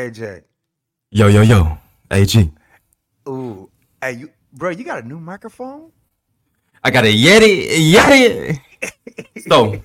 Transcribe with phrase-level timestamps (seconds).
[0.00, 0.42] KJ.
[1.10, 1.78] Yo, yo, yo.
[2.10, 2.50] AG.
[3.28, 3.68] Ooh.
[4.00, 5.92] Hey, you bro, you got a new microphone?
[6.82, 7.92] I got a Yeti.
[7.92, 8.60] Yeti.
[9.48, 9.82] so,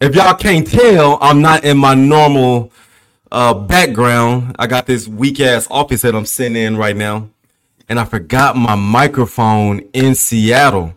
[0.00, 2.70] if y'all can't tell, I'm not in my normal
[3.32, 4.54] uh, background.
[4.58, 7.30] I got this weak ass office that I'm sitting in right now.
[7.88, 10.92] And I forgot my microphone in Seattle.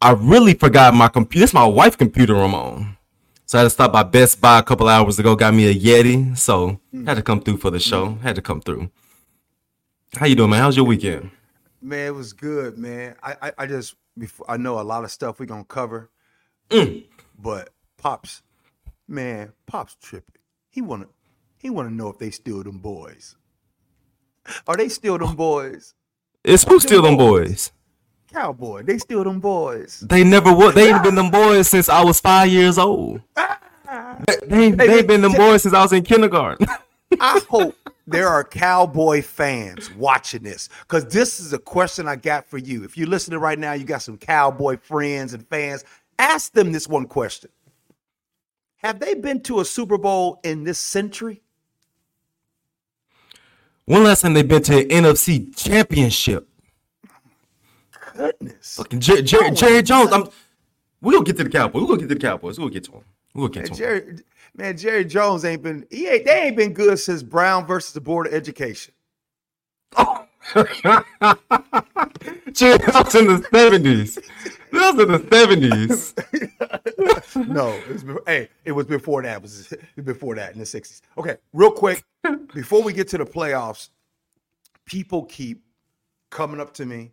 [0.00, 1.42] I really forgot my computer.
[1.42, 2.96] It's my wife's computer I'm on.
[3.50, 5.74] So I had to stop by Best Buy a couple hours ago, got me a
[5.74, 6.38] Yeti.
[6.38, 8.14] So had to come through for the show.
[8.22, 8.92] Had to come through.
[10.14, 10.60] How you doing, man?
[10.60, 11.32] How's your weekend?
[11.82, 13.16] Man, it was good, man.
[13.24, 16.10] I I, I just before I know a lot of stuff we're gonna cover.
[16.68, 17.06] Mm.
[17.36, 18.42] But Pops,
[19.08, 20.42] man, Pops tripping.
[20.68, 21.08] He wanna
[21.58, 23.34] he wanna know if they still them boys.
[24.68, 25.94] Are they still them boys?
[26.44, 27.72] It's who still them boys?
[28.32, 30.00] Cowboy, they still them boys.
[30.00, 30.74] They never would.
[30.74, 33.20] They ain't been them boys since I was five years old.
[33.36, 33.58] Ah.
[34.26, 36.66] They, they, Hey, they've been them boys since I was in kindergarten.
[37.18, 37.74] I hope
[38.06, 42.84] there are cowboy fans watching this because this is a question I got for you.
[42.84, 45.84] If you're listening right now, you got some cowboy friends and fans.
[46.18, 47.50] Ask them this one question
[48.76, 51.42] Have they been to a Super Bowl in this century?
[53.86, 56.49] When last time they've been to an NFC championship?
[58.20, 58.76] Goodness.
[58.76, 60.12] Fucking Jer- Jer- Jerry Jones.
[60.12, 60.28] I'm.
[61.00, 61.80] We gonna get to the Cowboys.
[61.80, 62.58] We gonna get to the Cowboys.
[62.58, 63.04] We gonna get to them.
[63.34, 63.78] We gonna get to them.
[63.78, 64.18] Jerry,
[64.54, 68.00] man, Jerry Jones ain't been, he ain't, they ain't been good since Brown versus the
[68.02, 68.92] Board of Education.
[72.52, 74.18] Jerry Jones in the seventies.
[74.72, 76.14] That was in the seventies.
[77.48, 79.36] no, it was hey, it was before that.
[79.36, 79.72] It was
[80.04, 81.00] before that in the 60s.
[81.16, 82.04] Okay, real quick,
[82.52, 83.88] before we get to the playoffs,
[84.84, 85.62] people keep
[86.30, 87.12] coming up to me.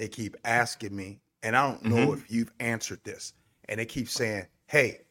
[0.00, 2.14] They keep asking me, and I don't know mm-hmm.
[2.14, 3.34] if you've answered this.
[3.68, 5.02] And they keep saying, "Hey,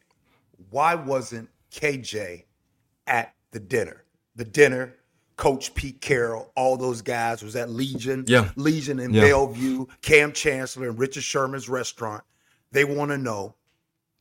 [0.71, 2.45] why wasn't KJ
[3.05, 4.03] at the dinner?
[4.35, 4.95] The dinner,
[5.35, 8.49] Coach Pete Carroll, all those guys was at Legion, Yeah.
[8.55, 9.21] Legion in Yeah.
[9.21, 12.23] Bellevue, Kam Chancellor and Richard Sherman's restaurant.
[12.71, 13.53] They want to know.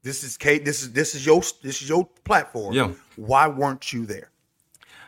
[0.03, 0.67] This is Kate.
[0.67, 2.75] This is this is your this is your platform.
[2.75, 2.91] Yeah.
[3.17, 4.29] Why weren't you there?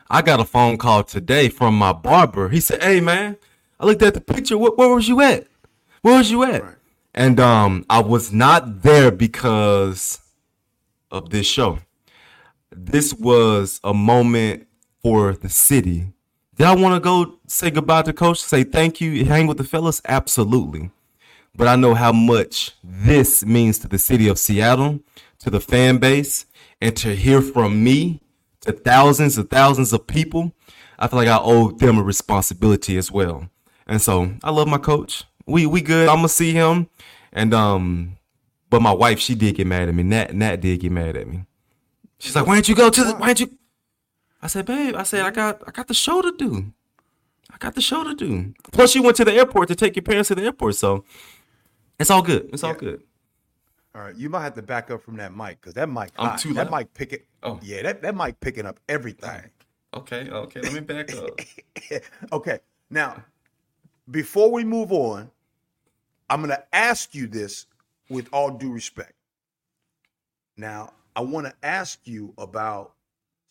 [0.09, 2.49] I got a phone call today from my barber.
[2.49, 3.37] He said, "Hey man,
[3.79, 4.57] I looked at the picture.
[4.57, 5.50] Where, where was you at?
[6.03, 6.77] Where was you at?" Right.
[7.15, 10.21] And um, I was not there because
[11.11, 11.81] of this show.
[12.71, 14.69] This was a moment
[15.03, 16.13] for the city.
[16.57, 19.65] Did I want to go say goodbye to coach, say thank you, hang with the
[19.65, 20.01] fellas?
[20.07, 20.91] Absolutely.
[21.57, 25.01] But I know how much this means to the city of Seattle,
[25.41, 26.47] to the fan base,
[26.81, 28.21] and to hear from me
[28.61, 30.53] to thousands and thousands of people.
[30.99, 33.49] I feel like I owe them a responsibility as well.
[33.87, 35.25] And so I love my coach.
[35.51, 36.09] We we good.
[36.09, 36.89] I'm gonna see him.
[37.33, 38.17] And um,
[38.71, 40.03] but my wife, she did get mad at me.
[40.03, 41.45] Nat Nat did get mad at me.
[42.19, 43.59] She's like, why didn't you go to the why didn't you
[44.43, 46.73] I said, babe, I said, I got I got the show to do.
[47.53, 48.55] I got the show to do.
[48.73, 51.05] Plus you went to the airport to take your parents to the airport, so
[51.99, 52.49] it's all good.
[52.53, 53.03] It's all good.
[53.95, 56.31] All right, you might have to back up from that mic because that mic, I'm
[56.31, 56.39] hot.
[56.39, 57.19] too that mic picking.
[57.43, 57.59] Oh.
[57.63, 59.51] yeah, that that mic picking up everything.
[59.93, 61.41] Okay, okay, let me back up.
[62.33, 63.23] okay, now
[64.11, 65.31] before we move on,
[66.31, 67.67] I'm going to ask you this
[68.09, 69.13] with all due respect.
[70.57, 72.93] Now, I want to ask you about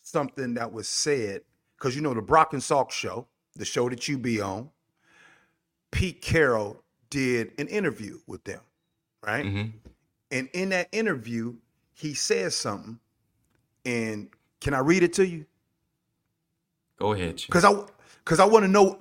[0.02, 1.42] something that was said
[1.76, 4.70] because you know the Brock and Salk show, the show that you be on.
[5.90, 8.60] Pete Carroll did an interview with them,
[9.26, 9.44] right?
[9.44, 9.72] Mhm.
[10.30, 11.56] And in that interview,
[11.92, 13.00] he says something.
[13.84, 14.30] And
[14.60, 15.46] can I read it to you?
[16.96, 17.42] Go ahead.
[17.46, 17.84] Because I
[18.24, 18.96] because I want to know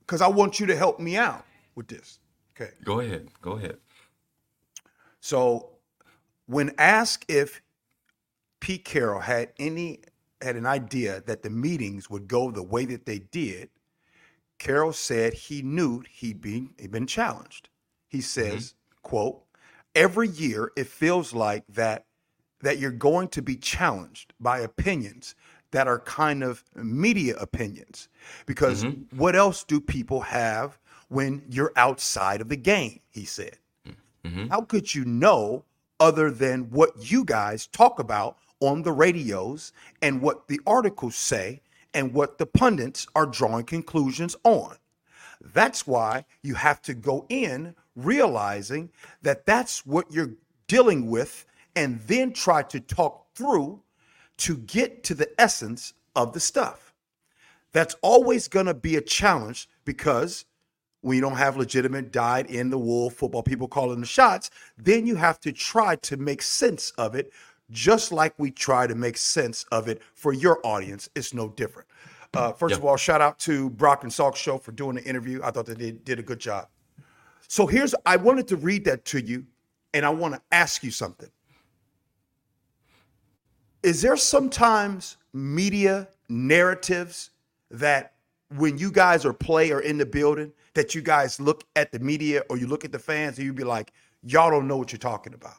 [0.00, 2.19] because I want you to help me out with this.
[2.60, 2.72] Okay.
[2.84, 3.28] Go ahead.
[3.40, 3.78] Go ahead.
[5.20, 5.70] So
[6.46, 7.62] when asked if
[8.60, 10.00] Pete Carroll had any
[10.42, 13.68] had an idea that the meetings would go the way that they did,
[14.58, 17.68] Carroll said he knew he'd been he'd been challenged.
[18.08, 18.24] He mm-hmm.
[18.24, 19.42] says, quote,
[19.94, 22.06] every year it feels like that
[22.62, 25.34] that you're going to be challenged by opinions
[25.70, 28.08] that are kind of media opinions.
[28.44, 29.16] Because mm-hmm.
[29.16, 30.78] what else do people have
[31.10, 33.00] when you're outside of the game?
[33.10, 33.58] He said.
[34.24, 34.46] Mm-hmm.
[34.48, 35.64] How could you know
[35.98, 39.72] other than what you guys talk about on the radios
[40.02, 41.60] and what the articles say
[41.94, 44.76] and what the pundits are drawing conclusions on?
[45.40, 48.90] That's why you have to go in realizing
[49.22, 50.34] that that's what you're
[50.66, 53.82] dealing with and then try to talk through
[54.38, 56.94] to get to the essence of the stuff.
[57.72, 60.44] That's always going to be a challenge because
[61.02, 65.06] when you don't have legitimate dyed in the wool football people calling the shots, then
[65.06, 67.32] you have to try to make sense of it
[67.70, 71.08] just like we try to make sense of it for your audience.
[71.14, 71.88] It's no different.
[72.34, 75.40] Uh, first of all, shout out to Brock and Salk Show for doing the interview.
[75.42, 76.68] I thought they did a good job.
[77.48, 79.44] So here's, I wanted to read that to you,
[79.94, 81.28] and I want to ask you something.
[83.82, 87.30] Is there sometimes media narratives
[87.70, 88.14] that
[88.56, 91.98] when you guys are play or in the building, that you guys look at the
[91.98, 93.92] media or you look at the fans and you be like,
[94.22, 95.56] y'all don't know what you're talking about?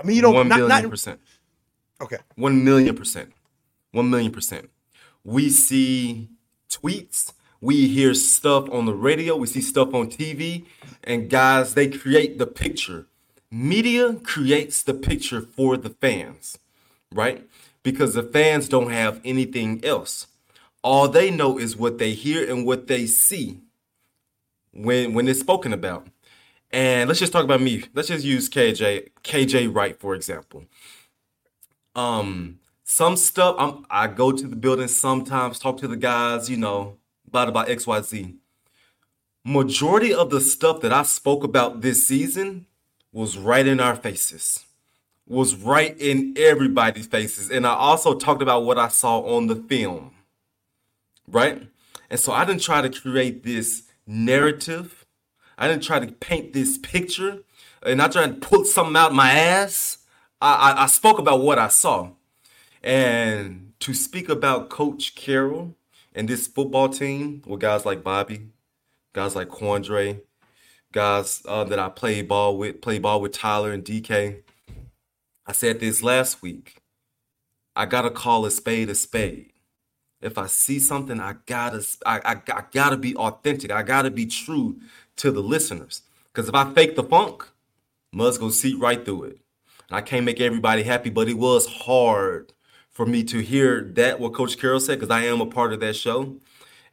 [0.00, 0.34] I mean, you don't.
[0.34, 1.20] One not, billion not, percent.
[2.00, 2.18] okay.
[2.34, 3.32] One million percent.
[3.92, 4.70] One million percent.
[5.24, 6.28] We see
[6.70, 10.66] tweets, we hear stuff on the radio, we see stuff on TV,
[11.02, 13.06] and guys, they create the picture.
[13.50, 16.58] Media creates the picture for the fans,
[17.12, 17.48] right?
[17.82, 20.26] Because the fans don't have anything else.
[20.86, 23.58] All they know is what they hear and what they see
[24.72, 26.06] when when it's spoken about.
[26.70, 27.82] And let's just talk about me.
[27.92, 30.64] Let's just use KJ KJ Wright for example.
[31.96, 36.56] Um, some stuff I'm I go to the building sometimes, talk to the guys, you
[36.56, 38.36] know, about about XYZ.
[39.44, 42.66] Majority of the stuff that I spoke about this season
[43.12, 44.64] was right in our faces.
[45.26, 47.50] Was right in everybody's faces.
[47.50, 50.12] And I also talked about what I saw on the film.
[51.28, 51.68] Right?
[52.08, 55.04] And so I didn't try to create this narrative.
[55.58, 57.40] I didn't try to paint this picture
[57.82, 59.98] and I tried to pull something out my ass.
[60.40, 62.10] I, I, I spoke about what I saw.
[62.82, 65.74] And to speak about Coach Carroll
[66.14, 68.48] and this football team with guys like Bobby,
[69.12, 70.20] guys like Quandre,
[70.92, 74.42] guys uh, that I play ball with, play ball with Tyler and DK.
[75.46, 76.76] I said this last week.
[77.74, 79.52] I gotta call a spade a spade.
[80.26, 83.70] If I see something, I gotta, I, I, I gotta be authentic.
[83.70, 84.80] I gotta be true
[85.16, 86.02] to the listeners.
[86.32, 87.48] Because if I fake the funk,
[88.12, 89.38] must go see right through it.
[89.88, 92.52] And I can't make everybody happy, but it was hard
[92.90, 95.80] for me to hear that what Coach Carroll said because I am a part of
[95.80, 96.36] that show.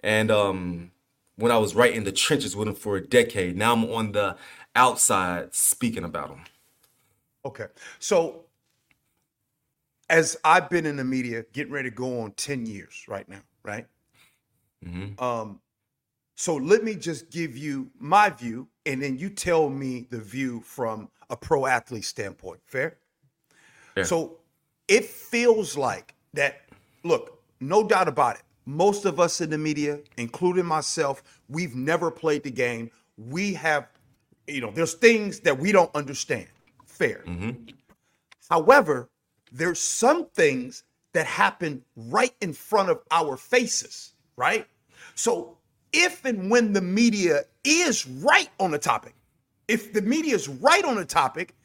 [0.01, 0.91] And um,
[1.37, 4.11] when I was right in the trenches with him for a decade, now I'm on
[4.11, 4.37] the
[4.75, 6.41] outside speaking about him.
[7.45, 7.67] Okay.
[7.99, 8.42] So
[10.09, 13.41] as I've been in the media, getting ready to go on 10 years right now,
[13.63, 13.87] right?
[15.19, 15.59] Um,
[16.35, 20.61] so let me just give you my view, and then you tell me the view
[20.61, 22.59] from a pro athlete standpoint.
[22.65, 22.97] Fair?
[23.95, 24.05] Fair.
[24.05, 24.39] So
[24.87, 26.61] it feels like that,
[27.03, 28.41] look, no doubt about it.
[28.65, 32.89] Most of us in the media, including myself, we've never played the game.
[33.17, 33.87] We have,
[34.47, 36.47] you know, there's things that we don't understand.
[36.85, 37.23] Fair.
[38.49, 39.09] However,
[39.53, 40.83] there's some things
[41.13, 44.67] that happen right in front of our faces, right?
[45.15, 45.57] So
[45.93, 49.13] if and when the media is right on the topic,
[49.67, 51.55] if the media is right on the topic,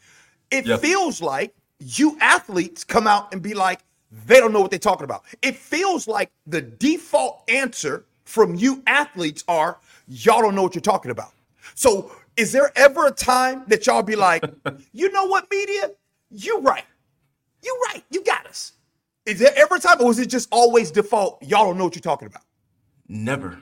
[0.51, 3.81] it feels like you athletes come out and be like,
[4.27, 5.25] they don't know what they're talking about.
[5.43, 10.83] It feels like the default answer from you athletes are, y'all don't know what you're
[10.83, 11.33] talking about.
[11.75, 14.45] So is there ever a time that y'all be like,
[14.93, 15.91] you know what, media?
[16.31, 16.85] You're right.
[17.63, 18.05] You right.
[18.11, 18.73] You got us.
[19.27, 21.43] Is there ever a time, or is it just always default?
[21.43, 22.43] Y'all don't know what you're talking about.
[23.09, 23.59] Never.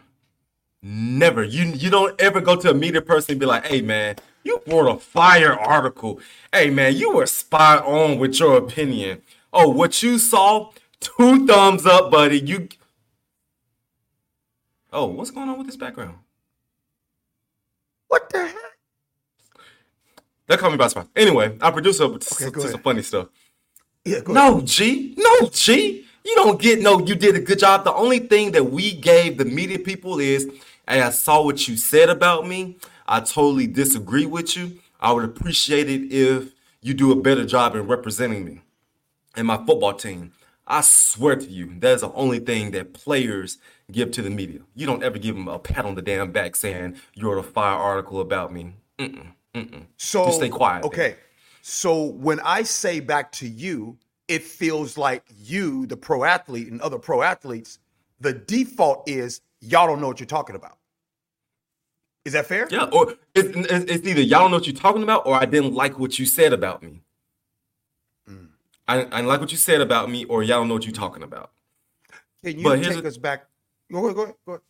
[0.83, 1.43] Never.
[1.43, 4.62] You you don't ever go to a media person and be like, hey man, you
[4.67, 6.21] wrote a fire article.
[6.53, 9.23] Hey man, you were spot on with your opinion.
[9.53, 12.38] Oh, what you saw, two thumbs up, buddy.
[12.38, 12.69] You
[14.93, 16.15] Oh, what's going on with this background?
[18.09, 18.57] What the heck?
[20.47, 21.09] That caught me by surprise.
[21.17, 23.29] Anyway, our producer okay, some funny stuff.
[24.07, 24.21] Yeah.
[24.29, 25.15] No, G.
[25.19, 26.05] No, G.
[26.25, 27.85] You don't get no, you did a good job.
[27.85, 30.49] The only thing that we gave the media people is,
[30.89, 32.79] hey, I saw what you said about me.
[33.07, 34.79] I totally disagree with you.
[35.01, 38.61] I would appreciate it if you do a better job in representing me
[39.37, 40.33] and my football team.
[40.67, 43.59] I swear to you, that is the only thing that players
[43.93, 44.61] give to the media.
[44.75, 47.43] You don't ever give them a pat on the damn back saying you wrote a
[47.45, 48.73] fire article about me.
[49.97, 51.17] So Just stay quiet, man.
[51.68, 56.80] So when I say back to you, it feels like you, the pro athlete, and
[56.80, 57.80] other pro athletes,
[58.20, 60.78] the default is y'all don't know what you're talking about.
[62.25, 62.68] Is that fair?
[62.70, 63.49] Yeah, or it's,
[63.92, 66.25] it's either y'all don't know what you're talking about, or I didn't like what you
[66.25, 67.02] said about me.
[68.87, 70.92] I, I didn't like what you said about me, or y'all don't know what you're
[70.94, 71.50] talking about.
[72.44, 73.46] Can you But take a- us back?
[73.90, 74.62] Go ahead, go ahead, go ahead.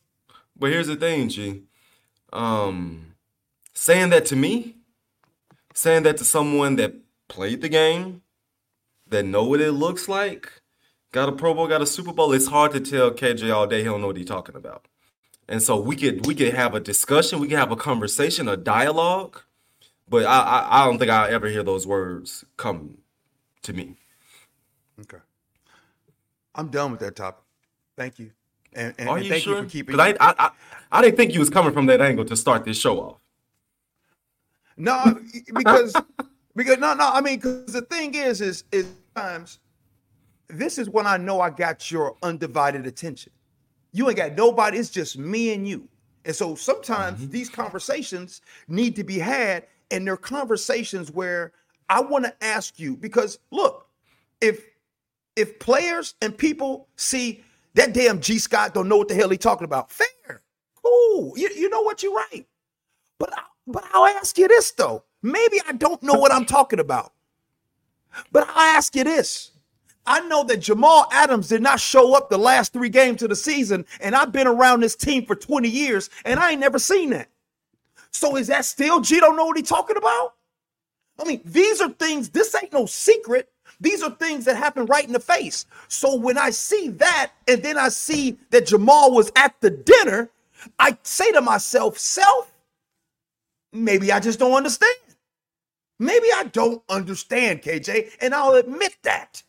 [0.59, 1.65] But here's the thing, G.
[2.33, 3.17] Um,
[3.75, 4.76] saying that to me,
[5.77, 6.95] saying that to someone that
[7.29, 8.23] played the game,
[9.07, 10.51] that know what it looks like,
[11.13, 13.79] got a Pro Bowl, got a Super Bowl, it's hard to tell KJ all day
[13.79, 14.89] he don't know what he's talking about.
[15.49, 18.57] And so we could we could have a discussion, we could have a conversation, a
[18.57, 19.43] dialogue,
[20.09, 22.99] but I I, I don't think I'll ever hear those words come
[23.63, 23.97] to me.
[25.03, 25.19] Okay.
[26.55, 27.45] I'm done with that topic.
[27.97, 28.31] Thank you.
[28.73, 29.59] And, and, Are and you thank sure?
[29.59, 30.01] you for keeping.
[30.01, 30.51] I, I,
[30.91, 33.21] I didn't think you was coming from that angle to start this show off.
[34.77, 35.19] No,
[35.55, 35.95] because
[36.55, 37.09] because no, no.
[37.09, 39.59] I mean, because the thing is, is is times
[40.49, 43.33] this is when I know I got your undivided attention.
[43.93, 44.79] You ain't got nobody.
[44.79, 45.89] It's just me and you.
[46.25, 47.31] And so sometimes mm-hmm.
[47.31, 51.53] these conversations need to be had, and they're conversations where
[51.89, 53.89] I want to ask you because look,
[54.41, 54.65] if
[55.37, 59.39] if players and people see that damn G Scott don't know what the hell he
[59.39, 60.43] talking about, fair,
[60.83, 61.35] cool.
[61.37, 62.03] You, you know what?
[62.03, 62.47] You're right.
[63.19, 65.05] But I, but I'll ask you this though.
[65.23, 67.13] Maybe I don't know what I'm talking about.
[68.33, 69.51] But I'll ask you this.
[70.07, 73.37] I know that Jamal Adams did not show up the last three games of the
[73.37, 77.11] season, and I've been around this team for 20 years, and I ain't never seen
[77.11, 77.29] that.
[78.13, 80.35] So is that still G don't know what he talking about?
[81.21, 83.51] I mean, these are things, this ain't no secret.
[83.81, 85.67] These are things that happen right in the face.
[85.89, 90.31] So when I see that, and then I see that Jamal was at the dinner,
[90.79, 92.53] I say to myself, self,
[93.73, 94.95] maybe I just don't understand.
[95.99, 99.43] Maybe I don't understand, KJ, and I'll admit that.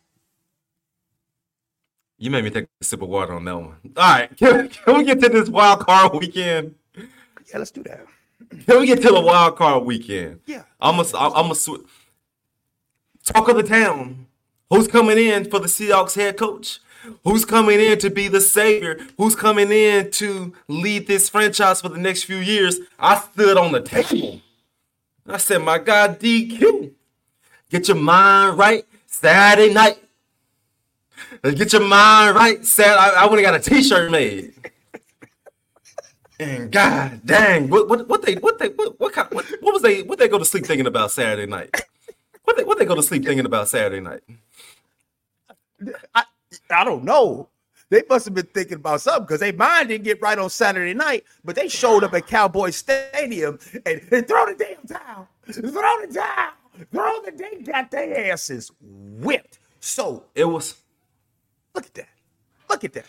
[2.18, 3.76] You made me take a sip of water on that one.
[3.98, 6.76] All right, can, can we get to this wild card weekend?
[6.96, 8.06] Yeah, let's do that.
[8.66, 10.40] Can we get to the wild card weekend?
[10.46, 10.64] Yeah.
[10.80, 11.56] I'm a, I'm a
[13.24, 14.28] talk of the town.
[14.70, 16.80] Who's coming in for the Seahawks head coach?
[17.24, 19.00] Who's coming in to be the savior?
[19.18, 22.80] Who's coming in to lead this franchise for the next few years?
[23.00, 24.42] I stood on the table.
[25.28, 26.92] I said, my God, DQ,
[27.70, 29.98] get your mind right Saturday night.
[31.44, 32.66] Uh, get your mind right.
[32.66, 34.54] Saturday, I, I would have got a T-shirt made.
[36.40, 39.82] And God dang, what what what they what they what what, kind, what what was
[39.82, 41.74] they what they go to sleep thinking about Saturday night?
[42.44, 44.22] What they what they go to sleep thinking about Saturday night?
[46.14, 46.24] I,
[46.70, 47.50] I don't know.
[47.90, 50.94] They must have been thinking about something because they mind didn't get right on Saturday
[50.94, 55.28] night, but they showed up at Cowboy Stadium and, and throw the damn towel.
[55.50, 55.62] Throw
[56.06, 56.52] the towel.
[56.92, 59.60] Throw the they got their asses whipped.
[59.80, 60.76] So It was
[61.74, 62.10] Look at that.
[62.70, 63.06] Look at that.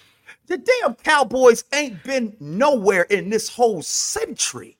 [0.46, 4.76] The damn Cowboys ain't been nowhere in this whole century.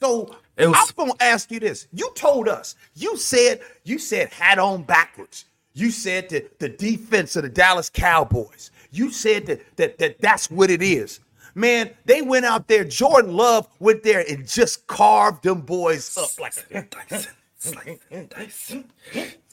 [0.00, 1.88] So was- I'm gonna ask you this.
[1.92, 5.46] You told us, you said, you said hat on backwards.
[5.74, 8.70] You said that the defense of the Dallas Cowboys.
[8.92, 11.20] You said that that, that that's what it is.
[11.56, 12.84] Man, they went out there.
[12.84, 16.86] Jordan Love went there and just carved them boys up like a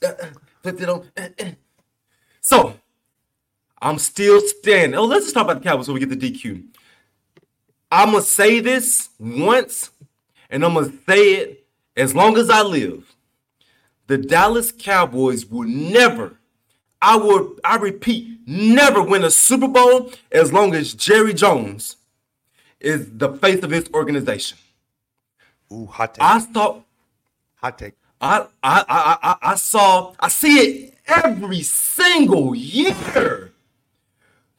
[0.04, 1.52] uh.
[2.44, 2.74] So
[3.82, 4.98] I'm still standing.
[4.98, 6.64] Oh, let's just talk about the Cowboys so we get the DQ.
[7.92, 9.92] I'm gonna say this once,
[10.50, 13.11] and I'm gonna say it as long as I live
[14.12, 16.34] the Dallas Cowboys will never,
[17.02, 21.96] I will, I repeat, never win a Super Bowl as long as Jerry Jones
[22.82, 24.58] is the face of his organization.
[25.72, 26.24] Ooh, hot take.
[26.24, 26.82] I saw
[27.56, 27.94] hot take.
[28.20, 33.54] I I I I, I saw I see it every single year.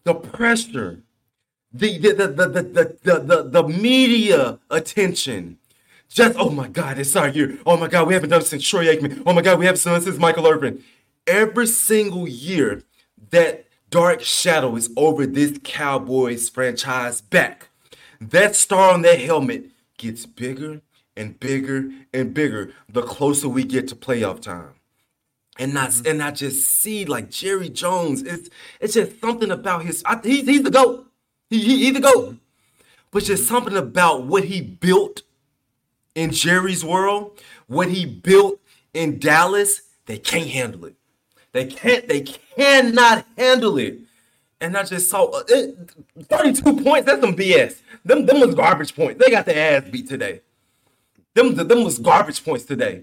[0.05, 1.03] The pressure,
[1.75, 5.59] the the the the the the, the, the media attention,
[6.13, 7.59] just, oh my God, it's our year.
[7.65, 9.23] Oh my God, we haven't done it since Troy Aikman.
[9.25, 10.85] Oh my God, we haven't done it since Michael Irvin.
[11.27, 12.83] Every single year,
[13.31, 17.69] that dark shadow is over this Cowboys franchise back.
[18.21, 20.83] That star on that helmet gets bigger
[21.17, 24.75] and bigger and bigger the closer we get to playoff time.
[25.59, 26.09] And not mm-hmm.
[26.09, 28.23] and I just see like Jerry Jones.
[28.23, 28.51] It's
[28.81, 30.03] it's just something about his.
[30.05, 31.07] I, he's he's the goat.
[31.49, 32.25] He, he he's the goat.
[32.25, 32.37] Mm-hmm.
[33.11, 35.23] But just something about what he built
[36.15, 38.61] in Jerry's world, what he built
[38.95, 40.97] in Dallas, they can't handle it.
[41.53, 42.09] They can't.
[42.09, 44.01] They cannot handle it.
[44.61, 45.93] And I just saw uh, it,
[46.23, 47.07] 32 points.
[47.07, 47.81] That's some BS.
[48.05, 49.23] Them, them was garbage points.
[49.23, 50.41] They got their ass beat today.
[51.35, 53.03] Them, them was garbage points today.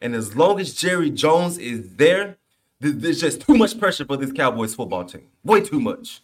[0.00, 2.36] And as long as Jerry Jones is there,
[2.82, 5.28] th- there's just too much pressure for this Cowboys football team.
[5.44, 6.20] Way too much.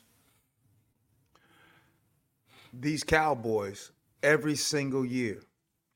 [2.81, 5.41] these Cowboys every single year,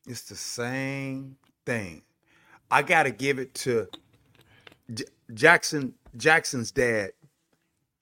[0.08, 1.36] it's the same
[1.66, 2.02] thing.
[2.70, 3.86] I got to give it to
[4.92, 5.94] J- Jackson.
[6.16, 7.10] Jackson's dad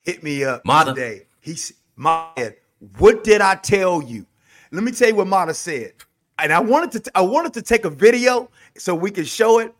[0.01, 0.93] hit me up Mata.
[0.93, 1.27] today.
[1.41, 2.55] He's my dad.
[2.97, 4.25] What did I tell you?
[4.71, 5.93] Let me tell you what Mata said.
[6.39, 9.73] And I wanted to I wanted to take a video so we can show it.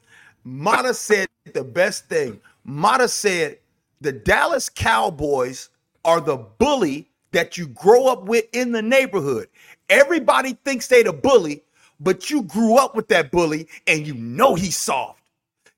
[0.44, 2.40] Mata said the best thing.
[2.64, 3.60] Mata said
[4.02, 5.70] the Dallas Cowboys
[6.04, 9.48] are the bully that you grow up with in the neighborhood.
[9.90, 11.64] Everybody thinks they the bully,
[12.00, 15.18] but you grew up with that bully and you know he's soft.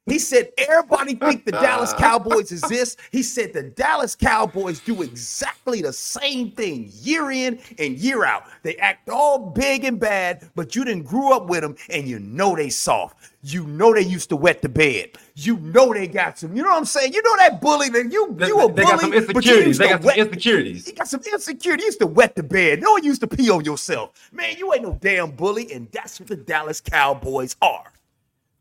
[0.09, 2.97] He said everybody think the Dallas Cowboys is this.
[3.11, 8.43] He said the Dallas Cowboys do exactly the same thing year in and year out.
[8.63, 12.17] They act all big and bad, but you didn't grew up with them and you
[12.19, 13.17] know they soft.
[13.43, 15.11] You know they used to wet the bed.
[15.45, 16.55] You know they got some.
[16.55, 17.13] You know what I'm saying?
[17.13, 19.61] You know that bully that you They, you a they bully, got some but you
[19.61, 19.77] insecurities.
[19.77, 20.87] They got some wet- insecurities.
[20.87, 21.83] you got some insecurity.
[21.83, 22.81] You used to wet the bed.
[22.81, 24.29] No one used to pee on yourself.
[24.33, 27.91] Man, you ain't no damn bully, and that's what the Dallas Cowboys are.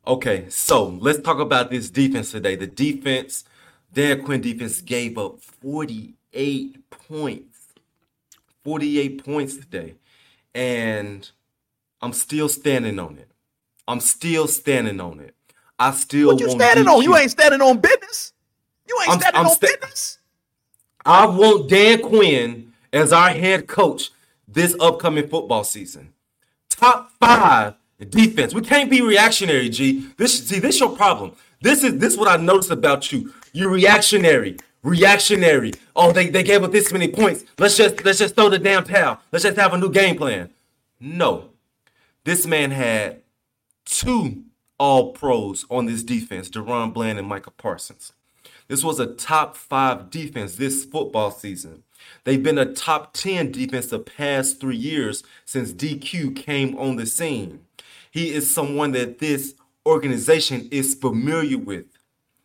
[0.07, 2.57] Okay, so let's talk about this defense today.
[2.57, 3.45] The defense,
[3.93, 7.59] Dan Quinn defense gave up 48 points.
[8.65, 9.95] 48 points today.
[10.55, 11.29] And
[12.01, 13.31] I'm still standing on it.
[13.87, 15.35] I'm still standing on it.
[15.79, 17.03] I still What you want standing on?
[17.03, 18.33] You ain't standing on business.
[18.89, 20.19] You ain't I'm- standing I'm on sta- business.
[21.05, 24.11] I want Dan Quinn as our head coach
[24.47, 26.13] this upcoming football season.
[26.69, 27.75] Top five
[28.11, 28.55] defense.
[28.55, 30.07] We can't be reactionary, G.
[30.17, 31.33] This see, this your problem.
[31.61, 33.33] This is this what I noticed about you.
[33.53, 34.57] You're reactionary.
[34.83, 35.73] Reactionary.
[35.97, 37.45] Oh, they, they gave up this many points.
[37.59, 39.19] Let's just let's just throw the damn towel.
[39.33, 40.51] Let's just have a new game plan.
[41.01, 41.51] No.
[42.25, 43.23] This man had
[43.85, 44.45] two
[44.79, 48.13] all pros on this defense, DaRon Bland and Micah Parsons.
[48.69, 51.85] This was a top five defense this football season.
[52.25, 57.07] They've been a top 10 defense the past three years since DQ came on the
[57.07, 57.61] scene.
[58.11, 59.55] He is someone that this
[59.87, 61.87] organization is familiar with.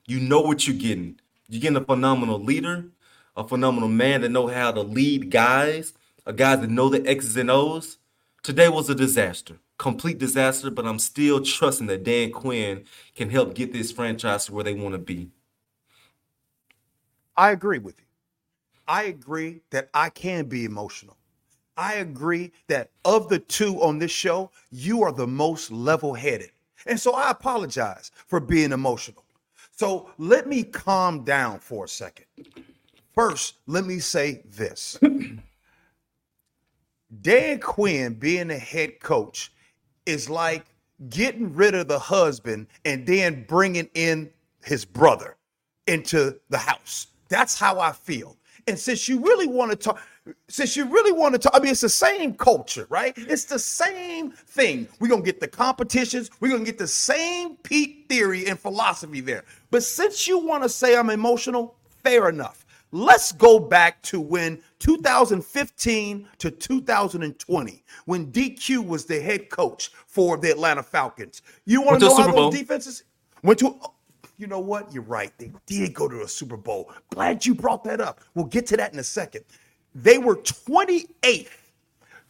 [0.06, 1.20] You know what you're getting.
[1.48, 2.86] You're getting a phenomenal leader,
[3.36, 5.94] a phenomenal man that know how to lead guys,
[6.26, 7.98] a guy that know the X's and O's.
[8.44, 12.84] Today was a disaster, complete disaster, but I'm still trusting that Dan Quinn
[13.16, 15.30] can help get this franchise to where they want to be.
[17.36, 18.06] I agree with you.
[18.88, 21.18] I agree that I can be emotional.
[21.76, 26.52] I agree that of the two on this show, you are the most level headed.
[26.86, 29.24] And so I apologize for being emotional.
[29.72, 32.26] So let me calm down for a second.
[33.16, 35.00] First, let me say this
[37.22, 39.52] Dan Quinn being the head coach
[40.06, 40.66] is like
[41.10, 44.30] getting rid of the husband and then bringing in
[44.64, 45.36] his brother
[45.88, 47.08] into the house.
[47.30, 48.38] That's how I feel.
[48.68, 50.02] And since you really want to talk,
[50.48, 53.14] since you really want to talk, I mean, it's the same culture, right?
[53.18, 54.88] It's the same thing.
[55.00, 56.30] We're going to get the competitions.
[56.40, 59.44] We're going to get the same peak theory and philosophy there.
[59.70, 62.63] But since you want to say I'm emotional, fair enough.
[62.96, 70.38] Let's go back to when 2015 to 2020, when DQ was the head coach for
[70.38, 71.42] the Atlanta Falcons.
[71.66, 73.04] You want to know how those defenses
[73.42, 73.80] went to?
[73.82, 73.94] oh,
[74.38, 74.94] You know what?
[74.94, 75.32] You're right.
[75.40, 76.92] They did go to a Super Bowl.
[77.10, 78.22] Glad you brought that up.
[78.36, 79.44] We'll get to that in a second.
[79.96, 81.50] They were 28th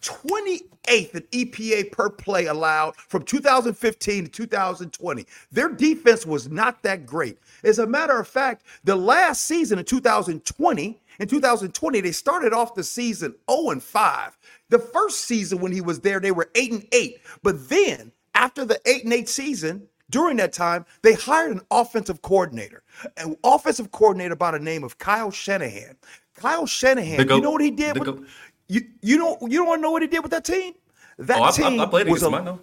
[0.04, 5.26] 28th in EPA per play allowed from 2015 to 2020.
[5.52, 7.40] Their defense was not that great.
[7.64, 12.76] As a matter of fact, the last season in 2020, in 2020, they started off
[12.76, 14.38] the season 0 and 5.
[14.70, 17.22] The first season when he was there, they were 8 and 8.
[17.42, 22.22] But then, after the 8 and 8 season, during that time, they hired an offensive
[22.22, 22.84] coordinator,
[23.18, 25.96] an offensive coordinator by the name of Kyle Shanahan.
[26.36, 27.98] Kyle Shanahan, you know what he did?
[28.00, 28.28] With-.
[28.68, 30.74] You you don't you don't want to know what he did with that team?
[31.20, 32.34] That Oh, team I, I played was him.
[32.34, 32.58] a- I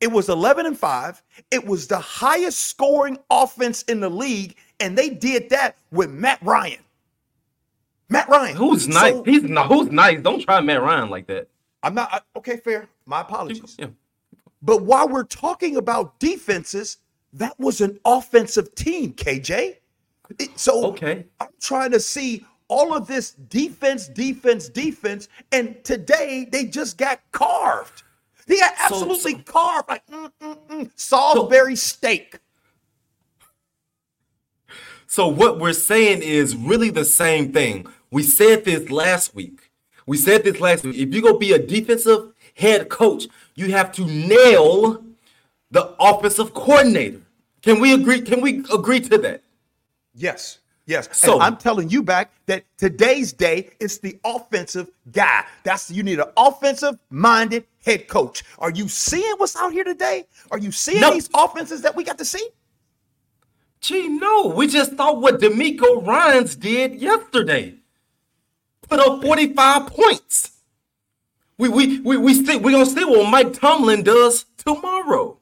[0.00, 1.22] it was 11 and 5.
[1.52, 6.40] It was the highest scoring offense in the league and they did that with Matt
[6.42, 6.80] Ryan.
[8.08, 8.56] Matt Ryan.
[8.56, 9.12] Who's nice?
[9.12, 9.68] So, He's not.
[9.68, 10.20] Who's nice?
[10.20, 11.48] Don't try Matt Ryan like that.
[11.82, 12.88] I'm not I- okay, fair.
[13.06, 13.76] My apologies.
[13.78, 13.86] Yeah.
[14.60, 16.98] But while we're talking about defenses,
[17.32, 19.76] that was an offensive team, KJ.
[20.38, 21.26] It- so Okay.
[21.40, 27.20] I'm trying to see all of this defense, defense, defense, and today they just got
[27.30, 28.02] carved.
[28.46, 32.38] They got So- absolutely carved like mm, mm, mm, Salisbury steak.
[35.06, 37.86] So what we're saying is really the same thing.
[38.10, 39.70] We said this last week.
[40.06, 40.96] We said this last week.
[40.96, 45.04] If you're gonna be a defensive head coach, you have to nail
[45.70, 47.20] the offensive coordinator.
[47.60, 48.22] Can we agree?
[48.22, 49.42] Can we agree to that?
[50.14, 50.58] Yes.
[50.86, 51.08] Yes.
[51.12, 55.44] So- and I'm telling you back that today's day it's the offensive guy.
[55.62, 58.42] That's you need an offensive minded head coach.
[58.58, 60.26] Are you seeing what's out here today?
[60.50, 61.12] Are you seeing No.
[61.12, 62.46] these offenses that we got to see?
[63.80, 64.46] Gee, no.
[64.48, 67.76] We just thought what DeMeco Ryans did yesterday.
[68.88, 70.50] Put up 45 points.
[71.58, 75.38] We we we we still we gonna see what Mike Tomlin does tomorrow.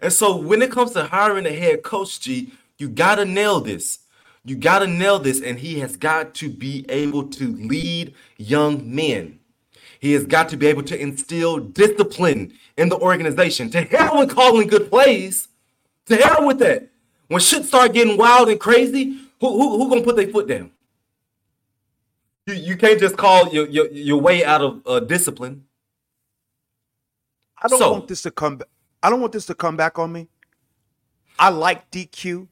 [0.00, 3.98] And so when it comes to hiring a head coach, G, you gotta nail this.
[4.44, 9.38] You gotta nail this, and he has got to be able to lead young men.
[10.00, 13.70] He has got to be able to instill discipline in the organization.
[13.70, 15.48] To hell with calling good plays.
[16.06, 16.88] To hell with that.
[17.28, 20.70] When shit start getting wild and crazy, who who, who gonna put their foot down?
[22.46, 25.64] You, you can't just call your, your your way out of uh, discipline.
[27.62, 28.60] I don't So- want this to come.
[29.02, 30.28] I don't want this to come back on me.
[31.38, 32.46] I like DQ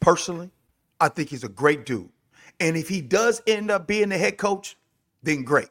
[0.00, 0.50] personally.
[1.04, 2.08] I think he's a great dude,
[2.60, 4.78] and if he does end up being the head coach,
[5.22, 5.68] then great.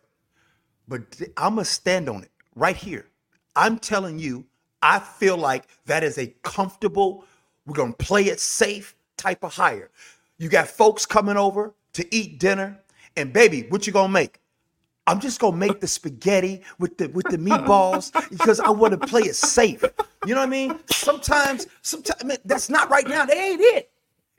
[0.87, 1.01] But
[1.37, 3.07] I'm gonna stand on it right here.
[3.55, 4.45] I'm telling you,
[4.83, 7.25] I feel like that is a comfortable.
[7.65, 9.89] We're gonna play it safe type of hire.
[10.37, 12.79] You got folks coming over to eat dinner,
[13.17, 14.39] and baby, what you gonna make?
[15.07, 19.07] I'm just gonna make the spaghetti with the with the meatballs because I want to
[19.07, 19.83] play it safe.
[20.27, 20.79] You know what I mean?
[20.91, 23.25] Sometimes, sometimes man, that's not right now.
[23.25, 23.89] That ain't it.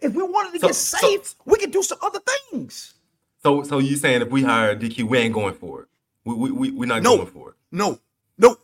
[0.00, 2.94] If we wanted to So- get so- safe, we could do some other things.
[3.42, 5.88] So so you saying if we hire DQ, we ain't going for it.
[6.24, 7.56] We we we we're not No, going for it.
[7.70, 7.98] no,
[8.38, 8.56] no,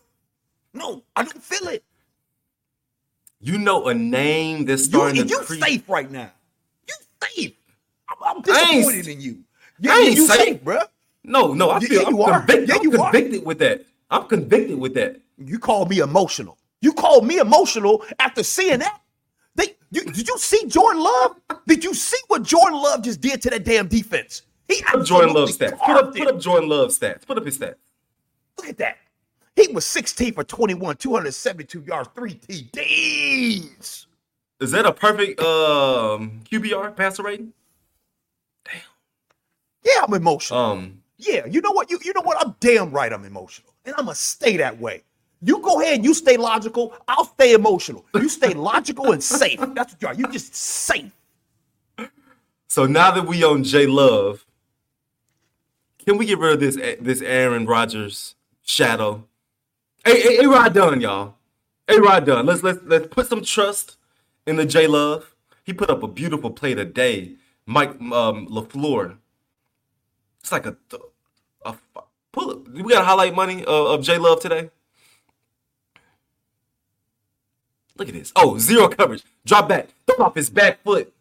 [0.72, 1.02] no.
[1.14, 1.84] I don't feel it.
[3.42, 5.62] You know a name that's You, starting you to creep.
[5.62, 6.30] safe right now.
[6.88, 6.94] You
[7.34, 7.52] safe.
[8.08, 9.44] I'm, I'm disappointed in you.
[9.78, 10.36] Yeah, I ain't you safe.
[10.38, 10.86] safe, bruh.
[11.24, 12.38] No, no, I feel yeah, I'm you are.
[12.38, 12.68] convicted.
[12.68, 13.10] Yeah, I'm you are.
[13.12, 13.84] convicted with that.
[14.10, 15.20] I'm convicted with that.
[15.38, 16.58] You call me emotional.
[16.82, 19.00] You called me emotional after seeing that.
[19.54, 21.36] They, you, did you see Jordan Love?
[21.66, 24.42] Did you see what Jordan Love just did to that damn defense?
[24.68, 25.78] He Put up Jordan Love stats.
[25.78, 27.26] Put up put up Jordan Love stats.
[27.26, 27.74] Put up his stats.
[28.56, 28.98] Look at that.
[29.56, 34.06] He was 16 for 21, 272 yards, three TDs.
[34.60, 37.52] Is that a perfect um QBR passer rating?
[38.64, 38.80] Damn.
[39.84, 40.58] Yeah, I'm emotional.
[40.60, 41.90] Um, Yeah, you know what?
[41.90, 42.44] You, you know what?
[42.44, 43.72] I'm damn right I'm emotional.
[43.84, 45.02] And I'm gonna stay that way.
[45.42, 48.04] You go ahead and you stay logical, I'll stay emotional.
[48.14, 49.58] You stay logical and safe.
[49.74, 50.14] That's what you are.
[50.14, 51.12] You just safe.
[52.68, 54.44] so now that we on J Love,
[55.98, 59.24] can we get rid of this this Aaron Rodgers shadow?
[60.04, 61.34] Hey, hey, hey Rod done, y'all.
[61.90, 62.46] A-Rod done.
[62.46, 63.96] Let's let's let's put some trust
[64.46, 65.34] in the J Love.
[65.64, 67.32] He put up a beautiful play today.
[67.66, 69.16] Mike um, Lafleur.
[70.40, 70.76] It's like a,
[71.64, 71.74] a
[72.32, 72.50] pull.
[72.50, 72.68] Up.
[72.68, 74.70] We got highlight money of, of J Love today.
[78.00, 78.32] Look at this.
[78.34, 79.22] Oh, zero coverage.
[79.44, 79.90] Drop back.
[80.06, 81.12] Throw off his back foot.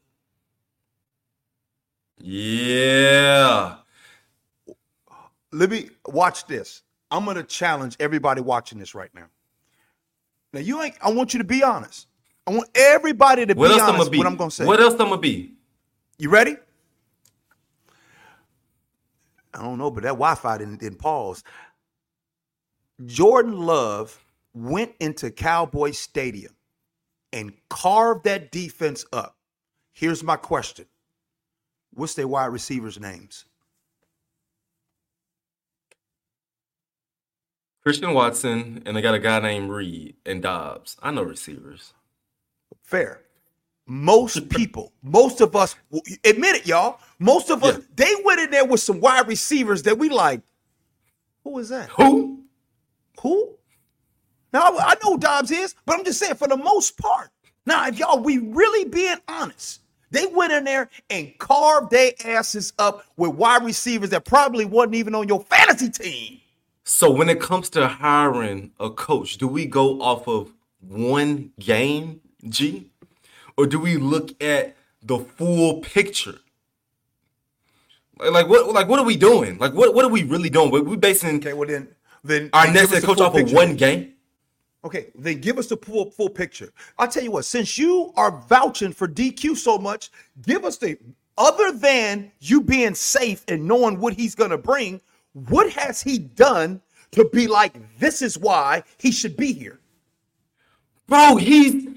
[2.17, 3.75] Yeah.
[5.51, 6.83] Let me watch this.
[7.11, 9.25] I'm gonna challenge everybody watching this right now.
[10.53, 10.95] Now you ain't.
[11.01, 12.07] I want you to be honest.
[12.47, 14.11] I want everybody to What be else I'm honest.
[14.11, 14.17] be?
[14.19, 14.65] What I'm gonna say.
[14.65, 15.55] What else I'm gonna be?
[16.17, 16.55] You ready?
[19.53, 21.43] I don't know, but that Wi-Fi didn't, didn't pause.
[23.05, 24.17] Jordan Love
[24.53, 26.53] went into Cowboy Stadium
[27.33, 29.37] and carve that defense up.
[29.93, 30.85] Here's my question:
[31.93, 33.45] What's their wide receivers' names?
[37.83, 40.97] Christian Watson and they got a guy named Reed and Doubs.
[41.01, 41.93] I know receivers.
[42.83, 43.21] Fair.
[43.87, 45.75] Most people, most of us,
[46.23, 46.99] admit it, y'all.
[47.19, 47.83] Most of us, Yeah.
[47.95, 50.41] they went in there with some wide receivers that we like.
[51.43, 51.89] Who is that?
[51.89, 52.43] Who?
[53.21, 53.55] Who?
[54.53, 57.29] Now I I know who Doubs is, but I'm just saying for the most part.
[57.65, 59.81] Now, if y'all we really being honest,
[60.11, 64.95] they went in there and carved their asses up with wide receivers that probably wasn't
[64.95, 66.39] even on your fantasy team.
[66.83, 72.21] So when it comes to hiring a coach, do we go off of one game,
[72.47, 72.89] G?
[73.55, 76.39] Or do we look at the full picture?
[78.17, 79.59] Like what like what are we doing?
[79.59, 80.71] Like what what are we really doing?
[80.71, 81.89] We we basing Okay, well then,
[82.23, 84.13] then our next head coach off of one game?
[84.83, 86.71] Okay, then give us the full full picture.
[86.97, 90.09] I'll tell you what, since you are vouching for DQ so much,
[90.43, 90.97] give us the
[91.37, 95.01] other than you being safe and knowing what he's gonna bring,
[95.33, 99.79] what has he done to be like, this is why he should be here?
[101.07, 101.87] Bro, he's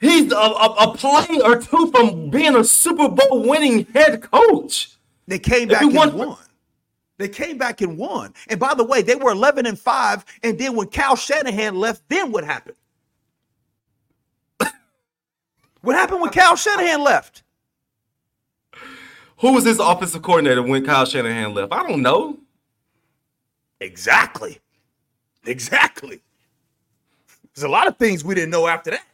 [0.00, 4.96] he's a, a, a play or two from being a Super Bowl winning head coach.
[5.26, 6.36] They came back and want- won.
[7.20, 8.32] They came back and won.
[8.48, 10.24] And by the way, they were 11 and 5.
[10.42, 12.76] And then when Kyle Shanahan left, then what happened?
[15.82, 17.42] what happened when Kyle Shanahan left?
[19.36, 21.74] Who was his offensive coordinator when Kyle Shanahan left?
[21.74, 22.38] I don't know.
[23.80, 24.58] Exactly.
[25.44, 26.22] Exactly.
[27.54, 29.04] There's a lot of things we didn't know after that.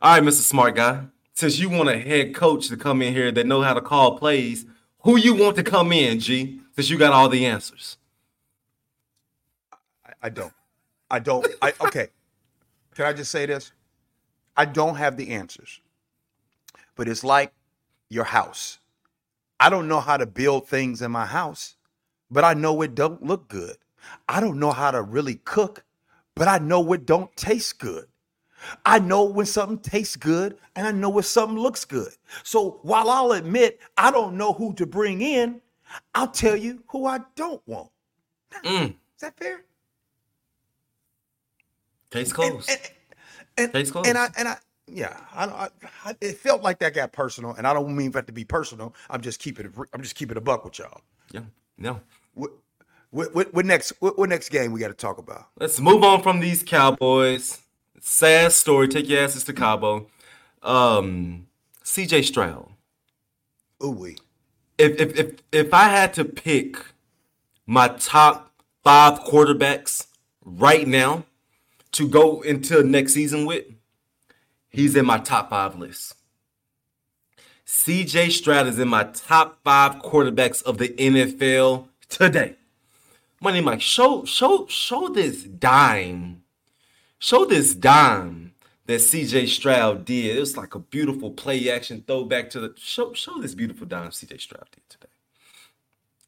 [0.00, 0.42] All right, Mr.
[0.42, 1.02] Smart Guy.
[1.34, 4.18] Since you want a head coach to come in here that know how to call
[4.18, 4.66] plays,
[5.04, 6.60] who you want to come in, G?
[6.76, 7.98] Since you got all the answers.
[10.06, 10.52] I, I don't.
[11.10, 11.46] I don't.
[11.62, 12.08] I okay.
[12.94, 13.72] Can I just say this?
[14.56, 15.80] I don't have the answers.
[16.96, 17.52] But it's like
[18.10, 18.78] your house.
[19.60, 21.76] I don't know how to build things in my house,
[22.30, 23.76] but I know it don't look good.
[24.28, 25.84] I don't know how to really cook,
[26.34, 28.06] but I know it don't taste good.
[28.86, 32.12] I know when something tastes good and I know when something looks good.
[32.42, 35.60] So while I'll admit I don't know who to bring in,
[36.14, 37.90] I'll tell you who I don't want.
[38.64, 38.90] Mm.
[38.90, 39.64] Is that fair?
[42.10, 42.70] Case And, closed.
[42.70, 42.80] and,
[43.58, 44.08] and, Case closed.
[44.08, 45.68] and I and I yeah, I, I,
[46.04, 48.44] I it felt like that got personal, and I don't mean for it to be
[48.44, 48.94] personal.
[49.08, 49.72] I'm just keeping it.
[49.94, 51.00] I'm just keeping a buck with y'all.
[51.32, 51.40] yeah.
[51.78, 52.00] No.
[52.34, 52.50] What,
[53.10, 53.92] what, what, what next?
[54.00, 55.46] What, what next game we got to talk about?
[55.58, 57.60] Let's move on from these Cowboys.
[58.04, 58.88] Sad story.
[58.88, 60.08] Take your asses to Cabo.
[60.60, 61.46] Um,
[61.84, 62.68] CJ Stroud.
[63.82, 64.18] Ooh wee.
[64.76, 66.84] If if if if I had to pick
[67.64, 68.50] my top
[68.82, 70.08] five quarterbacks
[70.44, 71.24] right now
[71.92, 73.66] to go into next season with,
[74.68, 76.16] he's in my top five list.
[77.64, 82.56] CJ Stroud is in my top five quarterbacks of the NFL today.
[83.40, 86.41] Money Mike, show show show this dime.
[87.22, 88.52] Show this dime
[88.86, 90.36] that CJ Stroud did.
[90.36, 93.12] It was like a beautiful play action throwback to the show.
[93.12, 95.06] Show this beautiful dime CJ Stroud did today.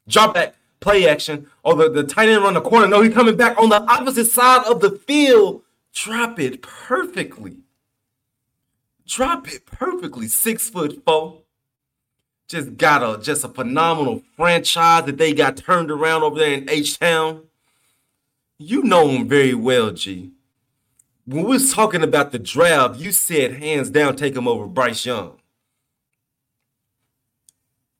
[0.07, 2.87] Drop back, play action, or the, the tight end run the corner.
[2.87, 5.63] No, he's coming back on the opposite side of the field.
[5.91, 7.57] Drop it perfectly.
[9.05, 10.29] Drop it perfectly.
[10.29, 11.41] Six foot four.
[12.47, 16.69] Just got a just a phenomenal franchise that they got turned around over there in
[16.69, 17.41] H Town.
[18.57, 20.31] You know him very well, G.
[21.25, 25.03] When we was talking about the draft, you said hands down take him over Bryce
[25.05, 25.39] Young.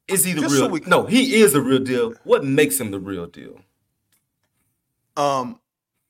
[0.07, 0.71] Is he the Just so real?
[0.71, 2.11] we- no, he is the real deal.
[2.23, 3.59] What makes him the real deal?
[5.17, 5.59] Um,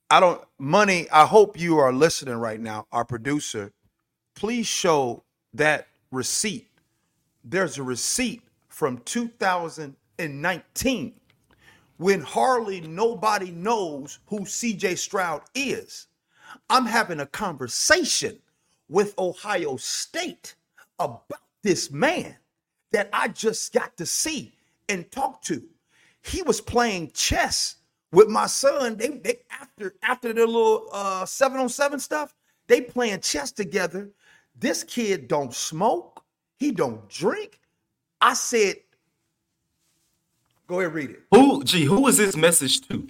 [0.09, 1.09] I don't money.
[1.09, 2.85] I hope you are listening right now.
[2.91, 3.71] Our producer,
[4.35, 5.23] please show
[5.53, 6.67] that receipt.
[7.45, 11.13] There's a receipt from 2019
[11.97, 16.07] when hardly nobody knows who CJ Stroud is.
[16.69, 18.39] I'm having a conversation
[18.89, 20.55] with Ohio State
[20.99, 21.25] about
[21.63, 22.35] this man
[22.91, 24.53] that I just got to see
[24.87, 25.63] and talk to.
[26.21, 27.77] He was playing chess
[28.11, 28.97] with my son.
[28.97, 32.33] They, they after after their little uh seven on seven stuff,
[32.67, 34.09] they playing chess together.
[34.57, 36.23] This kid don't smoke,
[36.57, 37.59] he don't drink.
[38.21, 38.75] I said,
[40.67, 41.23] go ahead, read it.
[41.31, 41.83] Who, G?
[41.83, 43.07] Who is this message to?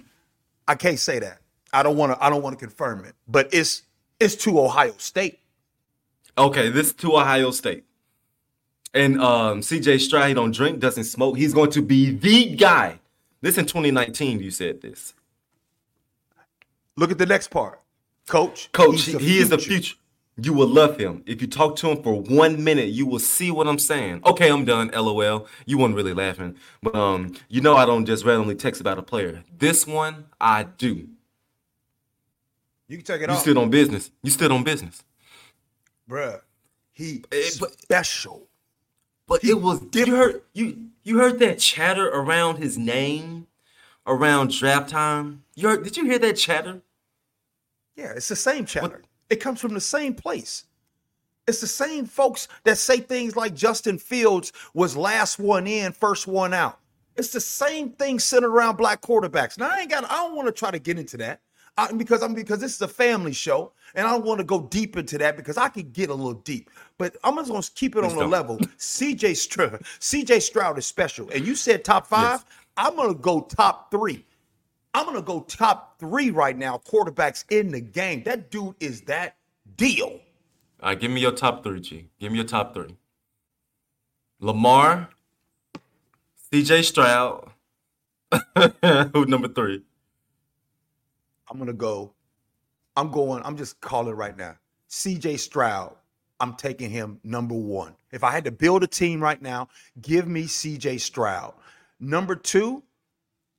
[0.66, 1.38] I can't say that.
[1.72, 2.24] I don't want to.
[2.24, 3.82] I don't want to confirm it, but it's
[4.20, 5.40] it's to Ohio State.
[6.38, 7.84] Okay, this to Ohio State.
[8.94, 11.36] And um, CJ Stroud, he don't drink, doesn't smoke.
[11.36, 12.98] He's going to be the guy.
[13.42, 15.12] This in 2019, you said this.
[16.96, 17.80] Look at the next part,
[18.26, 18.72] Coach.
[18.72, 19.96] Coach, he, he is the future.
[20.38, 21.22] You will love him.
[21.26, 24.20] If you talk to him for one minute, you will see what I'm saying.
[24.24, 24.90] Okay, I'm done.
[24.94, 25.46] LOL.
[25.64, 26.56] You weren't really laughing.
[26.82, 29.44] But um, you know I don't just randomly text about a player.
[29.58, 31.08] This one, I do.
[32.88, 34.10] You can take it You off, stood on business.
[34.22, 35.02] You still on business.
[36.08, 36.40] bruh.
[36.92, 38.48] He Eh, but- special.
[39.26, 43.48] But it was you heard you you heard that chatter around his name
[44.06, 45.42] around draft time.
[45.56, 46.80] You heard, did you hear that chatter?
[47.96, 49.02] Yeah, it's the same chatter.
[49.28, 50.64] It comes from the same place.
[51.48, 56.26] It's the same folks that say things like Justin Fields was last one in, first
[56.28, 56.78] one out.
[57.16, 59.58] It's the same thing centered around black quarterbacks.
[59.58, 60.04] Now I ain't got.
[60.04, 61.40] I don't want to try to get into that
[61.78, 64.62] I, because I'm because this is a family show, and I don't want to go
[64.62, 66.70] deep into that because I could get a little deep.
[66.96, 68.58] But I'm just gonna keep it on the level.
[68.78, 72.44] CJ Stroud, CJ Stroud is special, and you said top five.
[72.76, 74.24] I'm gonna go top three.
[74.94, 76.78] I'm gonna go top three right now.
[76.78, 78.22] Quarterbacks in the game.
[78.22, 79.36] That dude is that
[79.76, 80.20] deal.
[80.82, 82.08] All right, give me your top three, G.
[82.18, 82.96] Give me your top three.
[84.40, 85.10] Lamar,
[86.52, 87.50] CJ Stroud.
[89.12, 89.82] Who number three?
[91.50, 92.12] I'm gonna go.
[92.96, 93.42] I'm going.
[93.44, 94.56] I'm just calling right now.
[94.90, 95.94] CJ Stroud.
[96.38, 97.94] I'm taking him number one.
[98.12, 99.68] If I had to build a team right now,
[100.02, 101.54] give me CJ Stroud.
[101.98, 102.82] Number two,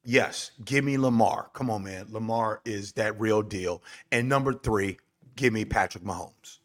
[0.04, 1.50] yes, give me Lamar.
[1.54, 2.06] Come on, man.
[2.12, 3.82] Lamar is that real deal.
[4.12, 5.00] And number three,
[5.36, 6.60] give me Patrick Mahomes.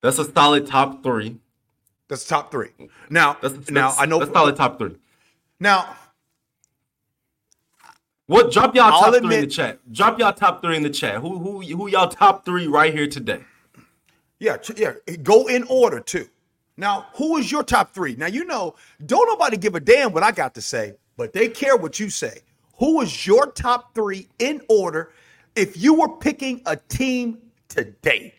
[0.00, 1.38] That's a solid top three.
[2.08, 2.70] That's top three.
[3.08, 4.18] Now, That's, that's now I know.
[4.18, 4.96] that's solid top three.
[5.58, 5.96] Now,
[8.26, 8.52] What?
[8.52, 9.92] Drop y'all top three in the chat.
[9.92, 11.20] Drop y'all top three in the chat.
[11.20, 13.44] Who who who y'all top three right here today?
[14.38, 14.94] Yeah, yeah.
[15.22, 16.28] Go in order too.
[16.76, 18.16] Now, who is your top three?
[18.16, 21.48] Now you know, don't nobody give a damn what I got to say, but they
[21.48, 22.40] care what you say.
[22.78, 25.12] Who is your top three in order
[25.54, 28.34] if you were picking a team today?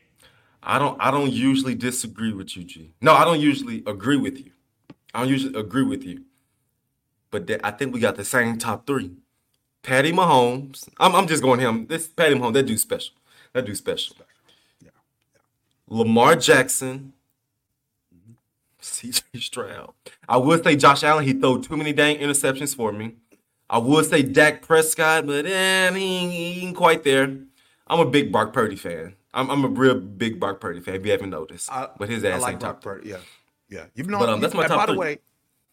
[0.61, 2.93] I don't I don't usually disagree with you, G.
[3.01, 4.51] No, I don't usually agree with you.
[5.13, 6.23] I don't usually agree with you.
[7.31, 9.11] But that, I think we got the same top three.
[9.83, 10.87] Patty Mahomes.
[10.99, 11.85] I'm, I'm just going him.
[11.87, 13.13] This Patty Mahomes, that dude special.
[13.53, 14.15] That dude special.
[15.87, 17.13] Lamar Jackson.
[18.81, 19.93] CJ Stroud.
[20.27, 21.23] I would say Josh Allen.
[21.25, 23.15] He threw too many dang interceptions for me.
[23.69, 27.37] I would say Dak Prescott, but eh, he, ain't, he ain't quite there.
[27.87, 29.15] I'm a big Bark Purdy fan.
[29.33, 30.95] I'm, I'm a real big Bark Purdy fan.
[30.95, 32.83] If you haven't noticed, I, but his I ass like ain't Brock top.
[32.83, 33.09] Purdy.
[33.09, 33.17] Yeah,
[33.69, 33.85] yeah.
[33.95, 34.19] You've known.
[34.19, 35.19] But, um, that's my top By the way,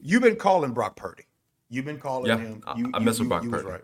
[0.01, 1.25] you've been calling Brock Purdy.
[1.69, 2.63] You've been calling Yeah, him.
[2.67, 3.67] I- You, I you- mess with Brock Purdy.
[3.67, 3.83] right.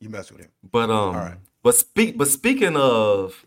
[0.00, 0.50] You mess with him.
[0.70, 1.36] But um, right.
[1.62, 3.46] but speak, but speaking of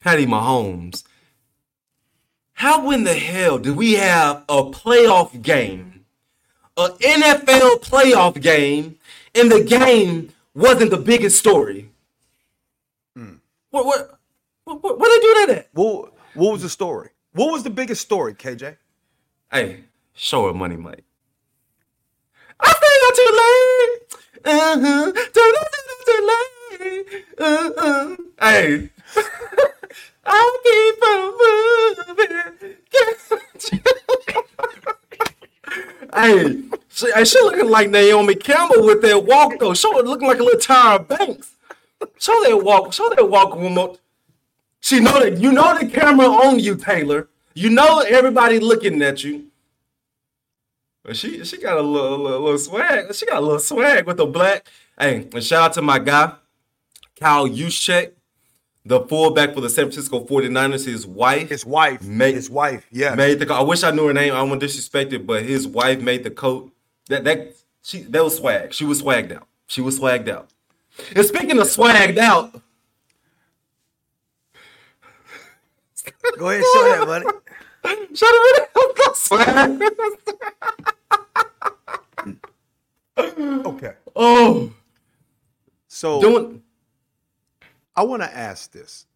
[0.00, 1.04] Patty Mahomes,
[2.52, 6.04] how in the hell do we have a playoff game,
[6.76, 8.96] a NFL playoff game,
[9.34, 11.90] and the game wasn't the biggest story?
[13.70, 14.18] What what
[14.64, 15.68] what what, did they do that at?
[15.72, 17.10] What What was the story?
[17.32, 18.76] What was the biggest story, KJ?
[19.50, 21.04] Hey, show her money, Mike.
[22.60, 24.17] I stay not too late.
[24.44, 25.12] Uh-huh.
[27.38, 28.16] Uh-uh.
[28.40, 28.90] Hey.
[30.24, 32.76] I'll keep on moving.
[36.14, 39.74] hey, she, hey, she looking like Naomi Campbell with that walk though.
[39.74, 41.52] Her looking like a little Tyra Banks.
[42.18, 42.92] Show that walk.
[42.92, 43.96] Show that walk one more.
[44.80, 47.28] She know that you know the camera on you, Taylor.
[47.54, 49.47] You know everybody looking at you.
[51.08, 53.14] But she she got a little, little little swag.
[53.14, 54.66] She got a little swag with the black.
[55.00, 56.34] Hey, and shout out to my guy,
[57.18, 58.10] Kyle Juszczyk,
[58.84, 60.84] the fullback for the San Francisco 49ers.
[60.84, 62.02] His wife His wife.
[62.02, 62.86] Made- his wife.
[62.90, 63.14] Yeah.
[63.14, 63.54] made the coat.
[63.58, 64.34] I wish I knew her name.
[64.34, 66.70] I don't want to disrespect it, but his wife made the coat.
[67.08, 68.74] That that she that was swag.
[68.74, 69.48] She was swagged out.
[69.66, 70.50] She was swagged out.
[71.16, 72.60] And speaking of swagged out,
[76.36, 77.26] Go ahead, show that, buddy.
[78.14, 78.34] shut
[79.30, 79.80] up.
[83.66, 83.92] Okay.
[84.16, 84.72] Oh,
[85.88, 86.62] So doing
[87.96, 89.06] I want to ask this.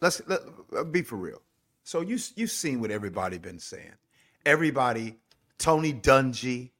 [0.00, 0.40] Let's let,
[0.76, 1.42] uh, be for real.
[1.84, 3.92] So you you've seen what everybody been saying.
[4.46, 5.16] Everybody,
[5.58, 6.70] Tony Dungy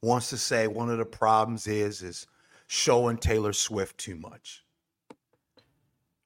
[0.00, 2.26] wants to say one of the problems is is
[2.66, 4.64] showing Taylor Swift too much.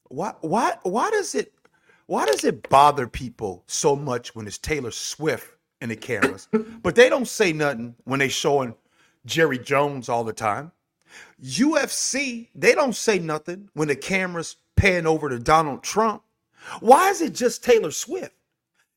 [0.09, 1.53] Why why why does it
[2.07, 6.49] why does it bother people so much when it's Taylor Swift in the cameras,
[6.83, 8.75] but they don't say nothing when they showing
[9.25, 10.73] Jerry Jones all the time?
[11.43, 16.23] UFC, they don't say nothing when the camera's pan over to Donald Trump.
[16.81, 18.33] Why is it just Taylor Swift?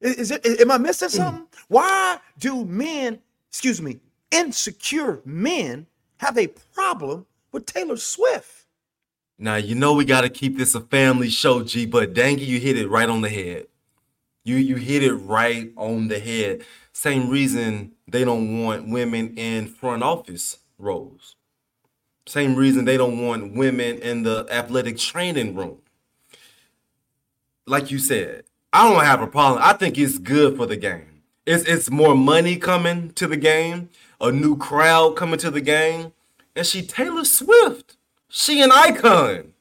[0.02, 1.13] Is, is it am I missing mm.
[1.13, 1.48] something?
[1.67, 3.19] Why do men,
[3.50, 4.00] excuse me,
[4.32, 8.59] insecure men have a problem with Taylor Swift?
[9.41, 11.86] Now you know we got to keep this a family show, G.
[11.86, 13.67] But dang you hit it right on the head.
[14.43, 16.65] You you hit it right on the head.
[16.91, 21.38] Same reason they don't want women in front office roles.
[22.28, 25.78] Same reason they don't want women in the athletic training room.
[27.65, 29.62] Like you said, I don't have a problem.
[29.63, 31.23] I think it's good for the game.
[31.45, 36.12] It's it's more money coming to the game, a new crowd coming to the game,
[36.56, 37.95] and she Taylor Swift.
[38.30, 39.54] She an icon.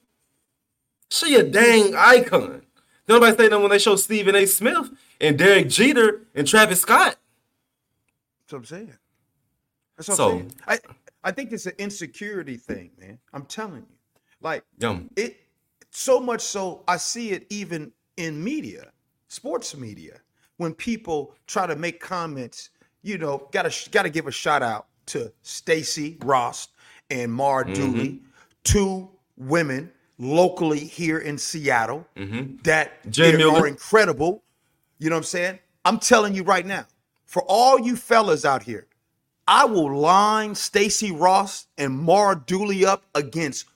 [1.10, 2.62] She a dang icon.
[3.08, 4.46] Nobody say that when they show Stephen A.
[4.46, 7.16] Smith and Derek Jeter and Travis Scott.
[8.40, 8.94] That's what I'm saying.
[9.96, 10.54] That's what So- I'm saying.
[10.66, 10.78] I,
[11.24, 13.18] I think it's an insecurity thing, man.
[13.32, 13.96] I'm telling you.
[14.40, 15.10] Like Yum.
[15.16, 15.36] it
[15.90, 18.92] so much so I see it even in media,
[19.26, 20.20] sports media,
[20.58, 22.70] when people try to make comments,
[23.02, 26.70] you know, gotta gotta give a shout out to Stacy Rost
[27.10, 27.74] and Mar mm-hmm.
[27.74, 28.22] Dooley,
[28.68, 32.56] two women locally here in Seattle mm-hmm.
[32.64, 34.42] that Jay they are incredible.
[34.98, 35.58] You know what I'm saying?
[35.84, 36.86] I'm telling you right now,
[37.24, 38.86] for all you fellas out here,
[39.46, 43.66] I will line Stacy Rost and Mara Dooley up against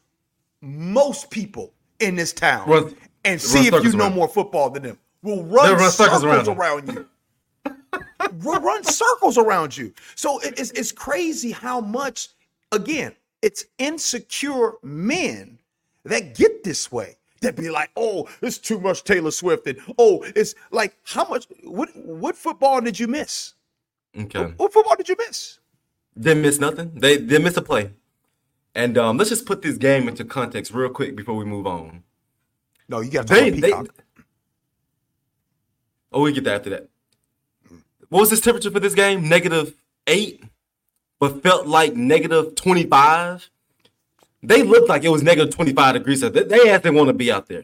[0.61, 2.95] most people in this town Run-
[3.25, 4.15] and see if you know around.
[4.15, 4.99] more football than them.
[5.23, 7.07] We'll run, run circles circles, around around,
[7.65, 7.77] you.
[8.43, 9.95] we'll run circles around you.
[10.17, 12.29] So it- it's, it's crazy how much,
[12.73, 15.59] again, it's insecure men
[16.05, 17.17] that get this way.
[17.43, 21.47] That be like, oh, it's too much Taylor Swift, and oh, it's like how much?
[21.65, 23.55] What what football did you miss?
[24.17, 24.45] Okay.
[24.57, 25.59] What football did you miss?
[26.19, 26.93] Didn't miss nothing.
[26.95, 27.91] They didn't miss a play.
[28.75, 32.05] And um, let's just put this game into context real quick before we move on.
[32.89, 33.73] No, you got to They, they,
[36.13, 36.89] oh, we get that after that.
[38.09, 39.29] What was this temperature for this game?
[39.29, 39.75] Negative
[40.07, 40.45] eight,
[41.23, 43.49] but felt like negative 25.
[44.43, 46.19] They looked like it was negative 25 degrees.
[46.19, 47.63] So they, they had to want to be out there.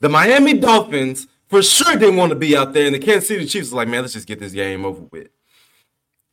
[0.00, 2.84] The Miami Dolphins for sure didn't want to be out there.
[2.84, 5.28] And the Kansas City Chiefs was like, man, let's just get this game over with.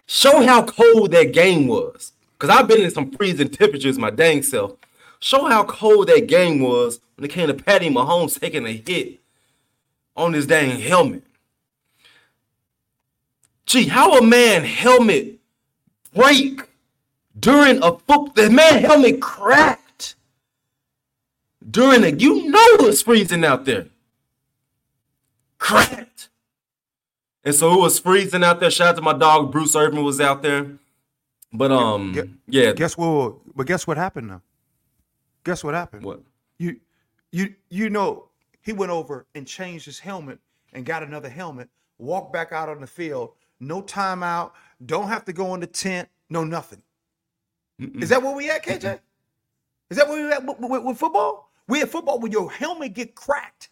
[0.05, 2.11] Show how cold that game was.
[2.33, 4.73] Because I've been in some freezing temperatures my dang self.
[5.21, 9.21] Show how cold that game was when it came to Patty Mahomes taking a hit
[10.17, 11.23] on his dang helmet.
[13.65, 15.34] Gee, how a man helmet
[16.15, 16.61] break
[17.39, 18.31] during a football?
[18.35, 20.15] The man helmet cracked
[21.69, 22.09] during a.
[22.09, 23.87] You know it's freezing out there.
[25.57, 26.29] Cracked.
[27.43, 28.71] And so it was freezing out there.
[28.71, 30.79] Shout out to my dog Bruce Irvin was out there.
[31.53, 32.73] But um, Gu- yeah.
[32.73, 33.35] Guess what?
[33.55, 34.41] But guess what happened now?
[35.43, 36.03] Guess what happened?
[36.03, 36.21] What?
[36.57, 36.79] You,
[37.31, 38.29] you, you know,
[38.61, 40.39] he went over and changed his helmet
[40.73, 41.69] and got another helmet.
[41.99, 43.33] Walked back out on the field.
[43.59, 44.51] No timeout.
[44.83, 46.09] Don't have to go in the tent.
[46.29, 46.81] No nothing.
[47.79, 48.99] Is that where we at, KJ?
[49.89, 51.51] Is that where we at with, with- with football?
[51.67, 53.69] We at football when your helmet get cracked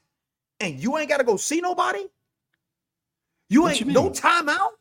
[0.59, 2.05] and you ain't got to go see nobody.
[3.49, 4.71] You What ain't you no timeout.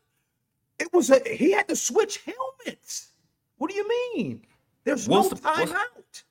[0.79, 3.11] It was a he had to switch helmets.
[3.57, 4.41] What do you mean?
[4.83, 6.23] There's What's no the- timeout.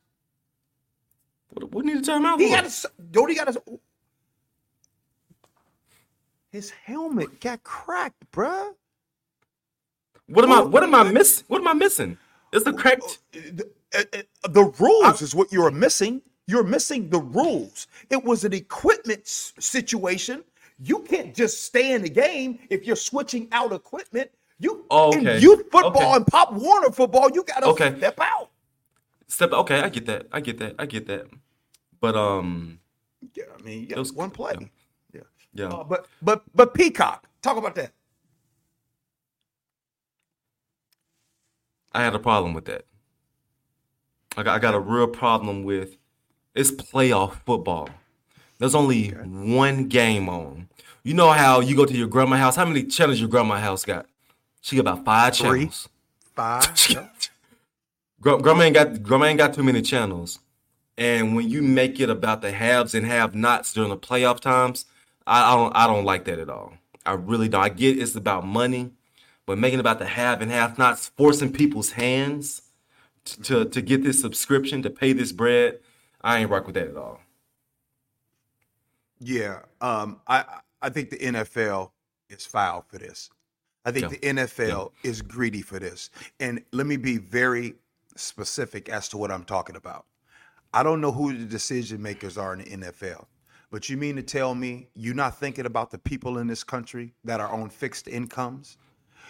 [1.50, 3.62] What, what need a timeout He got to don't he got to
[6.50, 8.74] his helmet got cracked, bruh.
[10.32, 10.62] What am I?
[10.62, 11.44] What am I missing?
[11.48, 12.18] What am I missing?
[12.52, 16.22] Is the correct The, uh, uh, the rules is what you're missing.
[16.46, 17.86] You're missing the rules.
[18.10, 20.42] It was an equipment s- situation.
[20.78, 24.30] You can't just stay in the game if you're switching out equipment.
[24.58, 25.36] You Oh, okay.
[25.36, 26.16] in youth football Okay.
[26.16, 27.96] and Pop Warner football, you gotta Okay.
[27.98, 28.50] step out.
[29.28, 29.52] Step.
[29.52, 30.26] Okay, I get that.
[30.32, 30.74] I get that.
[30.78, 31.26] I get that.
[32.00, 32.78] But um,
[33.34, 34.54] Yeah, I mean, yeah, It was- one play.
[35.14, 35.20] Yeah.
[35.54, 35.68] yeah.
[35.68, 37.92] Uh, but but but Peacock, talk about that.
[41.94, 42.86] I had a problem with that.
[44.36, 45.96] I got, I got a real problem with
[46.54, 47.88] it's playoff football.
[48.58, 50.68] There's only one game on.
[51.02, 52.56] You know how you go to your grandma house?
[52.56, 54.06] How many channels your grandma house got?
[54.60, 55.60] She got about five Three.
[55.60, 55.88] channels.
[56.34, 56.74] Five.
[58.20, 60.38] Grandma ain't got grandma ain't got too many channels.
[60.96, 64.84] And when you make it about the haves and have nots during the playoff times,
[65.26, 66.74] I, I don't I don't like that at all.
[67.04, 67.62] I really don't.
[67.64, 68.92] I get it's about money,
[69.46, 72.62] but making about the have and have nots, forcing people's hands
[73.24, 75.80] t- to to get this subscription to pay this bread,
[76.22, 77.20] I ain't rock with that at all.
[79.20, 80.44] Yeah, um, I
[80.80, 81.90] I think the NFL
[82.28, 83.30] is foul for this.
[83.84, 84.08] I think Yeah.
[84.10, 86.10] the NFL is greedy for this.
[86.40, 87.74] And let me be very
[88.16, 90.06] specific as to what I'm talking about.
[90.72, 93.26] I don't know who the decision makers are in the NFL,
[93.70, 97.14] but you mean to tell me you're not thinking about the people in this country
[97.24, 98.78] that are on fixed incomes?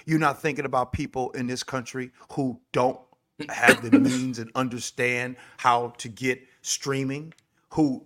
[0.06, 2.98] You're not thinking about people in this country who don't
[3.48, 7.32] have the means and understand how to get streaming,
[7.70, 8.04] who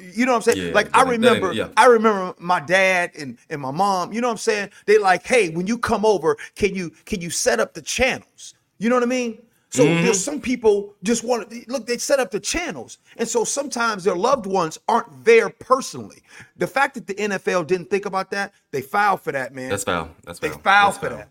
[0.00, 0.68] you know what I'm saying?
[0.68, 1.68] Yeah, like I remember yeah.
[1.76, 4.70] I remember my dad and, and my mom, you know what I'm saying?
[4.86, 8.54] They like, hey, when you come over, can you can you set up the channels?
[8.78, 9.38] You know what I mean?
[9.70, 10.02] So Mm-hmm.
[10.02, 12.98] there's some people just want to look, they set up the channels.
[13.16, 16.22] And so sometimes their loved ones aren't there personally.
[16.56, 19.70] The fact that the NFL didn't think about that, they filed for that, man.
[19.70, 20.10] That's foul.
[20.24, 20.50] That's foul.
[20.50, 20.62] they foul.
[20.62, 21.18] filed That's for foul.
[21.18, 21.28] that.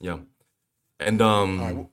[0.00, 0.18] Yeah.
[1.00, 1.88] And um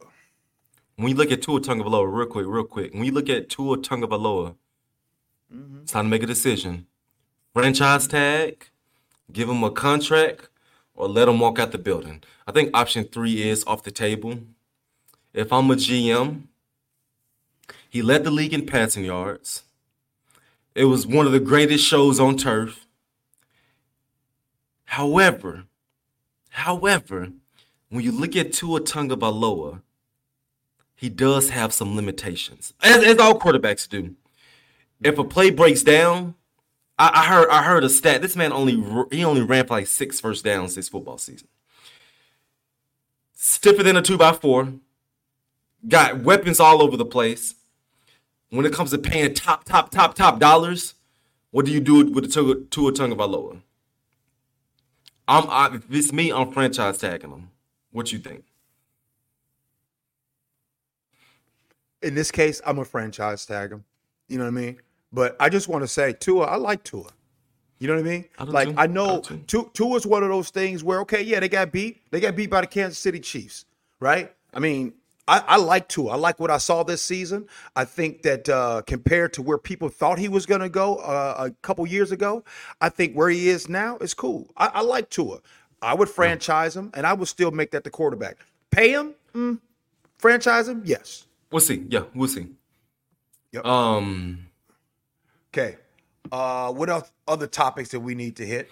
[0.96, 3.78] when you look at Tua Tungavaloa, real quick, real quick, when you look at Tua
[3.78, 4.56] Tungavaloa,
[5.82, 6.86] it's time to make a decision.
[7.54, 8.68] Franchise tag,
[9.32, 10.50] give him a contract,
[10.94, 12.24] or let him walk out the building.
[12.48, 14.40] I think option three is off the table.
[15.34, 16.44] If I'm a GM,
[17.90, 19.64] he led the league in passing yards.
[20.76, 22.86] It was one of the greatest shows on turf.
[24.86, 25.64] However,
[26.50, 27.30] however,
[27.92, 29.82] when you look at Tua Tungavaloa,
[30.96, 34.16] he does have some limitations, as, as all quarterbacks do.
[35.04, 36.36] If a play breaks down,
[36.98, 38.22] I, I heard I heard a stat.
[38.22, 38.82] This man only
[39.12, 41.48] he only ran for like six first downs this football season.
[43.34, 44.74] Stiffer than a two by four.
[45.88, 47.56] Got weapons all over the place.
[48.50, 50.94] When it comes to paying top, top, top, top dollars,
[51.50, 53.62] what do you do with the Tua, Tua Tungavaloa?
[55.28, 57.50] I'm I, if it's me, I'm franchise tagging him.
[57.92, 58.44] What you think?
[62.02, 63.84] In this case, I'm a franchise tag him.
[64.28, 64.78] You know what I mean?
[65.14, 67.10] But I just want to say, Tua, I like Tua.
[67.80, 68.26] You know what I mean?
[68.38, 68.76] I like too.
[68.78, 69.44] I I know too.
[69.48, 72.02] Tua Tua's one of those things where okay, yeah, they got beat.
[72.12, 73.66] They got beat by the Kansas City Chiefs,
[74.00, 74.32] right?
[74.54, 74.94] I mean,
[75.28, 76.12] I, I like Tua.
[76.12, 77.48] I like what I saw this season.
[77.76, 81.36] I think that uh, compared to where people thought he was going to go uh,
[81.40, 82.44] a couple years ago,
[82.82, 84.52] I think where he is now is cool.
[84.58, 85.40] I, I like Tua.
[85.82, 88.38] I would franchise him, and I would still make that the quarterback.
[88.70, 89.60] Pay him, mm,
[90.18, 91.26] franchise him, yes.
[91.52, 91.86] We'll see.
[91.90, 92.48] Yeah, we'll see.
[93.52, 93.66] Yep.
[93.66, 94.48] Um,
[95.54, 95.76] Okay.
[96.32, 97.12] Uh, what else?
[97.28, 98.70] Other topics that we need to hit?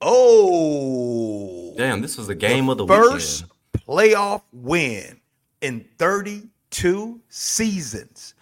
[0.00, 3.44] Oh, damn, this was the game of the first
[3.74, 3.86] weekend.
[3.86, 5.20] playoff win
[5.60, 8.34] in 32 seasons.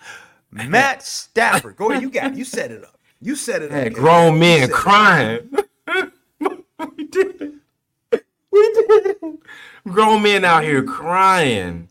[0.51, 1.77] Matt Stafford.
[1.77, 2.37] Go ahead, you got it.
[2.39, 2.99] You set it up.
[3.21, 3.93] You set it Had up.
[3.95, 4.79] grown men set it up.
[4.79, 5.51] crying.
[6.41, 6.93] we did it.
[6.93, 8.25] We did it.
[9.89, 11.89] Grown men out here crying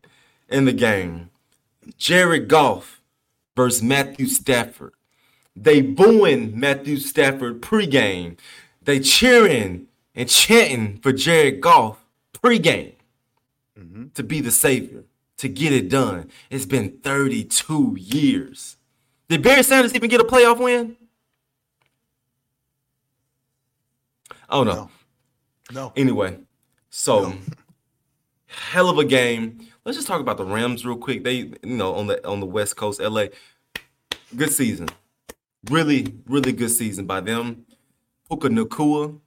[0.49, 1.29] in the game.
[1.97, 3.01] Jared Goff
[3.55, 4.93] versus Matthew Stafford.
[5.55, 8.37] They booing Matthew Stafford pregame.
[8.83, 12.93] They cheering and chanting for Jared Goff pregame
[13.77, 14.07] mm-hmm.
[14.13, 15.03] to be the savior,
[15.37, 16.29] to get it done.
[16.49, 18.77] It's been 32 years.
[19.29, 20.95] Did Barry Sanders even get a playoff win?
[24.49, 24.73] Oh no.
[24.73, 24.89] No.
[25.71, 25.93] No.
[25.95, 26.39] Anyway,
[26.97, 27.31] so
[28.47, 29.59] hell of a game.
[29.85, 31.23] Let's just talk about the Rams real quick.
[31.23, 33.25] They, you know, on the on the West Coast, LA.
[34.35, 34.89] Good season.
[35.69, 37.65] Really, really good season by them.
[38.27, 39.19] Puka Nacua,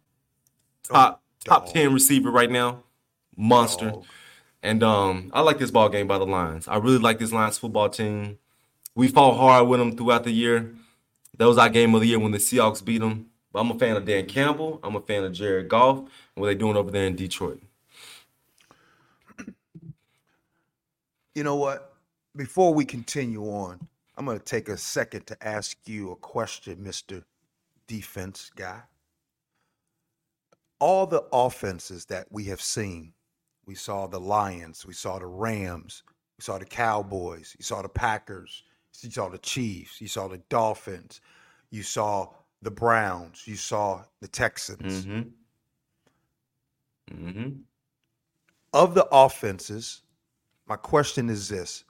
[0.83, 1.75] top top dog.
[1.75, 2.83] 10 receiver right now.
[3.37, 3.91] Monster.
[3.91, 4.05] Dog.
[4.63, 6.67] And um, I like this ball game by the Lions.
[6.67, 8.39] I really like this Lions football team.
[8.95, 10.75] We fought hard with them throughout the year.
[11.39, 13.30] That was our game of the year when the Seahawks beat them.
[13.53, 14.81] But I'm a fan of Dan Campbell.
[14.83, 17.63] I'm a fan of Jared Goff and what are they're doing over there in Detroit.
[21.35, 21.95] You know what?
[22.37, 26.77] Before we continue on, I'm going to take a second to ask you a question,
[26.77, 27.25] Mr.
[27.87, 28.83] Defense guy.
[30.79, 33.13] All the offenses that we have seen,
[33.67, 36.03] we saw the Lions, we saw the Rams,
[36.39, 38.63] we saw the Cowboys, you saw the Packers,
[39.03, 41.21] you saw the Chiefs, you saw the Dolphins,
[41.71, 42.29] you saw
[42.63, 45.07] the Browns, you saw the Texans.
[45.07, 45.21] Mm-hmm.
[47.11, 47.49] Mm-hmm.
[48.73, 50.03] of the offenses,
[50.69, 51.85] my question is this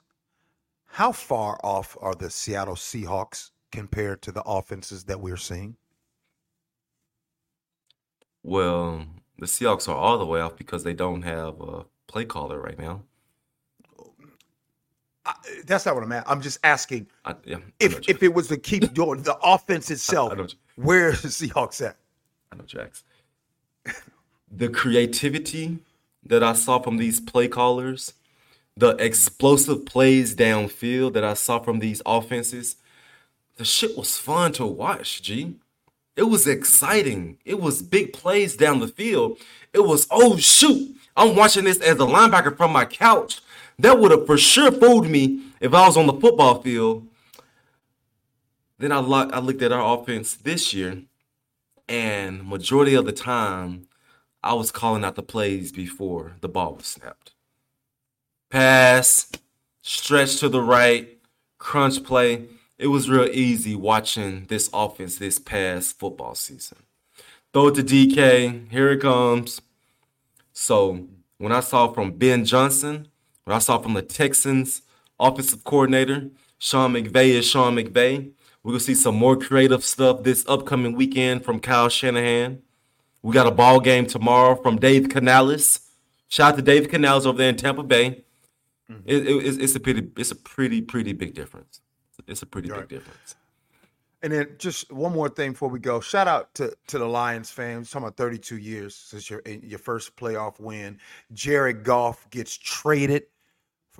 [0.85, 5.75] How far off are the Seattle Seahawks compared to the offenses that we're seeing?
[8.43, 9.05] Well,
[9.37, 12.79] the Seahawks are all the way off because they don't have a play caller right
[12.79, 13.03] now.
[15.25, 15.33] I,
[15.65, 16.29] that's not what I'm at.
[16.29, 20.31] I'm just asking I, yeah, if if it was to keep doing the offense itself,
[20.31, 21.97] I know where's the Seahawks at?
[22.51, 23.03] I know Jax.
[24.51, 25.79] The creativity
[26.25, 28.13] that I saw from these play callers,
[28.75, 32.75] the explosive plays downfield that I saw from these offenses,
[33.57, 35.55] the shit was fun to watch, G.
[36.15, 37.37] It was exciting.
[37.45, 39.37] It was big plays down the field.
[39.73, 43.41] It was, oh shoot, I'm watching this as a linebacker from my couch.
[43.81, 47.07] That would have for sure fooled me if I was on the football field.
[48.77, 51.01] Then I, lo- I looked at our offense this year,
[51.89, 53.87] and majority of the time,
[54.43, 57.33] I was calling out the plays before the ball was snapped.
[58.51, 59.31] Pass,
[59.81, 61.17] stretch to the right,
[61.57, 62.45] crunch play.
[62.77, 66.77] It was real easy watching this offense this past football season.
[67.51, 68.71] Throw it to DK.
[68.71, 69.59] Here it comes.
[70.53, 71.07] So
[71.39, 73.07] when I saw from Ben Johnson,
[73.45, 74.81] what I saw from the Texans
[75.19, 78.31] offensive coordinator, Sean McVay is Sean McVay.
[78.63, 82.61] We're gonna see some more creative stuff this upcoming weekend from Kyle Shanahan.
[83.23, 85.79] We got a ball game tomorrow from Dave Canales.
[86.27, 88.23] Shout out to Dave Canales over there in Tampa Bay.
[88.89, 89.01] Mm-hmm.
[89.05, 91.81] It- it- it's, it's a pretty, it's a pretty, pretty big difference.
[92.27, 93.35] It's a pretty big difference.
[94.23, 95.99] And then just one more thing before we go.
[95.99, 97.89] Shout out to, to the Lions fans.
[97.89, 100.99] Talking about 32 years since your your first playoff win.
[101.33, 103.23] Jared Goff gets traded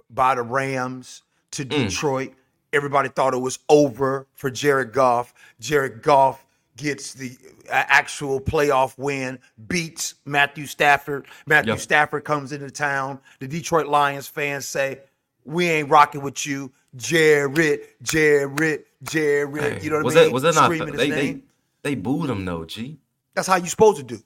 [0.10, 1.70] by the Rams to mm.
[1.70, 2.34] Detroit.
[2.74, 5.34] Everybody thought it was over for Jared Goff.
[5.60, 6.46] Jared Goff
[6.78, 7.38] gets the
[7.70, 11.28] actual playoff win, beats Matthew Stafford.
[11.46, 11.80] Matthew Yep.
[11.80, 13.20] Stafford comes into town.
[13.40, 15.00] The Detroit Lions fans say,
[15.44, 20.28] "We ain't rocking with you, Jared, Jared, Jared." Hey, you know what was I mean?
[20.28, 21.44] that was that not Screaming they, his they name.
[21.84, 22.98] they booed him though, G.
[23.34, 24.22] That's how you're supposed to do.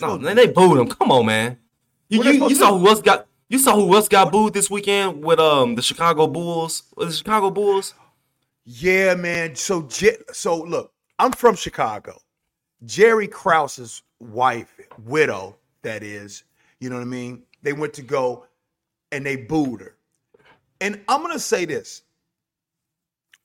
[0.00, 0.88] No, man, they booed him.
[0.88, 1.58] Come on, man.
[2.08, 5.24] You you, you saw who else got you saw who else got booed this weekend
[5.24, 6.82] with um the Chicago Bulls?
[6.98, 7.94] It Chicago Bulls?
[8.64, 9.54] Yeah, man.
[9.54, 9.86] So,
[10.32, 12.18] so look, I'm from Chicago.
[12.84, 16.44] Jerry Krause's wife, widow, that is,
[16.80, 17.42] you know what I mean?
[17.62, 18.46] They went to go
[19.12, 19.96] and they booed her.
[20.80, 22.02] And I'm to say this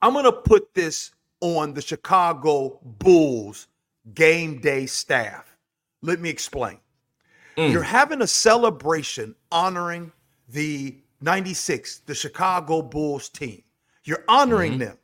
[0.02, 3.68] I'm to put this on the Chicago Bulls
[4.14, 5.56] game day staff.
[6.02, 6.80] Let me explain.
[7.58, 7.72] Mm.
[7.72, 10.12] You're having a celebration honoring
[10.50, 13.64] the 96, the Chicago Bulls team.
[14.04, 14.80] You're honoring mm-hmm.
[14.80, 14.98] them.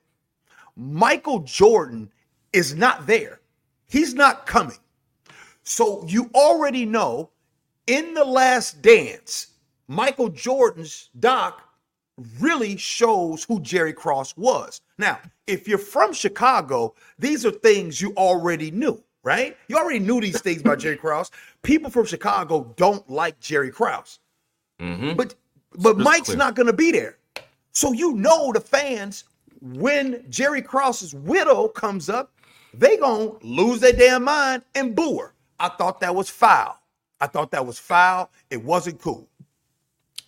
[0.76, 2.12] Michael Jordan
[2.54, 3.42] is not there.
[3.88, 4.78] He's not coming.
[5.64, 7.32] So you already know
[7.88, 9.48] in the last dance,
[9.88, 11.62] Michael Jordan's doc
[12.40, 14.82] really shows who Jerry Krause was.
[14.98, 19.58] Now, if you're from Chicago, these are things you already knew, right?
[19.68, 21.32] You already knew these things about Jerry Krause.
[21.64, 24.20] People from Chicago don't like Jerry Krause.
[24.80, 25.14] Mm-hmm.
[25.14, 25.36] But
[25.80, 26.38] but Mike's clear.
[26.38, 27.18] not going to be there.
[27.72, 29.26] So you know the fans
[29.62, 32.32] when Jerry Krause's widow comes up,
[32.74, 35.34] they gonna lose their damn mind and boo her.
[35.60, 36.80] I thought that was foul.
[37.20, 38.30] I thought that was foul.
[38.50, 39.28] It wasn't cool.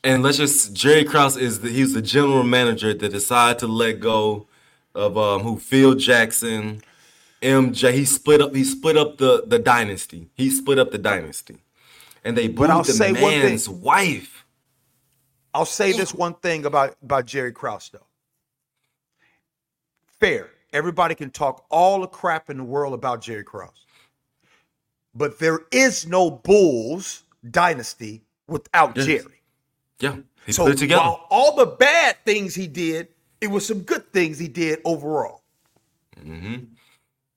[0.03, 3.99] And let's just Jerry Krause is the, he's the general manager that decided to let
[3.99, 4.47] go
[4.95, 6.81] of um who Phil Jackson,
[7.41, 7.93] MJ.
[7.93, 10.29] He split up he split up the the dynasty.
[10.33, 11.57] He split up the dynasty.
[12.23, 14.45] And they booed the man's wife.
[15.53, 18.05] I'll say this one thing about about Jerry Krause though.
[20.19, 20.49] Fair.
[20.71, 23.85] Everybody can talk all the crap in the world about Jerry Krause.
[25.15, 29.05] But there is no Bulls dynasty without Yes.
[29.07, 29.41] Jerry.
[29.99, 30.17] Yeah.
[30.45, 31.01] He So put it together.
[31.01, 33.07] while all the bad things he did,
[33.41, 35.41] it was some good things he did overall.
[36.17, 36.65] Mm-hmm.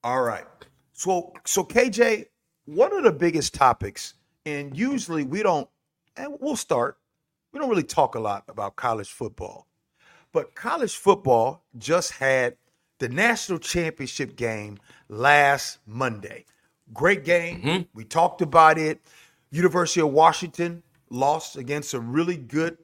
[0.04, 0.44] All right.
[0.92, 2.26] So so KJ,
[2.64, 4.14] one of the biggest topics,
[4.46, 5.68] and usually we don't,
[6.16, 6.98] and we'll start.
[7.52, 9.66] We don't really talk a lot about college football,
[10.32, 12.56] but college football just had
[12.98, 14.78] the national championship game
[15.08, 16.46] last Monday.
[16.92, 17.62] Great game.
[17.62, 17.82] Mm-hmm.
[17.94, 19.00] We talked about it.
[19.50, 22.78] University of Washington lost against a really good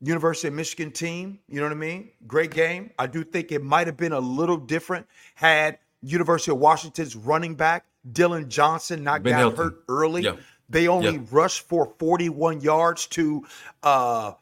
[0.00, 1.38] University of Michigan team.
[1.48, 2.10] You know what I mean?
[2.26, 2.90] Great game.
[2.98, 7.54] I do think it might have been a little different had University of Washington's running
[7.54, 9.56] back Dillon Johnson not Been got healthy.
[9.56, 10.22] hurt early.
[10.22, 10.36] Yeah.
[10.68, 11.22] They only Yeah.
[11.30, 13.46] rushed for 41 yards to
[13.82, 14.32] uh,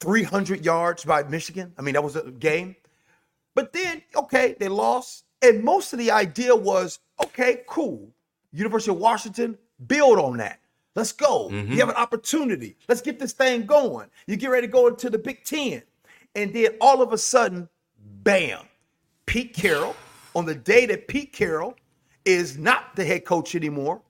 [0.00, 1.72] 300 yards by Michigan.
[1.78, 2.76] I mean, that was a game.
[3.54, 5.24] But then, okay, they lost.
[5.42, 8.08] And most of the idea was, okay, cool.
[8.52, 10.60] University of Washington, build on that.
[10.94, 11.48] Let's go.
[11.50, 12.76] You have an opportunity.
[12.88, 14.08] Let's get this thing going.
[14.26, 15.82] You get ready to go into the Big Ten.
[16.34, 17.68] And then all of a sudden,
[18.22, 18.60] bam,
[19.26, 19.96] Pete Carroll,
[20.34, 21.76] on the day that Pete Carroll
[22.24, 24.00] is not the head coach anymore.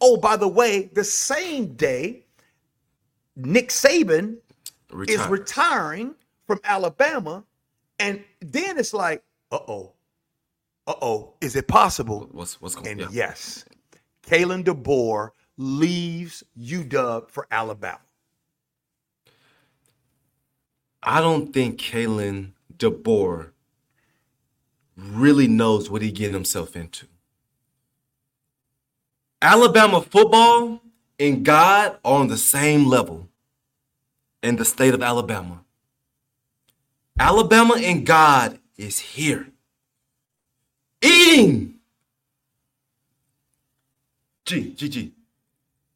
[0.00, 2.24] Oh, by the way, the same day,
[3.36, 4.36] Nick Saban
[5.06, 6.14] is retiring
[6.46, 7.44] from Alabama,
[7.98, 9.92] and then it's like, uh oh,
[10.86, 12.28] uh oh, is it possible?
[12.32, 13.08] what's what's going And yeah.
[13.10, 13.64] yes,
[14.22, 18.00] Kalen DeBoer leaves UW for Alabama.
[21.02, 23.50] I don't think Kalen DeBoer
[24.98, 27.06] really knows what he getting himself into.
[29.40, 30.82] Alabama football
[31.18, 33.28] and God are on the same level
[34.42, 35.60] in the state of Alabama.
[37.18, 39.48] Alabama and God is here.
[41.00, 41.74] Eating.
[44.44, 45.12] G, G, G.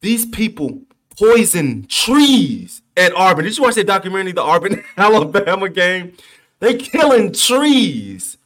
[0.01, 0.81] These people
[1.17, 3.45] poison trees at Auburn.
[3.45, 6.13] Did you watch that documentary, the Auburn Alabama game?
[6.59, 8.37] They killing trees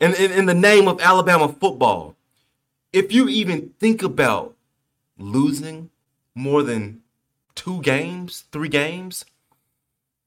[0.00, 2.16] in, in, in the name of Alabama football.
[2.92, 4.56] If you even think about
[5.18, 5.90] losing
[6.34, 7.02] more than
[7.54, 9.24] two games, three games,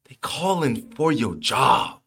[0.08, 2.00] they calling for your job.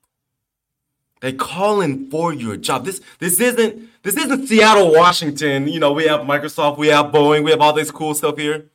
[1.20, 2.84] They calling for your job.
[2.84, 5.66] This this isn't this isn't Seattle, Washington.
[5.66, 8.66] You know, we have Microsoft, we have Boeing, we have all this cool stuff here.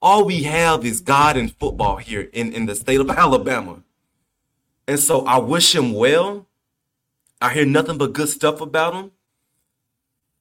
[0.00, 3.82] All we have is God and football here in, in the state of Alabama.
[4.88, 6.46] And so I wish him well.
[7.42, 9.10] I hear nothing but good stuff about him.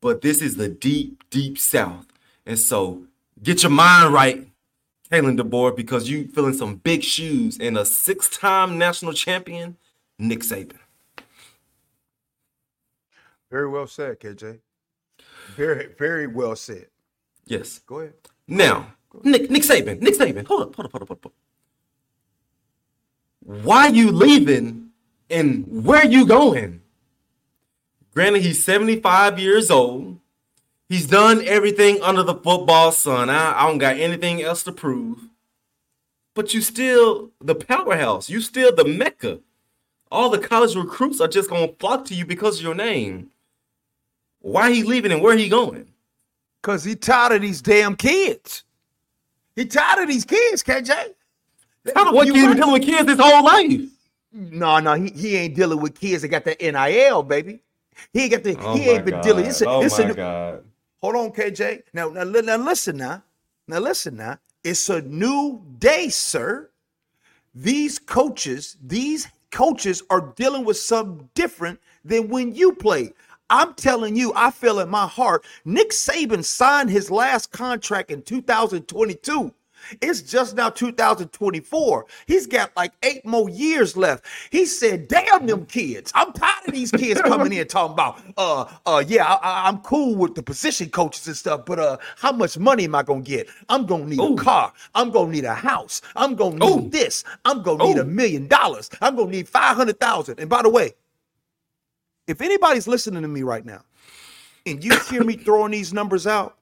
[0.02, 2.06] But this is the deep, deep South.
[2.46, 3.08] And so
[3.42, 4.48] get your mind right,
[5.12, 9.78] Kalen DeBoer, because you filling some big shoes in a six-time national champion,
[10.18, 10.78] Nick Saban.
[13.50, 14.60] Very well said, KJ.
[15.56, 16.88] Very, very well said.
[17.46, 17.80] Yes.
[17.80, 18.14] Go ahead.
[18.48, 18.94] Now,
[19.24, 21.34] Nick Nick Saban, Nick Saban, hold up, hold up, hold up, hold up.
[23.66, 24.90] Why you leaving
[25.30, 26.82] and where you going?
[28.14, 30.20] Granted, he's 75 years old.
[30.90, 33.30] He's done everything under the football sun.
[33.30, 35.20] I, I don't got anything else to prove.
[36.34, 38.30] But you still the powerhouse.
[38.30, 39.40] You still the mecca.
[40.12, 43.30] All the college recruits are just gonna flock to you because of your name.
[44.40, 45.88] Why he leaving and where he going?
[46.62, 48.64] Cause he tired of these damn kids.
[49.56, 51.14] He tired of these kids, KJ.
[51.84, 53.82] The what You been dealing with kids this whole life?
[54.34, 57.62] No, no, he, he ain't dealing with kids that got the NIL, baby.
[58.14, 59.46] He ain't got the Oh he ain't been dealing.
[59.46, 60.64] It's a, oh it's my a God.
[61.02, 61.84] hold on, KJ.
[61.94, 63.24] Now, now, now listen now.
[63.68, 64.40] Now listen now.
[64.64, 66.70] It's a new day, sir.
[67.54, 73.14] These coaches, these coaches are dealing with something different than when you played.
[73.50, 75.44] I'm telling you, I feel in my heart.
[75.66, 79.54] Nick Saban signed his last contract in 2022.
[80.02, 82.06] It's just now 2024.
[82.28, 84.26] He's got like eight more years left.
[84.50, 86.12] He said, "Damn them kids!
[86.16, 90.16] I'm tired of these kids coming in talking about, uh, uh, yeah, I, I'm cool
[90.16, 93.48] with the position coaches and stuff, but uh, how much money am I gonna get?
[93.70, 94.36] I'm gonna need Ooh.
[94.36, 94.74] a car.
[94.96, 96.02] I'm gonna need a house.
[96.16, 96.90] I'm gonna need Ooh.
[96.90, 97.24] this.
[97.46, 98.90] I'm gonna need a million dollars.
[99.02, 100.40] I'm gonna need five hundred thousand.
[100.40, 100.94] And by the way,
[102.28, 103.82] if anybody's listening to me right now,
[104.66, 106.58] and you hear me throwing these numbers out,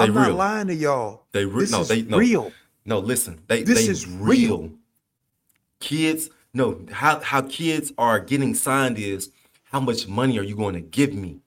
[0.00, 1.26] They I'm not lying to y'all.
[1.32, 2.52] They re- this no, is they no, real.
[2.84, 3.40] No, listen.
[3.46, 4.58] They This they is real.
[4.58, 4.70] real.
[5.80, 9.30] Kids, no, how how kids are getting signed is
[9.64, 11.40] how much money are you going to give me?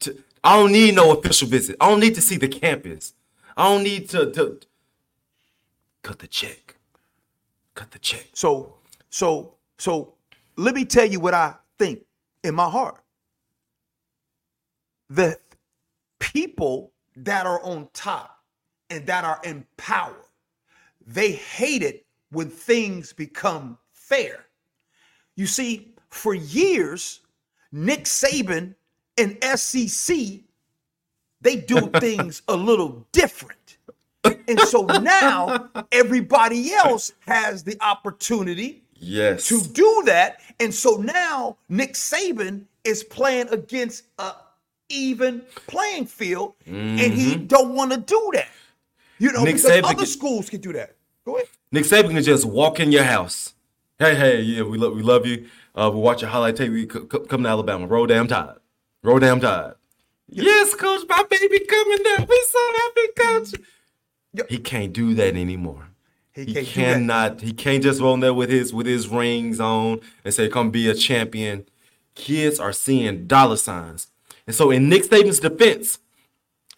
[0.00, 1.76] To, I don't need no official visit.
[1.80, 3.14] I don't need to see the campus.
[3.56, 4.60] I don't need to, to
[6.02, 6.76] cut the check.
[7.74, 8.26] Cut the check.
[8.34, 8.74] So,
[9.10, 10.14] so, so
[10.56, 12.04] let me tell you what I think
[12.42, 13.00] in my heart.
[15.08, 15.38] The
[16.18, 18.38] people that are on top
[18.90, 20.16] and that are in power,
[21.06, 24.46] they hate it when things become fair.
[25.36, 27.20] You see, for years,
[27.72, 28.74] Nick Saban
[29.18, 30.16] and SEC,
[31.40, 33.78] they do things a little different.
[34.48, 39.48] And so now everybody else has the opportunity Yes.
[39.48, 40.40] to do that.
[40.60, 44.32] And so now Nick Saban is playing against a
[44.94, 48.48] even playing field, and he don't want to do that.
[49.18, 49.44] You know, Mm-hmm.
[49.44, 50.96] Nick because Saban other get- schools can do that.
[51.24, 51.48] Go ahead.
[51.72, 53.54] Nick Saban can just walk in your house.
[53.98, 55.46] Hey, hey, yeah, we love we love you.
[55.74, 56.70] Uh, we watch your highlight tape.
[56.72, 57.86] We c- c- come to Alabama.
[57.86, 58.56] Roll damn tide.
[59.02, 59.74] Roll damn tide.
[60.28, 62.26] Yes, coach, my baby coming down.
[62.28, 64.48] We so happy, coach.
[64.48, 65.88] He can't do that anymore.
[66.32, 66.72] He He can't do that.
[66.74, 67.40] cannot.
[67.40, 70.70] He can't just roll in there with his with his rings on and say, "Come
[70.70, 71.66] be a champion."
[72.16, 74.08] Kids are seeing dollar signs,
[74.46, 75.98] and so in Nick Saban's defense,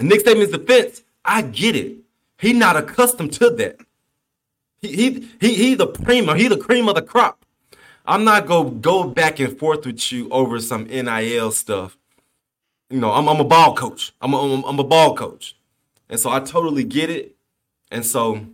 [0.00, 1.96] Nick Saban's defense, I get it.
[2.38, 3.78] He not accustomed to that.
[4.80, 6.28] He he he, he the cream.
[6.36, 7.44] He the cream of the crop.
[8.06, 11.96] I'm not go go back and forth with you over some NIL stuff.
[12.90, 14.12] You know, I'm I'm a ball coach.
[14.20, 15.56] I'm a, I'm, a- I'm a ball coach,
[16.08, 17.34] and so I totally get it.
[17.90, 18.46] And so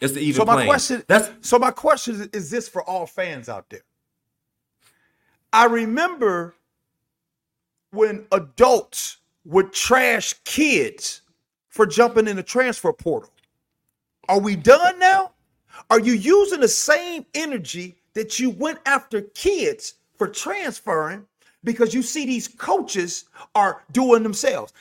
[0.00, 3.06] it's the even So my question That's so my question is, is this for all
[3.06, 3.82] fans out there?
[5.52, 6.54] I remember
[7.94, 11.22] when adults would trash kids
[11.68, 13.30] for jumping in the transfer portal.
[14.28, 15.32] Are we done now?
[15.90, 21.26] Are you using the same energy that you went after kids for transferring
[21.64, 23.24] because you see these coaches
[23.54, 24.72] are doing themselves?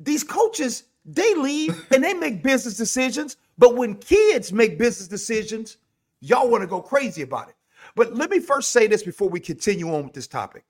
[0.00, 5.78] These coaches, they leave and they make business decisions, but when kids make business decisions,
[6.20, 7.56] y'all want to go crazy about it.
[7.96, 10.64] But let me first say this before we continue on with this topic.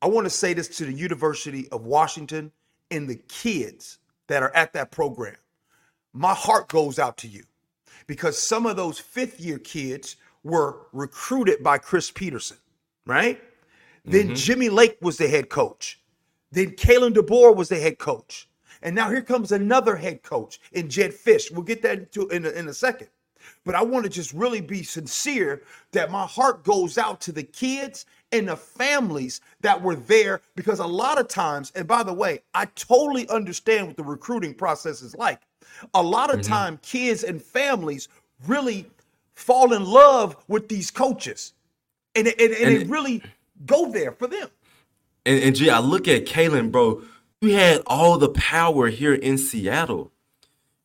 [0.00, 2.52] I want to say this to the University of Washington
[2.90, 5.36] and the kids that are at that program.
[6.12, 7.42] My heart goes out to you
[8.06, 12.56] because some of those fifth year kids were recruited by Chris Petersen,
[13.06, 13.40] right?
[14.04, 14.34] Then mm-hmm.
[14.34, 16.00] Jimmy Lake was the head coach.
[16.50, 18.48] Then Kalen DeBoer was the head coach.
[18.82, 21.50] And now here comes another head coach in Jedd Fisch.
[21.50, 23.08] We'll get that into in a, in a second.
[23.64, 27.42] But I want to just really be sincere that my heart goes out to the
[27.42, 32.12] kids and the families that were there because a lot of times, and by the
[32.12, 35.40] way, I totally understand what the recruiting process is like.
[35.94, 36.52] A lot of mm-hmm.
[36.52, 38.08] time, kids and families
[38.46, 38.86] really
[39.34, 41.52] fall in love with these coaches,
[42.14, 43.22] and and, and And- it really
[43.66, 44.48] go there for them.
[45.26, 47.02] and, and I look at Kalen, bro.
[47.40, 50.10] You had all the power here in Seattle.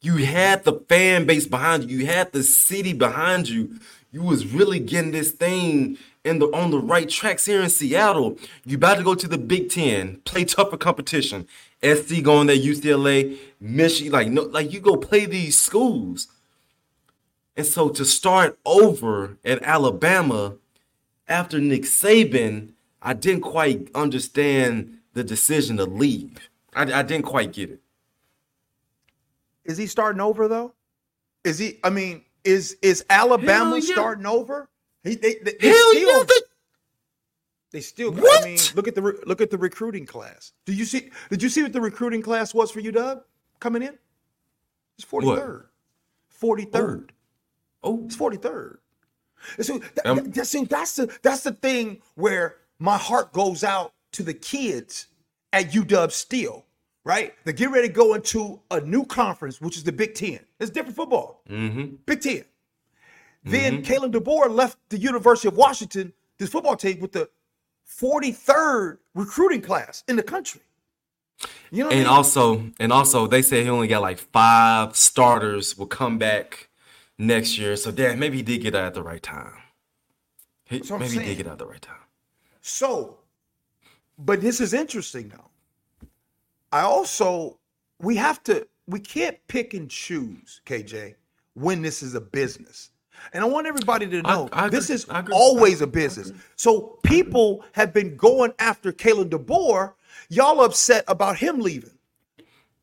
[0.01, 1.99] You had the fan base behind you.
[1.99, 3.79] You had the city behind you.
[4.13, 8.37] You was really getting this thing in the on the right tracks here in Seattle.
[8.63, 11.47] You about to go to the Big Ten, play tougher competition.
[11.83, 16.27] SC going there, UCLA, Michigan, like no, like you go play these schools.
[17.57, 20.57] And so to start over at Alabama
[21.27, 26.49] after Nick Saban, I didn't quite understand the decision to leave.
[26.75, 27.79] I, I didn't quite get it.
[29.65, 30.75] Is he starting over though?
[31.43, 31.79] Is he?
[31.83, 33.93] I mean, is is Alabama Hell yeah.
[33.93, 34.69] starting over?
[35.03, 36.33] He, they, they, they Hell still, yeah, they-
[37.71, 38.15] they still.
[38.15, 38.45] I What?
[38.45, 40.51] mean, look at the re- look at the recruiting class.
[40.65, 41.09] Did you see?
[41.29, 43.21] Did you see what the recruiting class was for you, Doug?
[43.59, 43.97] Coming in,
[44.97, 45.67] it's forty third.
[46.29, 47.13] Forty third.
[47.83, 48.79] Oh, It's forty third.
[49.59, 53.93] So that, Um, that- see, that's the that's the thing where my heart goes out
[54.13, 55.07] to the kids
[55.51, 56.65] at UW Steel,
[57.03, 57.33] right?
[57.43, 60.39] They get ready to go into a new conference, which is the Big Ten.
[60.59, 61.41] It's different football.
[61.49, 61.95] Mm-hmm.
[62.05, 63.51] Big 10 mm-hmm.
[63.51, 67.29] Then Kalen DeBoer left the University of Washington, this football team, with the
[67.99, 70.61] 43rd recruiting class in the country.
[71.71, 72.15] You know what I and mean?
[72.15, 76.69] also, and also, they said he only got like five starters will come back
[77.17, 77.75] next year.
[77.75, 79.53] So, damn, maybe he did get out at the right time.
[80.65, 81.95] He, maybe he did get out at the right time.
[82.61, 83.17] So,
[84.17, 85.49] but this is interesting though.
[86.73, 87.59] I also
[87.99, 91.13] we have to we can't pick and choose, KJ,
[91.53, 92.89] when this is a business.
[93.31, 94.95] And I want everybody to know I this agree.
[94.95, 96.33] is I always a business.
[96.55, 99.93] So people have been going after Kalen DeBoer.
[100.29, 101.91] Y'all upset about him leaving.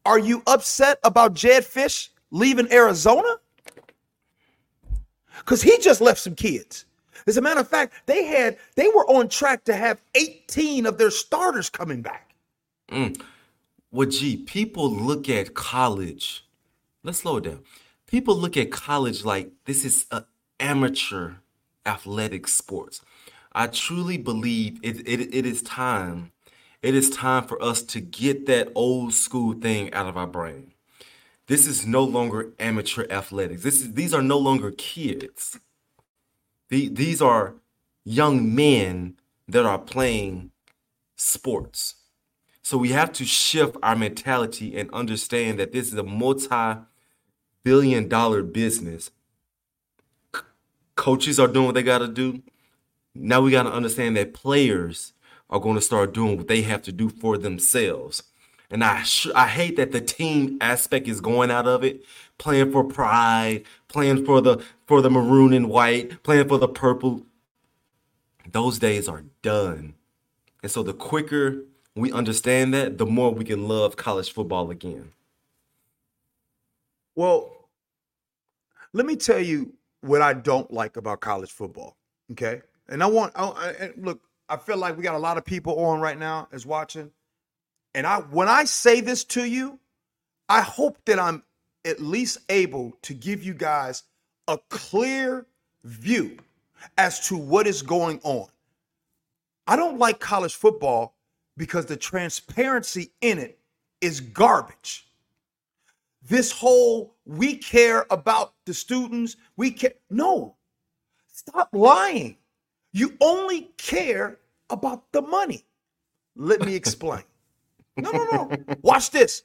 [0.06, 3.36] Are you upset about Jedd Fisch leaving Arizona?
[5.38, 6.84] Because he just left some kids.
[7.26, 10.96] As a matter of fact, they had they were on track to have 18 of
[10.96, 12.30] their starters coming back.
[13.92, 16.44] Well, gee, people look at college.
[17.02, 17.64] Let's slow it down.
[18.06, 20.24] People look at college like this is a
[20.60, 21.34] amateur
[21.84, 23.00] athletic sports.
[23.52, 26.30] I truly believe it, it, it is time.
[26.82, 30.72] It is time for us to get that old school thing out of our brain.
[31.46, 33.64] This is no longer amateur athletics.
[33.64, 35.58] This is these are no longer kids.
[36.68, 37.54] The, these are
[38.04, 39.16] young men
[39.48, 40.52] that are playing
[41.16, 41.96] sports.
[42.70, 48.44] So we have to shift our mentality and understand that this is a multi-billion dollar
[48.44, 49.10] business.
[50.32, 50.42] C-
[50.94, 52.44] coaches are doing what they got to do.
[53.12, 55.14] Now we got to understand that players
[55.50, 58.22] are going to start doing what they have to do for themselves.
[58.70, 62.04] And I sh- I hate that the team aspect is going out of it,
[62.38, 67.26] playing for pride, playing for the for the maroon and white, playing for the purple.
[68.48, 69.94] Those days are done.
[70.62, 71.64] And so the quicker
[71.96, 75.12] we understand that, the more we can love college football again.
[77.16, 77.50] Well,
[78.92, 81.96] let me tell you what I don't like about college football.
[82.32, 84.20] Okay, and I want I, I, look.
[84.48, 87.10] I feel like we got a lot of people on right now is watching,
[87.94, 89.78] and I when I say this to you,
[90.48, 91.42] I hope that I'm
[91.84, 94.04] at least able to give you guys
[94.48, 95.46] a clear
[95.84, 96.38] view
[96.98, 98.48] as to what is going on.
[99.66, 101.14] I don't like college football
[101.60, 103.58] because the transparency in it
[104.00, 105.06] is garbage.
[106.26, 110.56] This whole we care about the students we care no.
[111.30, 112.38] Stop lying.
[112.94, 114.38] You only care
[114.70, 115.66] about the money.
[116.34, 117.24] Let me explain.
[117.98, 118.50] No no no.
[118.80, 119.42] Watch this.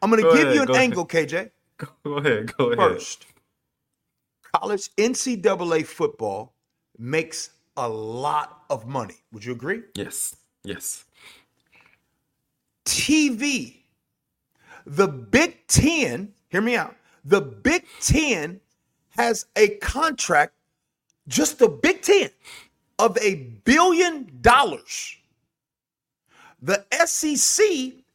[0.00, 0.84] I'm gonna give ahead, you an go ahead.
[0.84, 2.92] angle kj Go ahead, go ahead.
[2.92, 3.26] first
[4.54, 6.54] college ncaa football
[6.98, 9.16] makes a lot of money.
[9.32, 9.82] Would you agree?
[9.94, 11.04] Yes, yes.
[12.90, 13.76] TV.
[14.84, 16.96] The Big Ten, hear me out.
[17.24, 18.60] The Big Ten
[19.10, 20.54] has a contract,
[21.28, 22.30] just the Big Ten,
[22.98, 25.16] of a billion dollars.
[26.60, 27.64] The SEC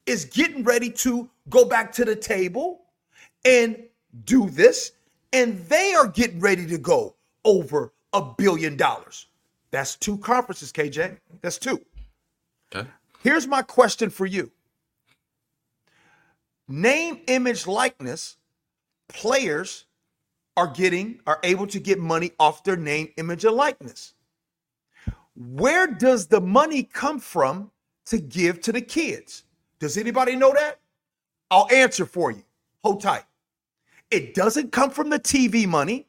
[0.05, 2.81] is getting ready to go back to the table
[3.45, 3.81] and
[4.25, 4.91] do this,
[5.33, 7.15] and they are getting ready to go
[7.45, 9.27] over a billion dollars.
[9.71, 11.17] That's two conferences, KJ.
[11.41, 11.81] That's two.
[12.75, 12.87] Okay.
[13.23, 14.51] Here's my question for you.
[16.67, 18.37] Name, image, likeness,
[19.07, 19.85] players
[20.57, 24.13] are getting, are able to get money off their name, image, and likeness.
[25.35, 27.71] Where does the money come from
[28.05, 29.43] to give to the kids?
[29.79, 30.79] Does anybody know that?
[31.51, 32.43] I'll answer for you.
[32.83, 33.25] Hold tight.
[34.11, 36.07] It doesn't come from the TV money.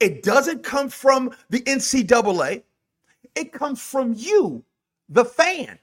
[0.00, 2.62] It doesn't come from the NCAA.
[3.34, 4.64] It comes from you,
[5.08, 5.78] the fan.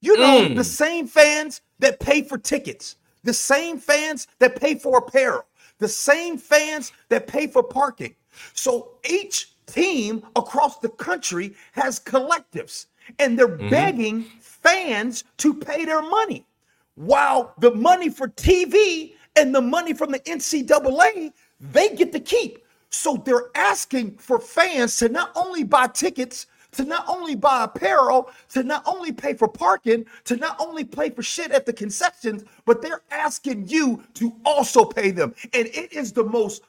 [0.00, 0.64] You know, the mm.
[0.64, 2.96] same fans that pay for tickets,
[3.26, 5.44] the same fans that pay for apparel,
[5.78, 8.14] the same fans that pay for parking.
[8.54, 12.86] So each team across the country has collectives
[13.18, 13.68] and they're mm-hmm.
[13.68, 16.46] begging fans to pay their money.
[16.94, 22.64] While the money for TV and the money from the NCAA, they get to keep.
[22.90, 26.46] So they're asking for fans to not only buy tickets,
[26.76, 31.10] to not only buy apparel, to not only pay for parking, to not only pay
[31.10, 35.34] for shit at the concessions, but they're asking you to also pay them.
[35.54, 36.62] And it is the most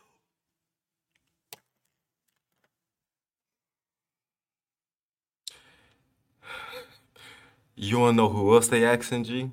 [7.75, 9.51] You wanna know who else they asking, G?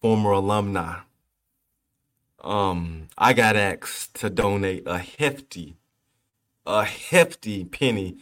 [0.00, 1.00] Former alumni.
[2.42, 5.76] Um, I got asked to donate a hefty,
[6.70, 8.18] a hefty penny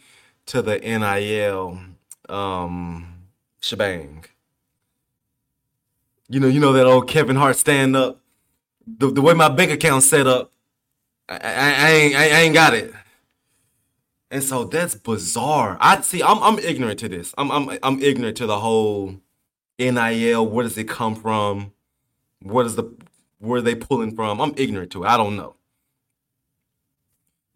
[0.47, 1.79] to the NIL
[2.27, 3.23] um
[3.61, 4.25] shebang.
[6.27, 8.21] You know, you know that old Kevin Hart stand up.
[8.85, 10.51] The, the way my bank account set up,
[11.27, 12.93] I, I, I ain't I, I ain't got it.
[14.31, 15.77] And so that's bizarre.
[15.79, 16.21] I see.
[16.21, 17.33] I'm I'm ignorant to this.
[17.37, 19.15] I'm I'm I'm ignorant to the whole
[19.79, 20.47] NIL.
[20.47, 21.73] Where does it come from?
[22.41, 22.95] What is the
[23.39, 24.39] where are they pulling from?
[24.39, 25.07] I'm ignorant to it.
[25.07, 25.55] I don't know.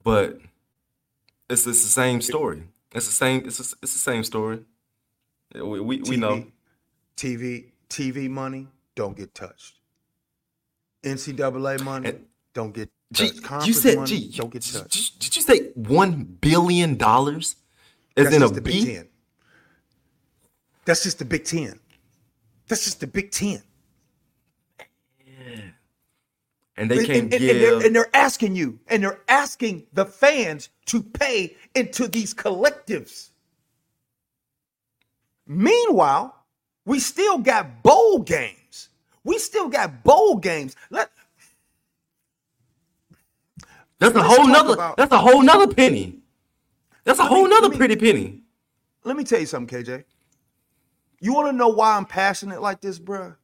[0.04, 0.40] But
[1.50, 2.64] it's it's the same story.
[2.94, 3.46] It's the same.
[3.46, 4.60] It's the, it's the same story.
[5.54, 6.46] We we, we know.
[7.16, 9.76] TV, TV money don't get touched.
[11.04, 13.68] NCAA money And- don't get G, touched.
[13.68, 14.32] you said money G.
[14.38, 15.20] don't get touched.
[15.20, 17.56] did you say one billion dollars?
[18.16, 19.08] As That's in a just the Big Ten.
[20.86, 21.80] That's just the Big Ten.
[22.68, 23.62] That's just the Big Ten.
[26.76, 27.60] And they And, can't and- and give.
[27.62, 33.30] they're, and they're asking you, and they're asking the fans to pay into these collectives.
[35.46, 36.36] Meanwhile,
[36.86, 38.90] we still got bowl games.
[39.24, 40.76] We still got bowl games.
[40.90, 41.12] Let
[44.00, 44.74] that's a whole nother.
[44.74, 46.20] about- that's a whole nother penny.
[47.04, 48.42] That's a Let me- whole nother me- pretty penny.
[49.04, 50.04] let me tell you something, KJ.
[51.20, 53.36] You want to know why I'm passionate like this, bruh?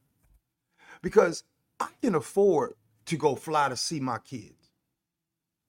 [1.01, 1.43] Because
[1.79, 2.73] I can afford
[3.09, 4.71] to go fly to see my kids.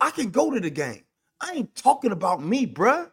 [0.00, 1.04] I can go to the game.
[1.40, 3.10] I ain't talking about me, bruh.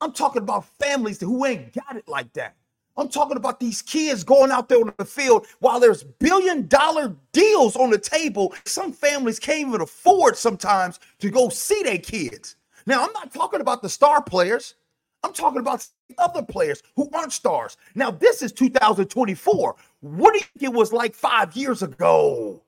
[0.00, 2.56] I'm talking about families who ain't got it like that.
[2.96, 7.14] I'm talking about these kids going out there on the field while there's billion dollar
[7.32, 8.54] deals on the table.
[8.64, 12.56] Some families can't even afford sometimes to go see their kids.
[12.86, 14.74] Now, I'm not talking about the star players.
[15.22, 15.86] I'm talking about
[16.18, 17.76] other players who aren't stars.
[17.94, 19.76] Now, this is 2024.
[20.00, 22.62] What do you think it was like five years ago?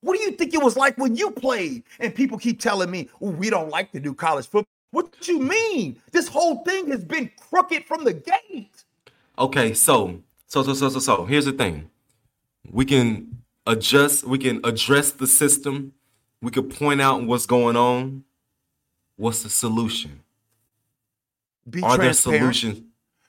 [0.00, 1.84] What do you think it was like when you played?
[1.98, 4.66] And people keep telling me, "Oh, we don't like to do college football.
[4.92, 6.00] What you mean?
[6.10, 8.84] This whole thing has been crooked from the gate.
[9.38, 11.90] Okay, so so so so so so here's the thing.
[12.70, 15.92] We can adjust, we can address the system,
[16.42, 18.24] we could point out what's going on.
[19.16, 20.22] What's the solution?
[21.68, 22.82] Be Are there solutions?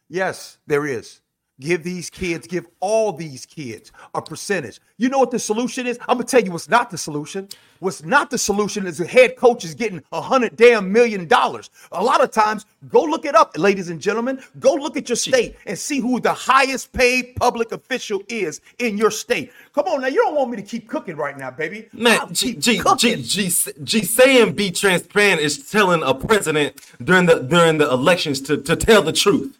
[0.07, 1.19] Yes, there is.
[1.61, 4.79] Give these kids, give all these kids a percentage.
[4.97, 5.99] You know what the solution is?
[6.09, 7.47] I'm gonna tell you what's not the solution.
[7.77, 11.69] What's not the solution is the head coach is getting a hundred damn million dollars.
[11.91, 14.41] A lot of times, go look it up, ladies and gentlemen.
[14.59, 18.97] Go look at your state and see who the highest paid public official is in
[18.97, 19.51] your state.
[19.73, 21.89] Come on now, you don't want me to keep cooking right now, baby.
[21.93, 23.15] Man, G, G, G.
[23.21, 23.51] G,
[23.83, 28.75] G, saying be transparent is telling a president during the during the elections to, to
[28.75, 29.59] tell the truth.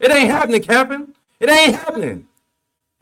[0.00, 1.14] It ain't happening, Captain.
[1.42, 2.28] It ain't happening.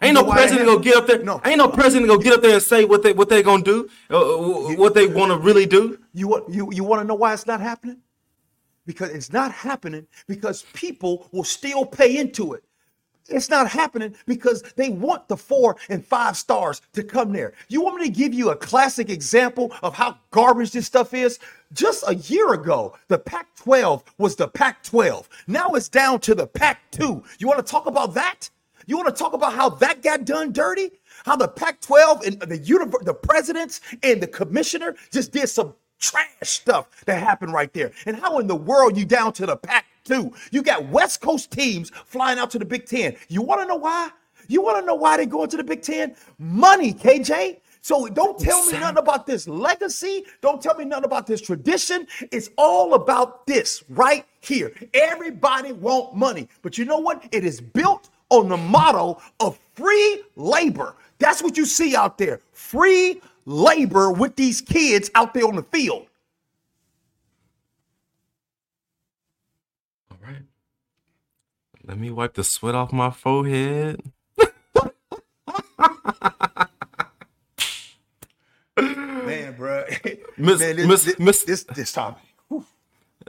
[0.00, 1.22] Ain't no president gonna get up there.
[1.22, 1.42] No.
[1.44, 3.86] Ain't no president gonna get up there and say what they what they gonna do,
[4.08, 4.18] uh,
[4.76, 5.98] what they want to really do.
[6.14, 7.98] You want you you want to know why it's not happening?
[8.86, 12.64] Because it's not happening because people will still pay into it.
[13.30, 17.52] It's not happening because they want the four and five stars to come there.
[17.68, 21.38] You want me to give you a classic example of how garbage this stuff is?
[21.72, 25.28] Just a year ago, the Pac 12 was the Pac 12.
[25.46, 27.22] Now it's down to the Pac 2.
[27.38, 28.50] You want to talk about that?
[28.86, 30.90] You want to talk about how that got done dirty?
[31.24, 36.26] How the Pac-12 and the univer- the presidents and the commissioner just did some trash
[36.42, 37.92] stuff that happened right there.
[38.06, 39.56] And how in the world you down to the
[40.10, 40.34] Pac-2?
[40.52, 43.16] You got West Coast teams flying out to the Big Ten.
[43.28, 44.10] You want to know why?
[44.48, 46.16] You want to know why they going to the Big Ten?
[46.38, 47.58] Money, KJ.
[47.82, 50.24] So don't tell me nothing about this legacy.
[50.42, 52.06] Don't tell me nothing about this tradition.
[52.30, 54.72] It's all about this right here.
[54.92, 56.48] Everybody want money.
[56.62, 57.26] But you know what?
[57.32, 60.94] It is built on the motto of free labor.
[61.18, 62.40] That's what you see out there.
[62.52, 66.06] Free labor with these kids out there on the field.
[70.10, 70.42] All right.
[71.90, 74.00] Let me wipe the sweat off my forehead.
[78.76, 79.84] Man, bro.
[80.38, 82.22] Miss- Man, this, Miss- this, Miss- this, this topic.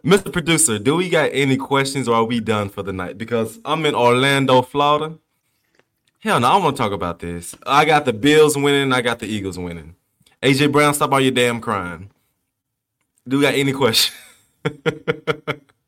[0.05, 0.31] Mr.
[0.31, 3.17] Producer, do we got any questions or are we done for the night?
[3.17, 5.17] Because I'm in Orlando, Florida.
[6.19, 7.55] Hell no, I want to talk about this.
[7.65, 9.95] I got the Bills winning, I got the Eagles winning.
[10.43, 12.11] AJ Brown, stop all your damn crying.
[13.27, 14.15] Do we got any questions?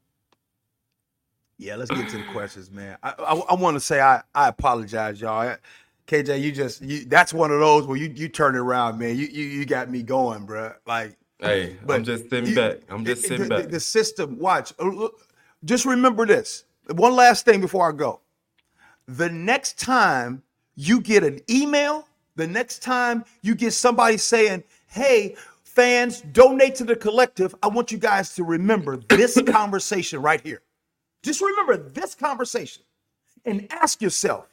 [1.63, 2.97] Yeah, let's get to the questions, man.
[3.01, 5.55] I I, I want to say I I apologize, y'all.
[6.07, 9.15] KJ, you just you that's one of those where you you turn it around, man.
[9.15, 10.73] You you, you got me going, bro.
[10.85, 12.79] Like hey, I'm just sitting you- back.
[12.89, 13.69] I'm just sitting the, back.
[13.69, 14.73] The system, watch.
[14.77, 15.07] uh,
[15.63, 16.65] Just remember this.
[16.91, 18.19] One last thing before I go.
[19.07, 20.43] The next time
[20.75, 26.83] you get an email, the next time you get somebody saying, "Hey, fans, donate to
[26.83, 30.62] the collective," I want you guys to remember this conversation right here.
[31.23, 32.83] Just remember this conversation
[33.45, 34.47] and ask yourself,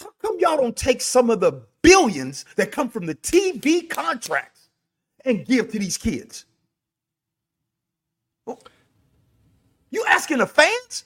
[0.00, 4.68] how come y'all don't take some of the billions that come from the TV contracts
[5.24, 6.44] and give to these kids?
[9.90, 11.04] You asking the fans?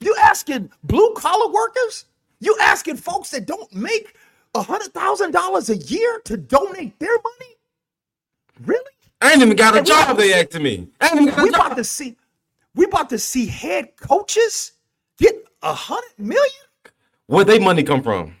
[0.00, 2.06] You asking blue collar workers?
[2.40, 4.16] You asking folks that don't make
[4.54, 7.54] a hundred thousand dollars a year to donate their money?
[8.64, 8.90] Really?
[9.20, 10.88] I ain't even got a And we job, they to- asking me.
[11.00, 11.66] I ain't even got We a job.
[11.66, 12.16] about to see,
[12.76, 14.72] we about to see head coaches
[15.18, 16.52] get a hundred million?
[17.26, 18.36] Where they money come from?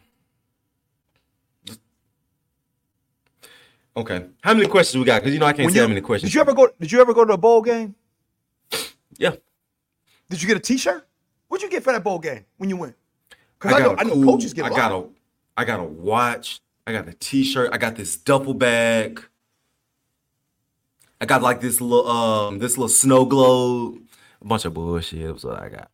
[3.96, 4.26] Okay.
[4.42, 5.22] How many questions we got?
[5.22, 6.30] Because you know I can't When say you- how many questions.
[6.30, 6.68] Did you ever go?
[6.78, 7.94] Did you ever go to a bowl game?
[9.18, 9.32] Yeah.
[10.28, 11.06] Did you get a T-shirt?
[11.48, 12.94] What'd you get for that bowl game when you went?
[13.58, 14.64] Because I I, got know, I know cool- coaches get.
[14.66, 15.04] I a got a
[15.56, 16.60] I got a watch.
[16.86, 17.70] I got a t-shirt.
[17.72, 19.24] I got this duffel bag.
[21.20, 24.00] I got like this little um this little snow globe.
[24.40, 25.26] A bunch of bullshit.
[25.26, 25.90] That's what I got.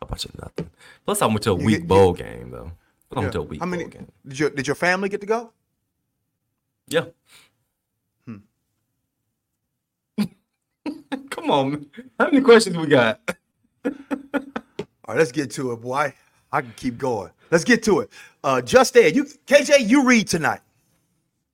[0.00, 0.70] A bunch of nothing.
[1.04, 2.72] Plus I went to a weak bowl game though.
[3.08, 3.84] But I went to a weak How many?
[3.84, 4.12] bowl game.
[4.26, 5.52] Did your Did your family get to go?
[6.88, 7.06] Yeah.
[11.30, 11.86] Come on, man.
[12.18, 13.20] How many questions we got?
[13.84, 13.92] All
[15.08, 16.12] right, let's get to it, boy.
[16.52, 17.30] I can keep going.
[17.50, 18.10] Let's get to it.
[18.44, 20.60] Uh, just Ed, you KJ, you read tonight.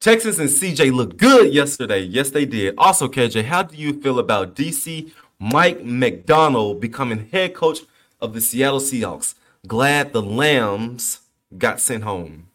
[0.04, 2.00] Texas and CJ looked good yesterday.
[2.00, 2.74] Yes, they did.
[2.76, 7.78] Also, KJ, how do you feel about DC Mike Macdonald becoming head coach
[8.20, 9.34] of the Seattle Seahawks?
[9.66, 11.20] Glad the Lambs
[11.56, 12.48] got sent home.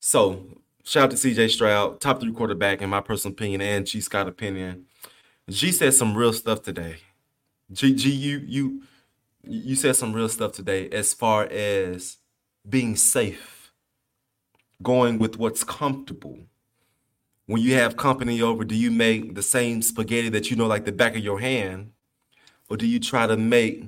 [0.00, 0.44] So,
[0.82, 4.26] shout out to CJ Stroud, top three quarterback in my personal opinion and G Scott
[4.26, 4.86] opinion.
[5.48, 6.96] G said some real stuff today.
[7.72, 8.82] G, G you you
[9.44, 12.16] you said some real stuff today as far as
[12.68, 13.70] being safe,
[14.82, 16.40] going with what's comfortable
[17.46, 20.84] when you have company over, do you make the same spaghetti that you know like
[20.84, 21.92] the back of your hand?
[22.68, 23.84] Or do you try to make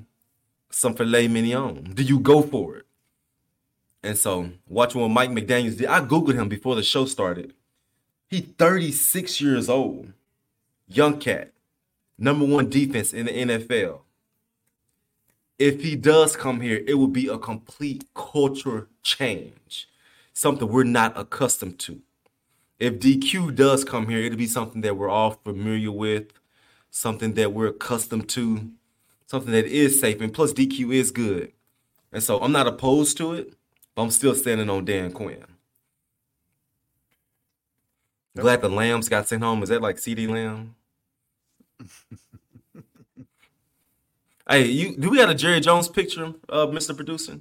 [0.70, 1.92] some filet mignon?
[1.94, 2.86] Do you go for it?
[4.04, 7.52] And so, watching what Mike McDaniels did, I Googled him before the show started.
[8.28, 10.12] He 36 years old,
[10.86, 11.52] young cat,
[12.16, 14.00] number one defense in the NFL.
[15.58, 19.88] If he does come here, it will be a complete culture change,
[20.32, 22.00] something we're not accustomed to
[22.78, 26.32] if DQ does come here, it'll be something that we're all familiar with,
[26.90, 28.70] something that we're accustomed to,
[29.26, 30.20] something that is safe.
[30.20, 31.52] And plus, DQ is good.
[32.12, 33.54] And so I'm not opposed to it,
[33.94, 35.44] but I'm still standing on Dan Quinn.
[38.36, 39.64] Glad the Lambs got sent home.
[39.64, 40.76] Is that like CeeDee Lamb?
[44.48, 46.94] hey, you do we got a Jerry Jones picture, uh, Mr.
[46.94, 47.40] Producer?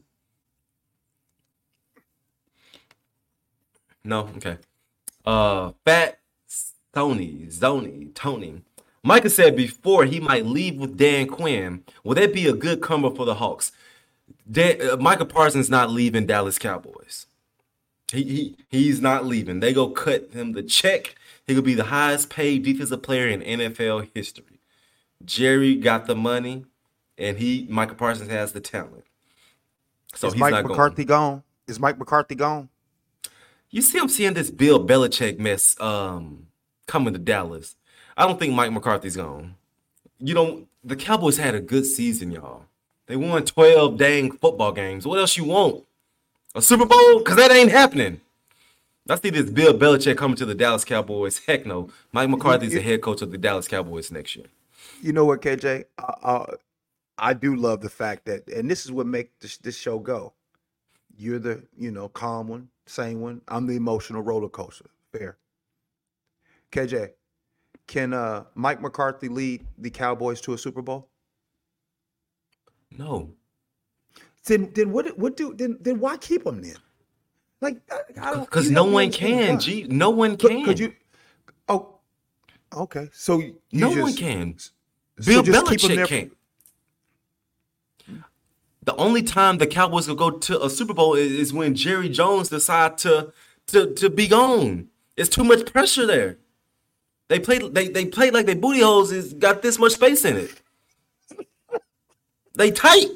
[4.03, 4.57] No, okay
[5.27, 6.19] uh fat
[6.93, 8.63] Tony, Zony, Tony.
[9.03, 11.83] Micah said before he might leave with Dan Quinn.
[12.03, 13.71] Will that be a good comer for the Hawks?
[14.49, 17.27] Dan, uh, Micah Parsons not leaving Dallas Cowboys.
[18.11, 19.59] He, he he's not leaving.
[19.59, 21.15] They go cut him the check.
[21.45, 24.59] He could be the highest paid defensive player in NFL history.
[25.23, 26.65] Jerry got the money,
[27.17, 29.03] and he Micah Parsons has the talent.
[30.15, 30.71] So Is he's Mike not going.
[30.71, 31.43] McCarthy gone?
[31.67, 32.69] Is Mike McCarthy gone?
[33.69, 36.47] You see, I'm seeing this Bill Belichick mess um,
[36.85, 37.75] coming to Dallas.
[38.15, 39.55] I don't think Mike McCarthy's gone.
[40.19, 42.63] You know, the Cowboys had a good season, y'all.
[43.07, 45.05] They won 12 dang football games.
[45.05, 45.83] What else you want?
[46.55, 47.19] A Super Bowl?
[47.19, 48.21] Because that ain't happening.
[49.09, 51.39] I see this Bill Belichick coming to the Dallas Cowboys.
[51.47, 51.89] Heck no.
[52.11, 54.47] Mike McCarthy's the head coach of the Dallas Cowboys next year.
[55.01, 55.85] You know what, KJ?
[57.19, 60.33] I do love the fact that, and this is what make this, this show go.
[61.17, 63.41] You're the, you know, calm one, sane one.
[63.47, 64.89] I'm the emotional roller coaster.
[65.11, 65.37] Fair.
[66.71, 67.11] KJ,
[67.87, 71.09] can uh, Mike McCarthy lead the Cowboys to a Super Bowl?
[72.91, 73.31] No.
[74.45, 75.17] Then, then what?
[75.17, 75.53] What do?
[75.53, 76.77] Then, then why keep him then?
[77.59, 78.45] Like, I, I don't.
[78.45, 79.59] Because no one can.
[79.59, 80.63] G, no one can.
[80.63, 80.93] could you?
[81.67, 81.99] Oh,
[82.73, 83.09] okay.
[83.11, 84.57] So you no just, one can.
[84.57, 84.71] so
[85.25, 86.36] Bill just keep him Belichick there- can't.
[88.87, 92.07] The only time the Cowboys will go to a Super Bowl is, is when Jerry
[92.07, 93.33] Jones decide to
[93.65, 94.87] to to be gone.
[95.17, 96.37] It's too much pressure there.
[97.27, 100.37] They played they they play like their booty holes is got this much space in
[100.37, 100.61] it.
[102.55, 103.09] They tight.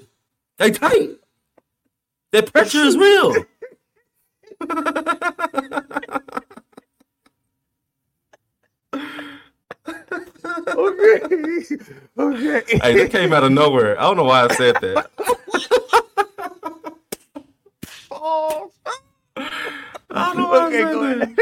[0.57, 1.11] They tight.
[2.31, 3.33] That pressure is real.
[10.67, 11.19] Okay.
[12.19, 12.63] okay.
[12.67, 13.99] Hey, that came out of nowhere.
[13.99, 15.09] I don't know why I said that.
[18.23, 18.71] Oh.
[20.11, 21.35] I don't Okay, go ahead.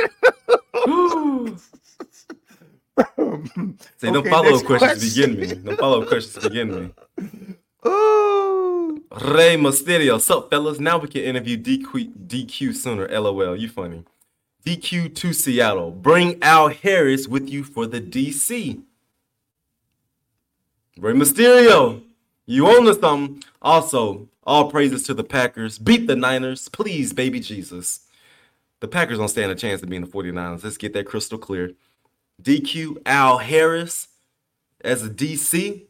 [3.98, 5.36] See, them Okay, follow up questions question.
[5.36, 5.46] begin me.
[5.56, 6.94] Them follow up questions begin me.
[7.84, 8.98] Oh.
[9.22, 10.22] Rey Mysterio.
[10.22, 10.80] Sup, fellas?
[10.80, 13.08] Now we can interview DQ, DQ sooner.
[13.10, 13.56] LOL.
[13.56, 14.06] You funny.
[14.66, 15.92] DQ to Seattle.
[15.92, 18.82] Bring Al Harris with you for the DC.
[20.98, 22.04] Rey Mysterio.
[22.50, 23.44] You own to something.
[23.62, 25.78] Also, all praises to the Packers.
[25.78, 26.68] Beat the Niners.
[26.68, 28.00] Please, baby Jesus.
[28.80, 30.64] The Packers don't stand a chance of being the 49ers.
[30.64, 31.74] Let's get that crystal clear.
[32.42, 34.08] DQ Al Harris
[34.82, 35.84] as a DC.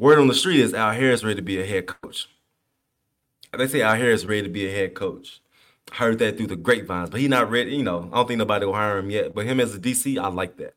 [0.00, 2.28] Word on the street is Al Harris ready to be a head coach.
[3.56, 5.40] They say Al Harris ready to be a head coach.
[5.92, 7.76] heard that through the grapevines, but he not ready.
[7.76, 9.32] You know, I don't think nobody will hire him yet.
[9.32, 10.74] But him as a DC, I like that.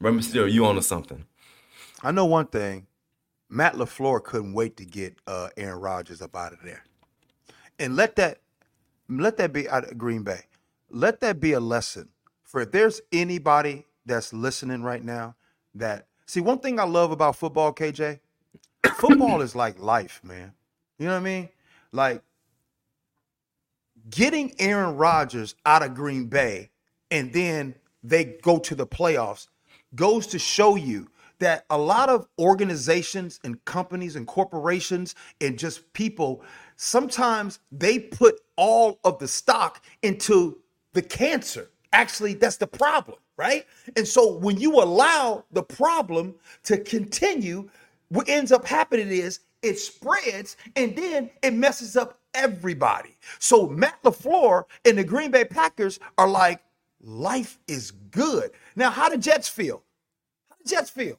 [0.00, 1.24] Remember, still you on to something.
[2.02, 2.86] I know one thing.
[3.52, 6.84] Matt LaFleur couldn't wait to get uh, Aaron Rodgers up out of there.
[7.78, 8.38] And let that
[9.10, 10.40] let that be out of Green Bay.
[10.88, 12.08] Let that be a lesson
[12.42, 15.34] for if there's anybody that's listening right now
[15.74, 18.20] that see one thing I love about football, KJ,
[18.94, 20.54] football is like life, man.
[20.98, 21.48] You know what I mean?
[21.92, 22.22] Like
[24.08, 26.70] getting Aaron Rodgers out of Green Bay
[27.10, 29.48] and then they go to the playoffs
[29.94, 31.08] goes to show you
[31.42, 36.42] that a lot of organizations and companies and corporations and just people
[36.76, 40.58] sometimes they put all of the stock into
[40.92, 41.70] the cancer.
[41.92, 43.66] Actually, that's the problem, right?
[43.96, 47.68] And so when you allow the problem to continue,
[48.08, 53.16] what ends up happening is it spreads and then it messes up everybody.
[53.38, 56.60] So Matt LaFleur and the Green Bay Packers are like,
[57.00, 58.50] life is good.
[58.76, 59.82] Now, how the Jets feel?
[60.48, 61.18] How the Jets feel?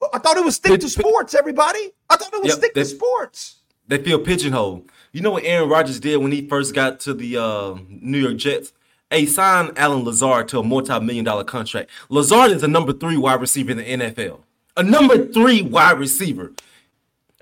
[0.00, 1.92] Well, I thought it was stick to sports, everybody.
[2.08, 3.56] I thought it was Yep, stick to sports.
[3.88, 4.90] They feel pigeonholed.
[5.12, 8.36] You know what Aaron Rodgers did when he first got to the uh, New York
[8.36, 8.72] Jets?
[9.10, 11.90] Hey, sign Allen Lazard to a multi-million dollar contract.
[12.10, 14.40] Lazard is a number three wide receiver in the NFL.
[14.76, 16.52] A number three wide receiver.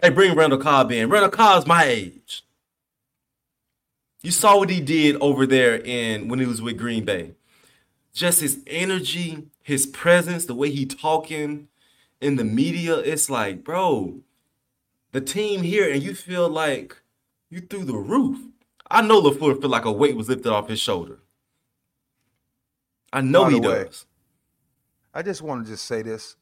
[0.00, 1.08] Hey, bring Randall Cobb in.
[1.08, 2.44] Randall Cobb's my age.
[4.22, 7.32] You saw what he did over there in when he was with Green Bay.
[8.12, 11.68] Just his energy, his presence, the way he talking
[12.20, 12.96] in the media.
[12.96, 14.20] It's like, bro,
[15.12, 16.96] the team here and you feel like
[17.50, 18.38] you through the roof.
[18.90, 21.20] I know LaFleur feel like a weight was lifted off his shoulder.
[23.12, 24.06] I know By he way, does.
[25.14, 26.36] I just want to just say this.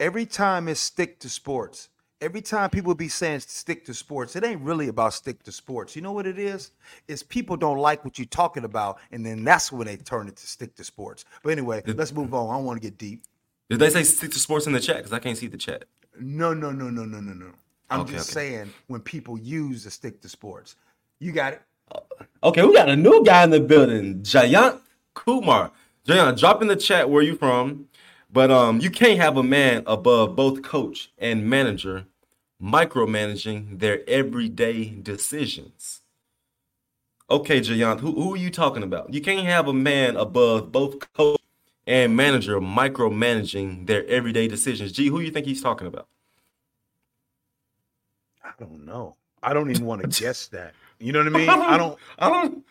[0.00, 1.90] Every time it's stick to sports,
[2.20, 5.94] every time people be saying stick to sports, it ain't really about stick to sports.
[5.94, 6.70] You know what it is?
[7.08, 10.36] It's people don't like what you're talking about, and then that's when they turn it
[10.36, 11.24] to stick to sports.
[11.42, 12.50] But anyway, let's move on.
[12.50, 13.22] I don't want to get deep.
[13.70, 14.98] Did they say stick to sports in the chat?
[14.98, 15.84] Because I can't see the chat.
[16.20, 17.52] No, no, no, no, no, no, no.
[17.90, 18.34] I'm Okay, just okay.
[18.34, 20.76] saying when people use the stick to sports.
[21.20, 21.62] You got it.
[22.42, 24.80] Okay, we got a new guy in the building, Jayant
[25.14, 25.72] Kumar.
[26.06, 27.88] Jayant, drop in the chat where you from.
[28.32, 32.06] But um, you can't have a man above both coach and manager
[32.62, 36.02] micromanaging their everyday decisions.
[37.30, 39.14] Okay, Jayant, who, who are you talking about?
[39.14, 41.37] You can't have a man above both coach
[41.88, 44.92] and manager micromanaging their everyday decisions.
[44.92, 46.06] Gee, who you think he's talking about?
[48.44, 49.16] I don't know.
[49.42, 50.74] I don't even want to guess that.
[51.00, 51.48] You know what I mean?
[51.48, 51.98] I don't.
[52.18, 52.64] I don't.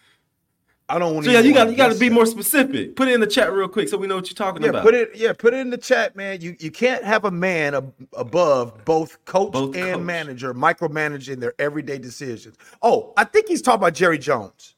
[0.89, 1.37] I don't want So to.
[1.37, 2.95] yeah, you got you got to be more specific.
[2.95, 4.83] Put it in the chat real quick so we know what you're talking Yeah, about.
[4.83, 5.09] put it.
[5.15, 6.39] Yeah, put it in the chat, man.
[6.39, 10.01] You you can't have a man ab- above both coach Both and coach.
[10.03, 12.55] manager micromanaging their everyday decisions.
[12.81, 14.75] Oh, I think he's talking about Jerry Jones.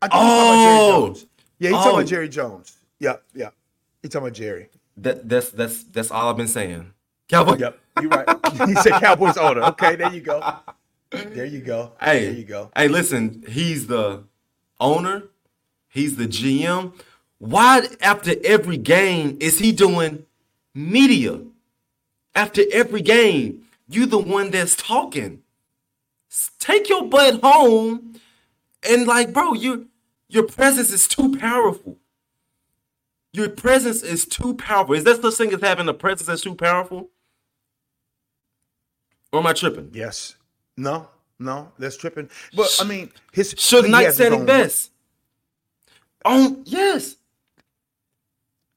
[0.00, 1.06] I think he's talking about Jerry Oh.
[1.08, 1.26] Jones.
[1.58, 1.96] Yeah, he's talking Oh.
[1.96, 2.75] about Jerry Jones.
[2.98, 3.50] Yeah, yeah.
[4.02, 4.68] He's talking about Jerry.
[4.96, 6.92] That that's that's that's all I've been saying.
[7.28, 7.56] Cowboy.
[7.58, 8.28] Yep, you're right.
[8.66, 9.62] he said Cowboys owner.
[9.62, 10.58] Okay, there you go.
[11.10, 11.92] There you go.
[12.00, 12.70] Hey, there you go.
[12.76, 14.24] Hey, listen, he's the
[14.80, 15.24] owner.
[15.88, 16.92] He's the GM.
[17.38, 20.24] Why after every game is he doing
[20.74, 21.40] media?
[22.34, 25.42] After every game, you the one that's talking.
[26.58, 28.20] Take your butt home
[28.88, 29.88] and like, bro, you
[30.28, 31.98] your presence is too powerful.
[33.36, 34.94] Your presence is too powerful.
[34.94, 37.10] Is that the thing as having a presence that's too powerful?
[39.30, 39.90] Or am I tripping?
[39.92, 40.36] Yes.
[40.78, 41.10] No.
[41.38, 41.70] No.
[41.78, 42.30] That's tripping.
[42.56, 44.90] But I mean, his he Knight said it best.
[46.24, 47.16] On yes.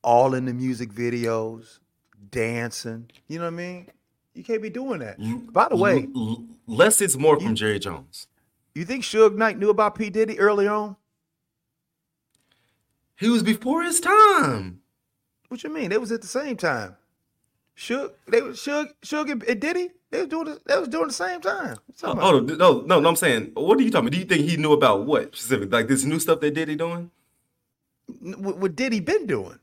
[0.04, 1.80] all in the music videos,
[2.30, 3.10] dancing.
[3.30, 3.88] You know what I mean?
[4.34, 5.18] You can't be doing that.
[5.54, 8.28] By the way, L- l- less is more from Jerry Jones.
[8.76, 10.10] you think Suge Knight knew about P.
[10.10, 10.98] Diddy early on?
[13.20, 14.82] He was before his time.
[15.50, 15.90] What you mean?
[15.90, 16.96] They was at the same time.
[17.76, 21.08] Suge, they was Suge, Suge and- and Diddy, they was doing the, they was doing
[21.08, 21.70] the same time.
[21.70, 22.52] What you talking oh, about?
[22.52, 23.10] Oh no, no, no!
[23.10, 24.14] I'm saying, what are you talking about?
[24.14, 25.72] Do you think he knew about what specific?
[25.72, 27.12] Like this new stuff that did he doing?
[28.22, 29.60] What, what Diddy been doing?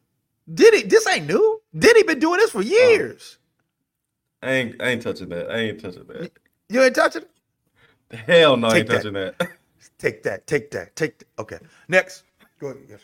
[0.52, 1.60] Diddy, this ain't new.
[1.76, 2.62] Diddy been doing this for oh.
[2.62, 3.38] years.
[4.42, 5.50] I ain't, I ain't touching that.
[5.50, 6.30] I ain't touching that.
[6.68, 8.16] You ain't touching it?
[8.16, 8.96] Hell no, I ain't that.
[8.96, 9.34] touching that.
[9.98, 11.26] Take that, take that, take that.
[11.38, 11.58] Okay.
[11.88, 12.24] Next.
[12.60, 12.82] Go ahead.
[12.88, 13.00] Yes.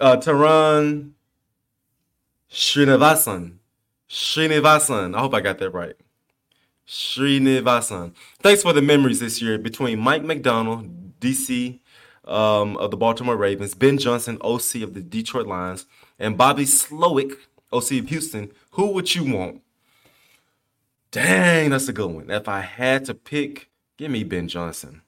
[0.00, 1.12] Uh, Taran
[2.50, 3.56] Srinivasan.
[4.08, 5.16] Srinivasan.
[5.16, 5.94] I hope I got that right.
[6.86, 8.14] Srinivasan.
[8.40, 11.80] Thanks for the memories this year between Mike Macdonald, DC
[12.24, 15.86] um, of the Baltimore Ravens, Ben Johnson, OC of the Detroit Lions,
[16.18, 17.32] and Bobby Slowik,
[17.72, 18.52] OC of Houston.
[18.72, 19.62] Who would you want?
[21.10, 22.30] Dang, that's a good one.
[22.30, 25.02] If I had to pick, give me Ben Johnson.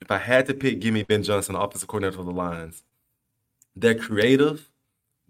[0.00, 2.82] if I had to pick, give me Ben Johnson, offensive coordinator for the Lions.
[3.76, 4.70] They're creative.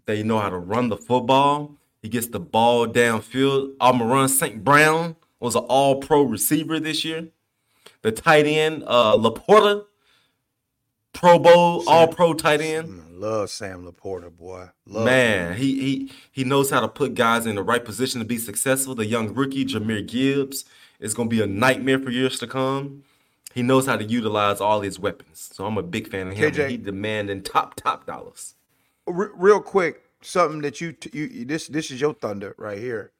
[0.05, 1.75] They know how to run the football.
[2.01, 3.73] He gets the ball downfield.
[3.81, 4.63] Amon-Ra St.
[4.63, 7.29] Brown was an all pro receiver this year.
[8.03, 9.85] The tight end, uh, LaPorta,
[11.15, 13.01] Pro Bowl, all pro tight end.
[13.19, 14.67] Love Sam LaPorta, boy.
[14.85, 18.25] Love Man, he he he knows how to put guys in the right position to
[18.25, 18.93] be successful.
[18.93, 20.65] The young rookie, Jahmyr Gibbs,
[20.99, 23.03] is gonna be a nightmare for years to come.
[23.55, 25.49] He knows how to utilize all his weapons.
[25.53, 26.51] So I'm a big fan of him.
[26.51, 26.69] KJ.
[26.71, 28.55] He demanding top, top dollars.
[29.07, 33.13] Re- real quick, something that you, t- you this this is your thunder right here.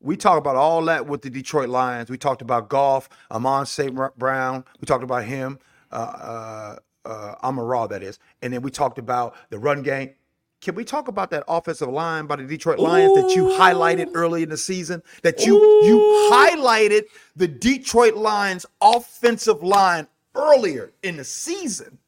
[0.00, 2.08] We talk about all that with the Detroit Lions.
[2.08, 3.94] We talked about golf, Amon St.
[4.16, 4.64] Brown.
[4.80, 5.58] We talked about him,
[5.92, 10.14] uh, uh, uh, Amon Ra, that is, and then we talked about the run game.
[10.60, 14.42] Can we talk about that offensive line by the Detroit Lions that you highlighted early
[14.42, 15.02] in the season?
[15.22, 15.98] That you you
[16.32, 17.04] highlighted
[17.36, 21.98] the Detroit Lions offensive line earlier in the season.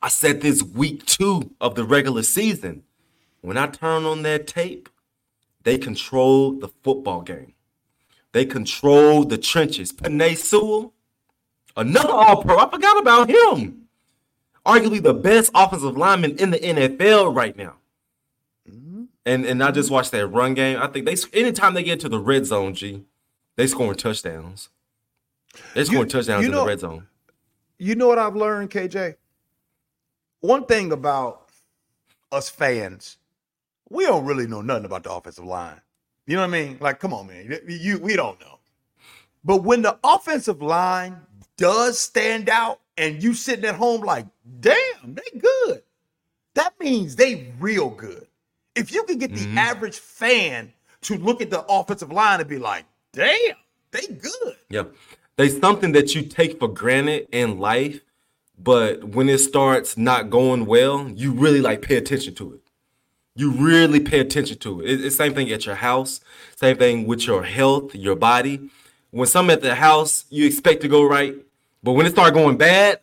[0.00, 2.84] I said this week two of the regular season.
[3.42, 4.88] When I turn on that tape,
[5.62, 7.52] they control the football game.
[8.32, 9.92] They control the trenches.
[9.92, 10.94] Penei Sewell,
[11.76, 12.58] another all pro.
[12.58, 13.88] I forgot about him.
[14.64, 17.76] Arguably the best offensive lineman in the NFL right now.
[19.30, 19.94] And and I just mm-hmm.
[19.94, 20.76] watched that run game.
[20.82, 23.04] I think they anytime they get to the red zone, G,
[23.56, 24.70] they scoring touchdowns.
[25.74, 27.06] They scoring touchdowns you in the red zone.
[27.78, 29.14] You know what I've learned, KJ?
[30.40, 31.48] One thing about
[32.32, 33.18] us fans,
[33.88, 35.80] we don't really know nothing about the offensive line.
[36.26, 36.78] You know what I mean?
[36.80, 37.56] Like, come on, man.
[37.68, 38.58] You we don't know.
[39.44, 41.20] But when the offensive line
[41.56, 44.26] does stand out and you sitting at home like,
[44.58, 44.74] damn,
[45.04, 45.82] they good.
[46.54, 48.26] That means they real good.
[48.80, 49.58] If you can get the mm-hmm.
[49.58, 53.54] average fan to look at the offensive line and be like, damn,
[53.90, 54.56] they good.
[54.70, 54.84] Yeah.
[55.36, 58.00] There's something that you take for granted in life,
[58.58, 62.60] but when it starts not going well, you really like pay attention to it.
[63.36, 64.88] You really pay attention to it.
[64.90, 66.20] It- It's same thing at your house,
[66.56, 68.70] same thing with your health, your body.
[69.10, 71.34] When something at the house you expect to go right,
[71.82, 73.00] but when it start going bad,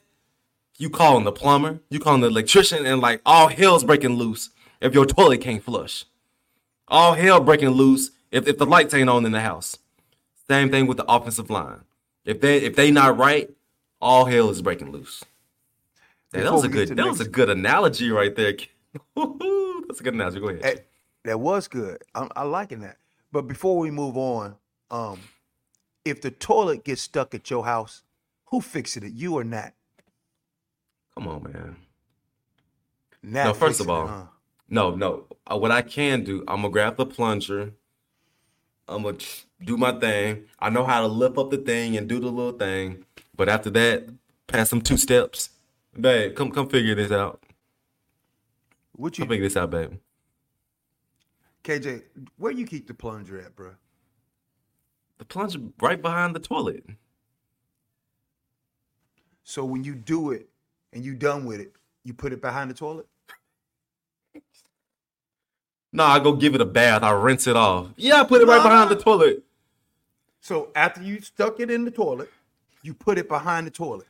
[0.79, 4.49] you calling the plumber, you calling the electrician, and like all hell's breaking loose
[4.81, 6.05] if your toilet can't flush.
[6.87, 9.77] All hell breaking loose if, if the lights ain't on in the house.
[10.47, 11.81] Same thing with the offensive line.
[12.23, 13.49] If they if they not right,
[14.01, 15.23] all hell is breaking loose.
[16.31, 18.53] That was a good that the was a good analogy right there.
[19.15, 20.39] That's a good analogy.
[20.39, 20.63] Go ahead.
[20.63, 20.79] Hey,
[21.25, 22.03] that was good.
[22.13, 22.97] I'm, I'm liking that.
[23.31, 24.55] But before we move on,
[24.91, 25.19] um,
[26.05, 28.03] if the toilet gets stuck at your house,
[28.45, 29.13] who fixes it?
[29.13, 29.71] You or Nat?
[31.13, 31.75] Come on, man.
[33.23, 33.45] Nat.
[33.45, 34.23] No, first of all, it, huh?
[34.69, 35.25] No, no.
[35.51, 37.73] Uh, What I can do, I'm gonna grab the plunger.
[38.87, 39.17] I'm gonna
[39.63, 40.45] do my thing.
[40.59, 43.05] I know how to lift up the thing and do the little thing.
[43.35, 44.09] But after that,
[44.47, 45.49] pass them two steps.
[45.99, 47.43] Babe, come come figure this out.
[48.93, 49.93] What you, Come figure this out, babe.
[51.63, 52.03] KJ?
[52.37, 53.71] Where you keep the plunger at, bro?
[55.19, 56.85] The plunger right behind the toilet.
[59.43, 60.49] So when you do it
[60.93, 61.73] and you done with it,
[62.03, 63.07] you put it behind the toilet.
[65.97, 67.01] No, I go give it a bath.
[67.01, 67.87] I rinse it off.
[67.95, 69.43] Yeah, I put it right behind the toilet.
[70.41, 72.29] So after you stuck it in the toilet,
[72.83, 74.05] you put it behind the toilet.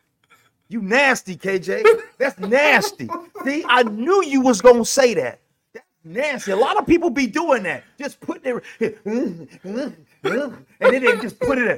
[0.68, 1.86] You nasty, KJ.
[2.18, 3.08] That's nasty.
[3.46, 5.40] See, I knew you was gonna say that.
[5.74, 6.52] That's nasty.
[6.52, 7.86] A lot of people be doing that.
[7.98, 11.72] Just putting it, and then they just put it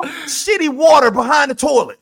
[0.00, 1.98] in shitty water behind the toilet.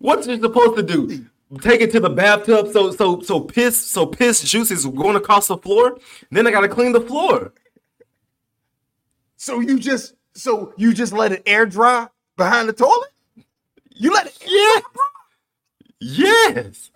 [0.00, 1.24] What's you supposed to do?
[1.60, 5.48] Take it to the bathtub so so so piss so piss juice is going across
[5.48, 5.98] the floor.
[6.30, 7.52] Then I gotta clean the floor.
[9.36, 13.10] So you just so you just let it air dry behind the toilet?
[13.90, 14.80] You let it Yeah.
[16.00, 16.90] Yes.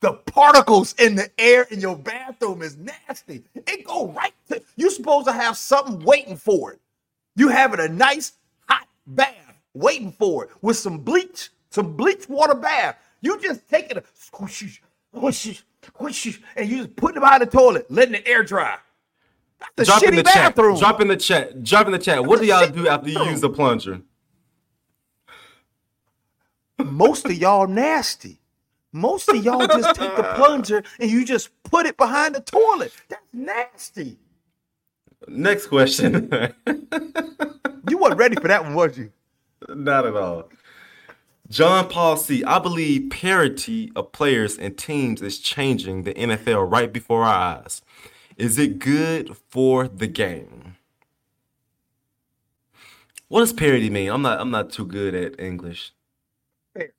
[0.00, 3.44] the particles in the air in your bathroom is nasty.
[3.54, 6.80] It go right to you supposed to have something waiting for it.
[7.36, 8.34] You having a nice
[8.68, 9.34] hot bath
[9.74, 12.96] waiting for it with some bleach, some bleach water bath.
[13.24, 14.82] You just taking a squish,
[15.16, 18.76] squish, squish, and you just putting it behind the toilet, letting the air dry.
[19.76, 20.74] That's Drop in shitty the bathroom.
[20.76, 20.80] chat.
[20.80, 21.64] Drop in the chat.
[21.64, 22.22] Drop in the chat.
[22.26, 24.02] What do y'all do after you use the plunger?
[26.78, 28.40] Most of y'all nasty.
[28.92, 32.92] Most of y'all just take the plunger and you just put it behind the toilet.
[33.08, 34.18] That's nasty.
[35.26, 36.30] Next question.
[37.86, 39.12] You weren't ready for that one, was you?
[39.68, 40.48] Not at all.
[41.54, 42.42] John Paul C.
[42.42, 47.80] I believe parity of players and teams is changing the NFL right before our eyes.
[48.36, 50.74] Is it good for the game?
[53.28, 54.10] What does parity mean?
[54.10, 55.92] I'm not I'm not too good at English.
[56.74, 56.92] Fair.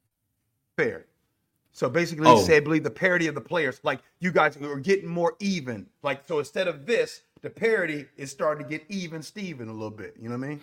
[0.78, 1.06] Fair.
[1.74, 2.40] So basically, Oh.
[2.42, 5.86] said, I believe the parity of the players, like you guys are getting more even.
[6.02, 9.92] Like, so instead of this, the parity is starting to get even Steven a little
[9.92, 10.16] bit.
[10.18, 10.62] You know what I mean?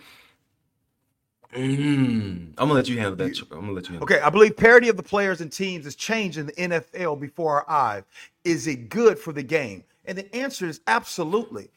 [1.53, 3.39] Mm, I'm gonna let you handle that.
[3.51, 4.03] I'm gonna let you handle.
[4.03, 7.69] Okay, I believe parity of the players and teams is changing the NFL before our
[7.69, 8.03] eyes.
[8.43, 9.83] Is it good for the game?
[10.05, 11.69] And the answer is absolutely.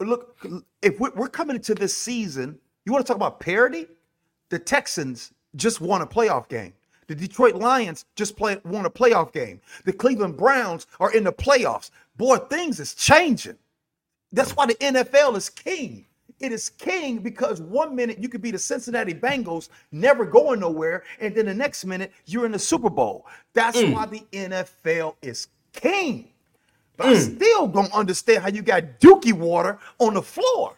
[0.00, 0.36] Look,
[0.82, 3.86] if we're we're coming into this season, you want to talk about parity?
[4.50, 6.74] The Texans just won a playoff game.
[7.08, 9.60] The Detroit Lions just play, won a playoff game.
[9.84, 11.90] The Cleveland Browns are in the playoffs.
[12.16, 13.56] Boy, things is changing.
[14.30, 16.06] That's why the NFL is king.
[16.42, 21.04] It is king because one minute you could be the Cincinnati Bengals, never going nowhere,
[21.20, 23.26] and then the next minute you're in the Super Bowl.
[23.54, 23.94] That's mm.
[23.94, 26.28] why the NFL is king.
[26.96, 27.36] But I mm.
[27.36, 30.74] still don't understand how you got dookie water on the floor.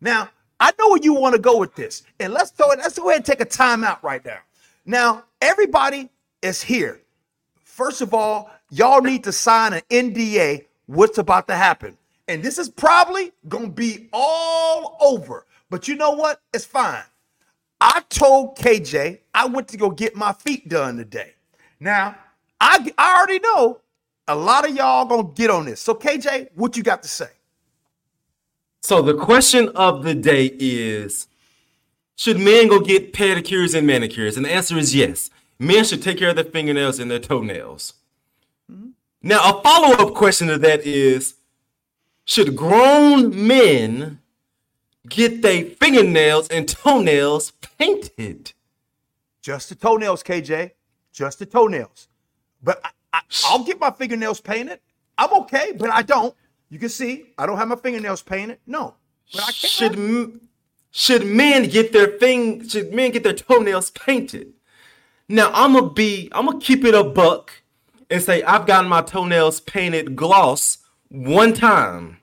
[0.00, 0.28] Now,
[0.60, 2.02] I know where you want to go with this.
[2.20, 4.38] And let's throw it, let's go ahead and take a timeout right now.
[4.84, 6.10] Now, everybody
[6.42, 7.00] is here.
[7.64, 11.97] First of all, y'all need to sign an NDA what's about to happen.
[12.28, 15.46] And this is probably going to be all over.
[15.70, 16.40] But you know what?
[16.52, 17.02] It's fine.
[17.80, 21.34] I told KJ I went to go get my feet done today.
[21.80, 22.16] Now,
[22.60, 23.80] I, I already know
[24.26, 25.80] a lot of y'all going to get on this.
[25.80, 27.28] So, KJ, what you got to say?
[28.82, 31.26] So the question of the day is
[32.16, 34.36] Should men go get pedicures and manicures?
[34.36, 35.30] And the answer is yes.
[35.58, 37.94] Men should take care of their fingernails and their toenails.
[38.70, 38.90] Mm-hmm.
[39.22, 41.34] Now, a follow up question to that is
[42.28, 44.20] Should grown men
[45.08, 48.52] get their fingernails and toenails painted?
[49.40, 50.72] Just the toenails, KJ.
[51.10, 52.08] Just the toenails.
[52.62, 54.80] But I, I, I'll get my fingernails painted.
[55.16, 56.34] I'm okay, but I don't.
[56.68, 58.58] You can see I don't have my fingernails painted.
[58.66, 58.96] No,
[59.32, 59.56] but I can't.
[59.56, 60.40] Should
[60.90, 62.68] should men get their thing?
[62.68, 64.52] Should men get their toenails painted?
[65.30, 66.28] Now I'm gonna be.
[66.32, 67.62] I'm gonna keep it a buck
[68.10, 70.76] and say I've gotten my toenails painted gloss
[71.08, 72.17] one time.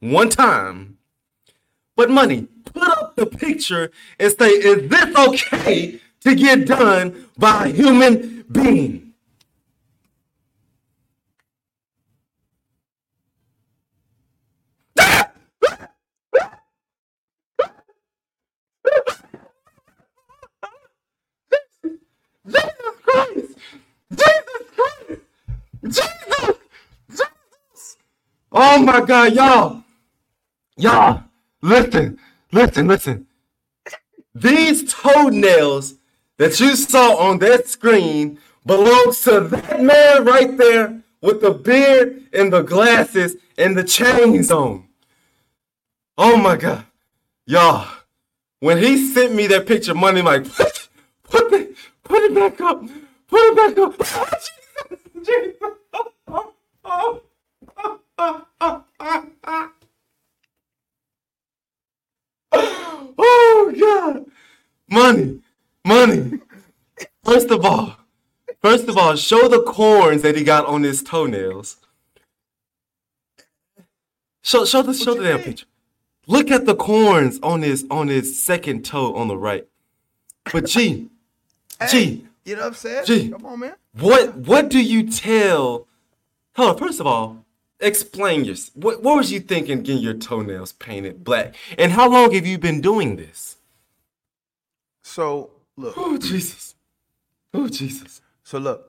[0.00, 0.98] One time.
[1.96, 7.66] But money, put up the picture and say, is this okay to get done by
[7.66, 9.12] a human being?
[22.46, 23.56] Jesus Christ!
[24.10, 25.22] Jesus Christ!
[25.84, 26.56] Jesus!
[27.10, 27.96] Jesus!
[28.52, 29.79] Oh my God, y'all!
[30.80, 31.24] Y'all,
[31.60, 32.18] listen,
[32.52, 33.26] listen, listen.
[34.34, 35.96] These toenails
[36.38, 42.22] that you saw on that screen belongs to that man right there with the beard
[42.32, 44.88] and the glasses and the chains on.
[46.16, 46.86] Oh my God.
[47.44, 47.86] Y'all,
[48.60, 50.88] when he sent me that picture, money like, put,
[51.24, 52.80] put, it, put it back up.
[53.28, 53.94] Put it back up.
[54.88, 55.56] Oh, Jesus, Jesus.
[56.92, 57.22] Oh,
[57.78, 58.84] oh, oh, oh,
[59.44, 59.70] oh
[62.52, 64.26] oh, God,
[64.88, 65.40] money,
[65.84, 66.40] money.
[67.24, 67.96] First of all,
[68.62, 71.76] first of all, show the corns that he got on his toenails.
[74.42, 75.66] Show, show the, show the damn picture.
[76.26, 79.66] Look at the corns on his on his second toe on the right.
[80.52, 81.08] But G,
[81.90, 83.04] G, You know what I'm saying?
[83.06, 83.30] Gee.
[83.30, 83.74] Come on, man.
[83.98, 85.86] what what do you tell?
[86.56, 86.78] Hold on.
[86.78, 87.44] First of all,
[87.80, 88.56] explain your.
[88.74, 91.54] What what was you thinking getting your toenails painted black?
[91.78, 93.56] And how long have you been doing this?
[95.02, 96.74] So look, Oh Jesus.
[97.54, 98.20] Oh Jesus.
[98.44, 98.86] so look.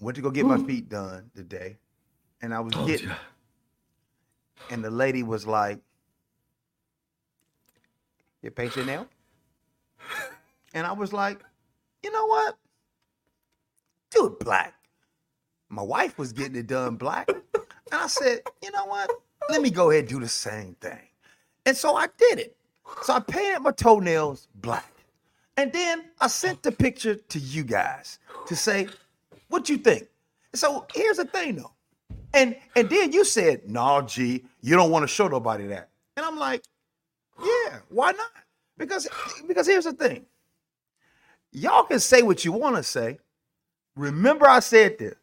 [0.00, 1.76] Went to go get my feet done today,
[2.40, 3.16] and I was Oh, getting, God.
[4.68, 5.78] and the lady was like,
[8.42, 9.06] "You paint your nail?"
[10.74, 11.40] And I was like,
[12.02, 12.58] "You know what?
[14.10, 14.74] Do it black."
[15.68, 17.28] My wife was getting it done black,
[17.92, 19.10] and I said, "You know what?
[19.50, 21.08] Let me go ahead and do the same thing."
[21.66, 22.56] And so I did it.
[23.02, 24.92] So I painted my toenails black.
[25.56, 28.88] And then I sent the picture to you guys to say,
[29.48, 30.08] what you think?
[30.54, 31.72] So here's the thing though.
[32.34, 35.90] And and then you said, no, G, you don't want to show nobody that.
[36.16, 36.64] And I'm like,
[37.38, 38.30] yeah, why not?
[38.78, 39.08] Because
[39.46, 40.24] because here's the thing.
[41.52, 43.18] Y'all can say what you want to say.
[43.94, 45.14] Remember, I said this.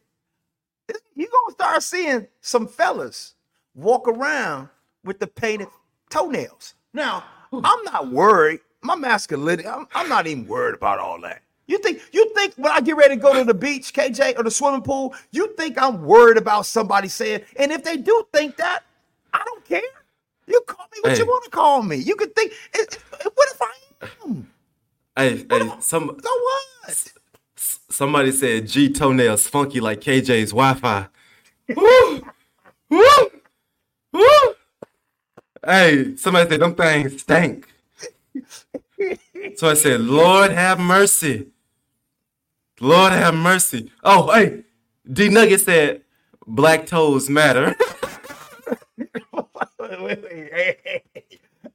[1.14, 3.34] You're gonna start seeing some fellas
[3.74, 4.68] walk around
[5.04, 5.68] with the painted
[6.10, 6.74] toenails.
[6.92, 8.60] Now, I'm not worried.
[8.82, 11.42] My masculinity, I'm, I'm not even worried about all that.
[11.66, 14.42] You think you think when I get ready to go to the beach, KJ, or
[14.42, 18.56] the swimming pool, you think I'm worried about somebody saying, and if they do think
[18.56, 18.80] that,
[19.32, 19.82] I don't care.
[20.46, 21.18] You call me what Hey.
[21.18, 21.96] you want to call me.
[21.96, 23.72] You could think, it- it- what if I
[24.24, 24.50] am?
[25.16, 27.12] Hey, hey, some So what?
[27.90, 31.08] Somebody said G toenails funky like KJ's Wi-Fi.
[31.76, 32.22] Woo!
[32.88, 33.30] Woo!
[34.12, 34.54] Woo!
[35.64, 37.66] Hey, somebody said them things stank.
[39.56, 41.48] So I said, Lord have mercy.
[42.80, 43.90] Lord have mercy.
[44.04, 44.62] Oh, hey,
[45.10, 46.02] D Nugget said
[46.46, 47.74] black toes matter.
[48.96, 49.08] wait,
[49.78, 50.22] wait, wait.
[50.52, 51.02] Hey, hey,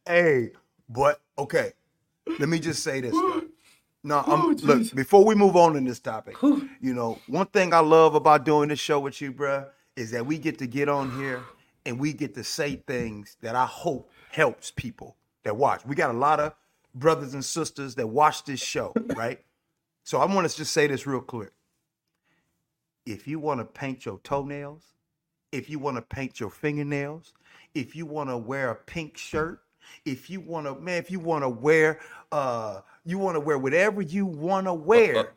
[0.07, 0.51] hey,
[0.89, 1.73] but okay.
[2.39, 3.11] Let me just say this.
[3.11, 3.43] bro.
[4.05, 4.77] No, I'm Oh, look.
[4.79, 4.91] Jesus.
[4.91, 6.69] Before we move on in this topic, Whew.
[6.79, 10.27] you know, one thing I love about doing this show with you, bruh, is that
[10.27, 11.43] we get to get on here
[11.87, 15.83] and we get to say things that I hope helps people that watch.
[15.87, 16.53] We got a lot of
[16.93, 19.39] brothers and sisters that watch this show, right?
[20.03, 21.51] So I want to just say this real clear.
[23.07, 24.83] If you want to paint your toenails,
[25.51, 27.33] if you want to paint your fingernails,
[27.73, 29.61] if you want to wear a pink shirt,
[30.05, 31.99] if you want to, man, if you want to wear,
[32.31, 35.29] uh, you want to wear whatever you want to wear,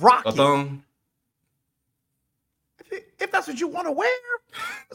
[0.00, 0.36] rock A it.
[0.36, 0.84] thumb.
[2.90, 4.10] If, if that's what you want to wear,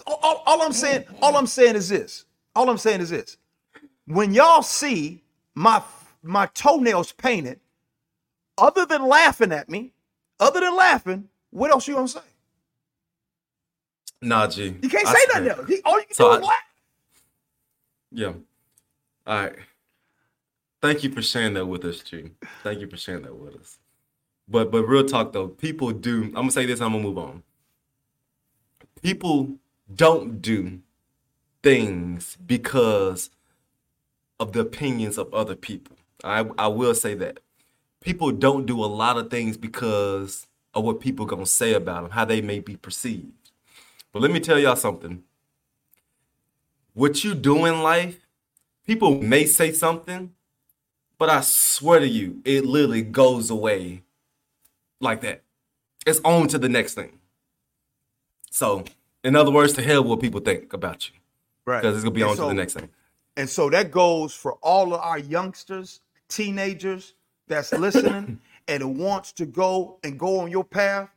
[0.08, 2.26] all, all- all I'm saying, all I'm saying is this.
[2.56, 3.38] All I'm saying is this.
[4.06, 5.24] When y'all see
[5.56, 5.82] my
[6.24, 7.60] my toenails painted,
[8.58, 9.94] other than laughing at me,
[10.40, 12.20] other than laughing, what else you gonna say?
[14.22, 14.76] Nah, G.
[14.82, 15.82] You can't I say nothing else.
[15.86, 16.56] All you can So do I- is laugh.
[18.12, 18.34] Yeah.
[19.28, 19.56] All right.
[20.82, 22.32] Thank you for sharing that with us, G.
[22.64, 23.78] Thank you for sharing that with us.
[24.48, 26.26] But but real talk though, people do.
[26.26, 26.82] I'm gonna say this.
[26.82, 27.44] I'm gonna move on.
[29.02, 29.58] People
[29.94, 30.80] don't do
[31.64, 33.30] things because
[34.40, 35.98] of the opinions of other people.
[36.24, 37.40] I I will say that.
[38.02, 42.12] People don't do a lot of things because of what people gonna say about them,
[42.12, 43.52] how they may be perceived.
[44.14, 45.24] But let me tell y'all something
[46.94, 48.20] what you do in life,
[48.86, 50.34] people may say something,
[51.20, 54.02] but I swear to you, it literally goes away
[55.00, 55.44] like that.
[56.08, 57.20] It's on to the next thing.
[58.50, 58.86] So,
[59.24, 61.16] in other words, to hell what people think about you.
[61.66, 61.82] Right.
[61.82, 62.90] Because it's gonna be And on to the next thing.
[63.38, 67.14] And so that goes for all of our youngsters, teenagers
[67.48, 71.10] that's listening and wants to go and go on your path.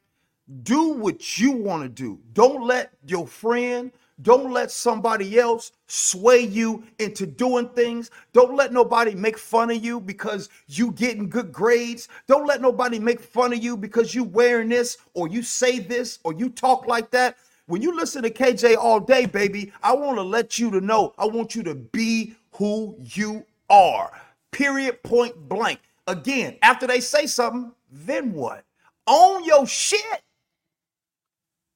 [0.65, 2.19] Do what you want to do.
[2.33, 8.11] Don't let your friend, don't let somebody else sway you into doing things.
[8.33, 12.09] Don't let nobody make fun of you because you getting good grades.
[12.29, 16.19] Don't let nobody make fun of you because you wearing this or you say this
[16.25, 17.37] or you talk like that.
[17.67, 21.15] When you listen to KJ all day, baby, I want to let you to know.
[21.17, 24.13] I want you to be who you are.
[24.51, 25.03] Period.
[25.03, 25.81] Point blank.
[26.07, 28.65] Again, after they say something, then what?
[29.07, 30.23] Own your shit.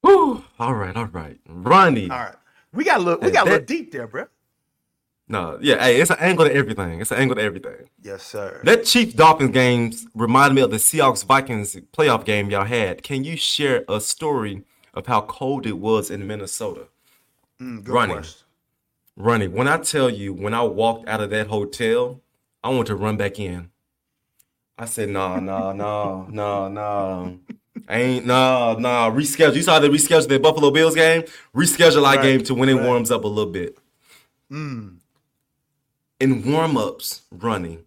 [0.07, 0.45] Whew.
[0.59, 1.39] All right, all right.
[1.49, 2.11] Ronnie.
[2.11, 2.35] All right.
[2.73, 4.27] We got a little, we got a little deep there, bro.
[5.29, 7.01] No, yeah, hey, it's an angle to everything.
[7.01, 7.89] It's an angle to everything.
[8.01, 8.61] Yes, sir.
[8.63, 13.03] That Chiefs Dolphins games reminded me of the Seahawks Vikings playoff game y'all had.
[13.03, 14.63] Can you share a story
[14.95, 16.87] of how cold it was in Minnesota?
[17.61, 18.47] Mm, good question.
[19.17, 22.21] Ronnie, when I tell you, when I walked out of that hotel,
[22.63, 23.71] I want to run back in.
[24.79, 27.39] I said, no, no, no, no, no.
[27.89, 28.89] I ain't, no, no.
[29.13, 29.55] Reschedule.
[29.55, 31.25] You saw they rescheduled the Buffalo Bills game?
[31.55, 32.85] Reschedule our Right, game to when it right.
[32.85, 33.79] warms up a little bit.
[34.51, 34.99] Mm.
[36.21, 37.85] In warm ups, running,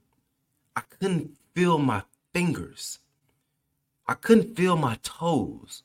[0.76, 2.03] I couldn't feel my
[2.34, 2.99] fingers.
[4.07, 5.84] I couldn't feel my toes.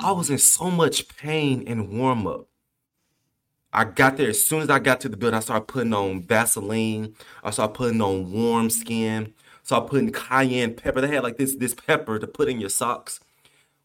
[0.00, 2.48] I was in so much pain in warm up.
[3.72, 5.36] I got there as soon as I got to the building.
[5.36, 7.14] I started putting on Vaseline.
[7.42, 9.34] I started putting on warm skin.
[9.38, 11.00] I started putting cayenne pepper.
[11.00, 13.20] They had like this this pepper to put in your socks.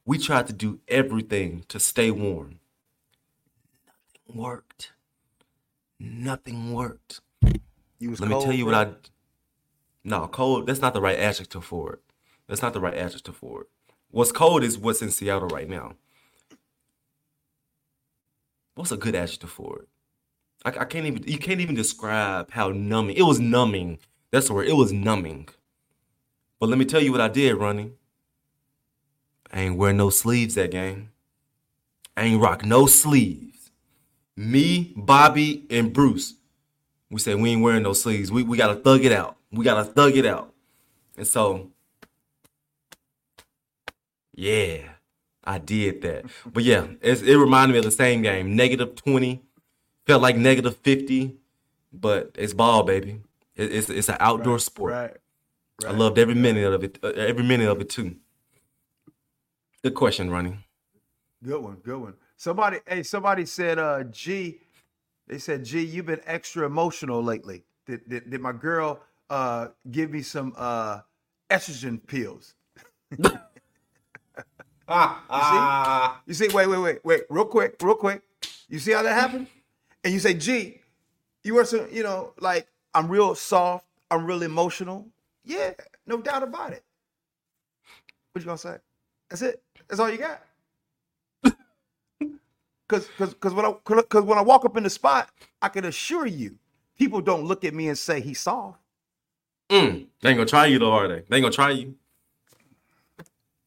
[0.09, 2.61] We tried to do everything to stay warm.
[4.27, 4.93] Nothing worked.
[5.99, 7.21] Nothing worked.
[7.99, 8.73] You was Let me tell you bro?
[8.73, 8.93] what I.
[10.03, 10.65] No, cold.
[10.65, 11.99] That's not the right adjective for it.
[12.47, 13.67] That's not the right adjective for it.
[14.09, 15.93] What's cold is what's in Seattle right now.
[18.73, 19.87] What's a good adjective for it?
[20.65, 21.21] I, I can't even.
[21.27, 23.15] You can't even describe how numbing.
[23.15, 23.99] It was numbing.
[24.31, 24.69] That's the word.
[24.69, 25.49] It was numbing.
[26.59, 27.93] But let me tell you what I did, running.
[29.51, 31.11] I ain't wear no sleeves that game.
[32.15, 33.71] I ain't rock no sleeves.
[34.35, 36.35] Me, Bobby, and Bruce.
[37.09, 38.31] We said we ain't wearing no sleeves.
[38.31, 39.37] We we gotta thug it out.
[39.51, 40.53] We gotta thug it out.
[41.17, 41.71] And so,
[44.35, 44.81] yeah,
[45.43, 46.25] I did that.
[46.45, 48.55] But yeah, it's, it reminded me of the same game.
[48.55, 49.41] Negative twenty,
[50.05, 51.35] felt like negative fifty,
[51.91, 53.21] but it's ball, baby.
[53.55, 54.93] It, it's it's an outdoor sport.
[54.93, 55.17] Right.
[55.87, 56.99] I loved every minute of it.
[57.03, 58.17] uh, every minute of it too.
[59.83, 60.57] Good question, Ronnie.
[61.43, 62.13] Good one, good one.
[62.35, 64.59] Somebody, hey, somebody said, uh, G,
[65.27, 67.63] they said, G, you've been extra emotional lately.
[67.85, 71.01] Did, did, did my girl uh give me some uh
[71.49, 72.55] estrogen pills?
[73.17, 73.29] see?
[76.27, 78.21] You see, wait, wait, wait, wait, real quick, real quick.
[78.67, 79.47] You see how that happened?
[80.03, 80.81] And you say, G,
[81.43, 85.07] you were some, you know, like I'm real soft, I'm real emotional.
[85.45, 85.71] Yeah,
[86.05, 86.83] no doubt about it.
[88.31, 88.77] What you gonna say?
[89.29, 89.61] That's it.
[89.89, 90.41] That's all you got.
[92.89, 95.29] Cause, cause, cause when I, cause when I walk up in the spot,
[95.61, 96.57] I can assure you,
[96.97, 98.79] people don't look at me and say he's soft.
[99.69, 101.23] Mm, they ain't gonna try you though, are they?
[101.29, 101.95] They ain't gonna try you.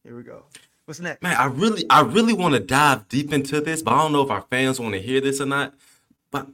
[0.03, 0.45] Here we go.
[0.85, 1.23] What's next?
[1.23, 4.23] Man, I really, I really want to dive deep into this, but I don't know
[4.23, 5.73] if our fans want to hear this or not.
[6.31, 6.47] But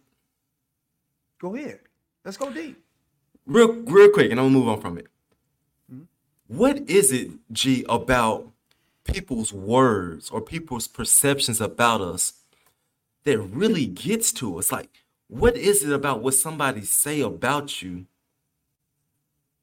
[1.39, 1.79] Go ahead.
[2.25, 2.83] Let's go deep.
[3.47, 5.07] real, real quick, and I'll move on from it.
[6.47, 8.48] What is it, G, about
[9.13, 12.33] people's words or people's perceptions about us
[13.23, 14.71] that really gets to us?
[14.71, 14.89] Like,
[15.27, 18.05] what is it about what somebody say about you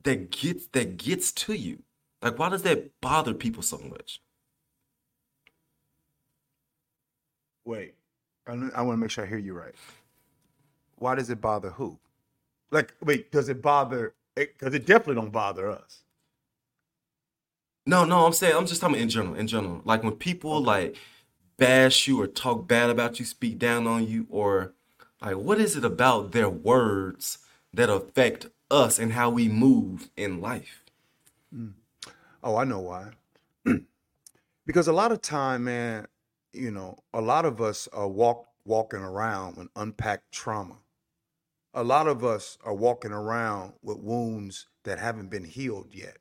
[0.05, 1.83] that gets that gets to you?
[2.23, 4.21] Like, why does that bother people so much?
[7.65, 7.95] Wait,
[8.47, 9.75] I, I want to make sure I hear you right.
[10.97, 11.99] Why does it bother who?
[12.71, 14.15] Like, wait, does it bother?
[14.35, 16.03] Because it definitely don't bother us.
[17.87, 19.37] No, no, I'm saying I'm just talking in general.
[19.37, 20.97] In general, like when people like
[21.57, 24.75] bash you or talk bad about you, speak down on you, or
[25.23, 27.39] like what is it about their words
[27.73, 30.83] that affect us and how we move in life?
[31.55, 31.75] Mm.
[32.43, 33.11] Oh, I know why.
[34.67, 36.07] because a lot of time, man,
[36.53, 40.79] you know, a lot of us are walk walking around with unpacked trauma.
[41.73, 46.17] A lot of us are walking around with wounds that haven't been healed yet.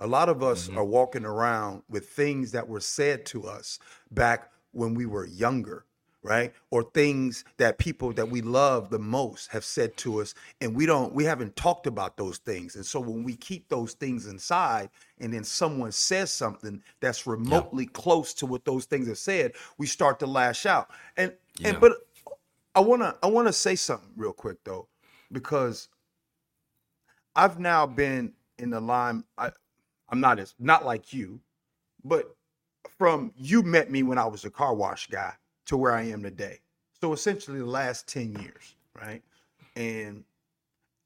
[0.00, 0.78] A lot of us mm-hmm.
[0.78, 3.78] are walking around with things that were said to us
[4.10, 5.84] back when we were younger,
[6.22, 6.54] right?
[6.70, 8.50] Or things that people that we mm-hmm.
[8.50, 12.38] love the most have said to us and we don't we haven't talked about those
[12.38, 12.76] things.
[12.76, 14.88] And so when we keep those things inside
[15.20, 19.86] and then someone says something that's remotely close to what those things have said, we
[19.86, 20.90] start to lash out.
[21.18, 21.92] And and but
[22.74, 24.88] I want to I want to say something real quick though
[25.30, 25.88] because
[27.36, 29.24] I've now been in the line.
[29.36, 29.50] I,
[30.10, 31.40] I'm not as not like you,
[32.04, 32.36] but
[32.98, 35.34] from you met me when I was a car wash guy
[35.66, 36.60] to where I am today.
[37.00, 39.22] So essentially, the last ten years, right?
[39.76, 40.24] And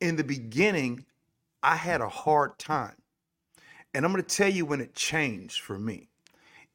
[0.00, 1.06] in the beginning,
[1.62, 2.96] I had a hard time,
[3.94, 6.08] and I'm going to tell you when it changed for me.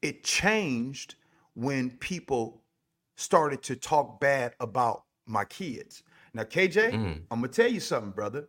[0.02, 1.16] It changed
[1.54, 2.62] when people
[3.16, 6.02] started to talk bad about my kids.
[6.34, 7.26] Now, KJ, Mm.
[7.30, 8.48] I'm gonna tell you something, brother.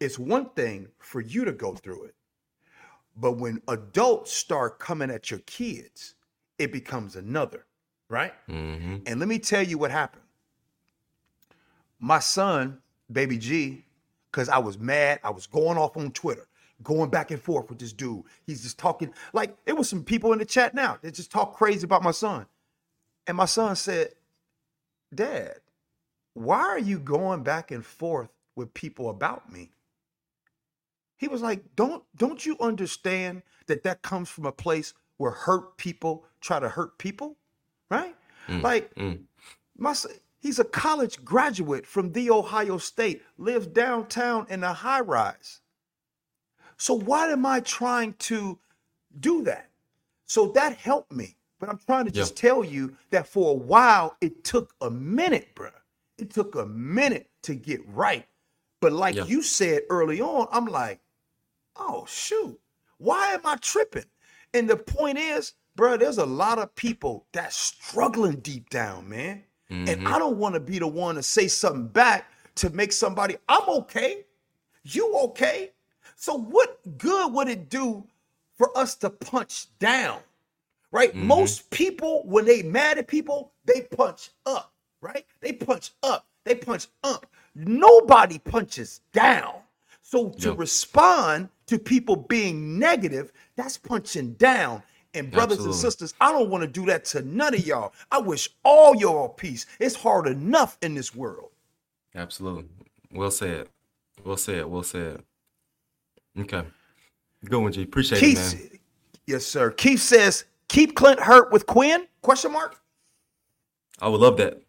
[0.00, 2.14] It's one thing for you to go through it,
[3.20, 6.14] but when adults start coming at your kids,
[6.58, 7.66] it becomes another,
[8.08, 8.32] right?
[8.46, 10.22] hmm And let me tell you what happened.
[11.98, 12.78] My son,
[13.12, 13.84] baby G,
[14.30, 16.48] because I was mad, I was going off on Twitter,
[16.82, 18.22] going back and forth with this dude.
[18.46, 21.54] He's just talking like it was some people in the chat now that just talk
[21.56, 22.46] crazy about my son.
[23.26, 24.10] And my son said,
[25.14, 25.56] Dad,
[26.34, 29.70] why are you going back and forth with people about me?
[31.20, 35.76] He was like, "Don't don't you understand that that comes from a place where hurt
[35.76, 37.36] people try to hurt people,
[37.90, 38.16] right?
[38.48, 39.20] Like mm.
[39.76, 39.94] my
[40.38, 45.60] he's a college graduate from the Ohio State, lives downtown in a high rise.
[46.78, 48.58] So why am I trying to
[49.20, 49.68] do that?
[50.24, 51.36] So that helped me.
[51.58, 55.48] But I'm trying to just tell you that for a while it took a minute,
[55.54, 55.70] bruh.
[56.16, 58.26] It took a minute to get right.
[58.80, 59.26] But like Yeah.
[59.26, 61.00] you said early on, I'm like,
[61.76, 62.58] oh shoot,
[62.98, 64.04] why am I tripping?
[64.54, 69.44] And the point is, bro, there's a lot of people that's struggling deep down, man.
[69.70, 70.06] And mm-hmm.
[70.08, 72.26] I don't want to be the one to say something back
[72.56, 74.24] to make somebody, I'm okay.
[74.82, 75.70] You okay?
[76.16, 78.04] So what good would it do
[78.58, 80.18] for us to punch down?
[80.90, 81.10] Right?
[81.10, 81.26] Mm-hmm.
[81.26, 85.24] Most people, when they mad at people, they punch up, right?
[85.40, 87.26] They punch up, they punch up.
[87.54, 89.54] Nobody punches down.
[90.02, 90.54] So to Yeah.
[90.58, 94.82] respond to people being negative, that's punching down.
[95.14, 97.92] And brothers and sisters, I don't want to do that to none of y'all.
[98.12, 99.66] I wish all y'all peace.
[99.80, 101.50] It's hard enough in this world.
[102.14, 102.66] Absolutely.
[103.12, 103.68] Well said.
[104.24, 104.66] Well said.
[104.66, 105.22] Well said.
[106.38, 106.62] Okay.
[107.44, 107.82] Good one, G.
[107.82, 108.78] Appreciate it, man.
[109.26, 109.70] Yes, sir.
[109.70, 112.06] Keith says, keep Clint Hurtt with Quinn?
[112.22, 112.80] Question mark.
[114.00, 114.60] I would love that.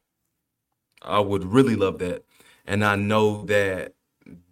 [1.02, 2.24] I would really love that.
[2.66, 3.94] And I know that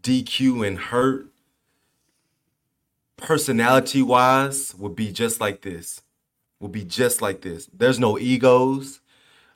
[0.02, 1.28] DQ and Hurtt,
[3.22, 6.02] personality wise, would be just like this.
[6.60, 7.70] Would be just like this.
[7.74, 9.00] There's no egos.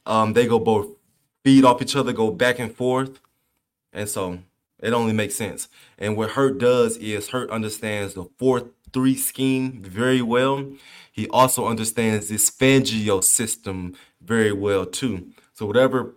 [0.06, 0.88] Um, they go both
[1.44, 3.19] feed off each other, go back and forth.
[3.91, 4.40] And so
[4.81, 5.68] it only makes sense.
[5.98, 10.65] And what Hurtt does is Hurtt understands the fourth three scheme very well.
[11.11, 15.27] He also understands this Fangio system very well too.
[15.53, 16.15] So whatever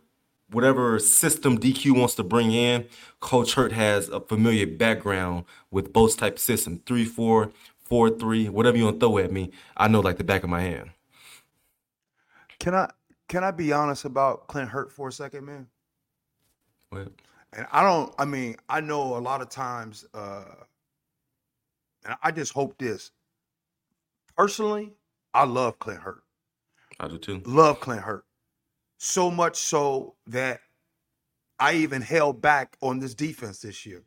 [0.50, 2.86] whatever system DQ wants to bring in,
[3.20, 6.80] Coach Hurtt has a familiar background with both type of systems.
[6.86, 7.50] Three, four,
[7.84, 10.50] four, three, whatever you want to throw at me, I know like the back of
[10.50, 10.90] my hand.
[12.58, 12.90] Can I
[13.28, 15.66] can I be honest about Clint Hurtt for a second, man?
[16.90, 17.12] What?
[17.52, 18.14] And I don't.
[18.18, 20.44] I mean, I know a lot of times, uh,
[22.04, 23.10] and I just hope this.
[24.36, 24.92] Personally,
[25.32, 26.22] I love Clint Hurtt.
[27.00, 27.42] I do too.
[27.44, 28.25] Love Clint Hurtt.
[28.98, 30.60] So much so that
[31.58, 34.02] I even held back on this defense this year.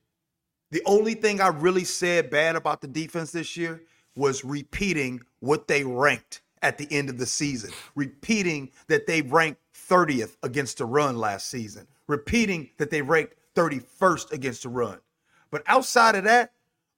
[0.72, 3.82] The only thing I really said bad about the defense this year
[4.16, 9.62] was repeating what they ranked at the end of the season, repeating that they ranked
[9.74, 15.00] 30th against the run last season, repeating that they ranked 31st against the run.
[15.52, 16.52] But outside of that,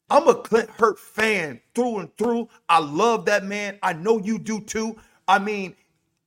[0.09, 2.49] I'm a Clint Hurtt fan through and through.
[2.67, 3.79] I love that man.
[3.81, 4.97] I know you do too.
[5.27, 5.75] I mean,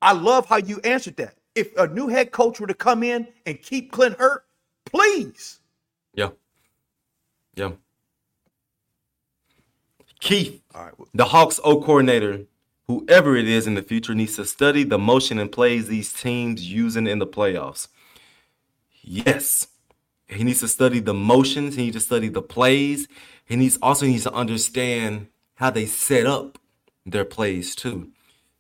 [0.01, 1.35] I love how you answered that.
[1.55, 4.45] If a new head coach were to come in and keep Clint Hurtt,
[4.85, 5.61] please.
[6.15, 6.31] Yeah.
[7.55, 7.73] Yeah.
[10.21, 10.95] Keith, All right.
[11.13, 12.47] the Hawks O coordinator,
[12.89, 16.71] whoever it is in the future, needs to study the motion and plays these teams
[16.71, 17.89] using in the playoffs.
[19.03, 19.69] Yes.
[20.27, 21.77] He needs to study the motions.
[21.77, 23.07] He needs to study the plays.
[23.45, 26.59] He needs also needs to understand how they set up
[27.05, 28.11] their plays too.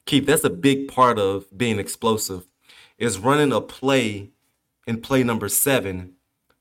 [0.05, 2.47] Keith, that's a big part of being explosive.
[2.99, 4.31] Is running a play
[4.87, 6.13] in play number seven,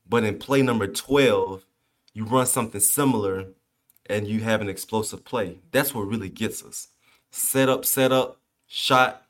[0.08, 1.64] but in play number 12,
[2.12, 3.46] you run something similar
[4.06, 5.58] and you have an explosive play.
[5.70, 6.88] That's what really gets us.
[7.30, 9.26] Set up, set up, shot.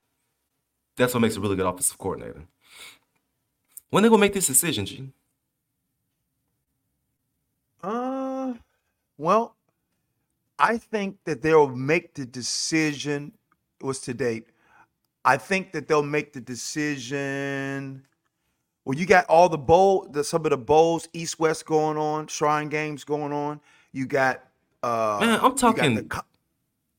[0.96, 2.44] That's what makes a really good offensive coordinator.
[3.90, 5.08] When they gonna make this decision, G?
[7.82, 8.54] Uh,
[9.18, 9.56] well,
[10.58, 13.32] I think that they'll make the decision.
[13.80, 14.48] It was to date.
[15.24, 18.06] I think that they'll make the decision.
[18.84, 22.26] Well, you got all the bowl, the some of the bowls, East West going on,
[22.26, 23.60] Shrine games going on.
[23.92, 24.42] You got
[24.82, 26.08] uh, Man, I'm the talking.
[26.08, 26.20] co-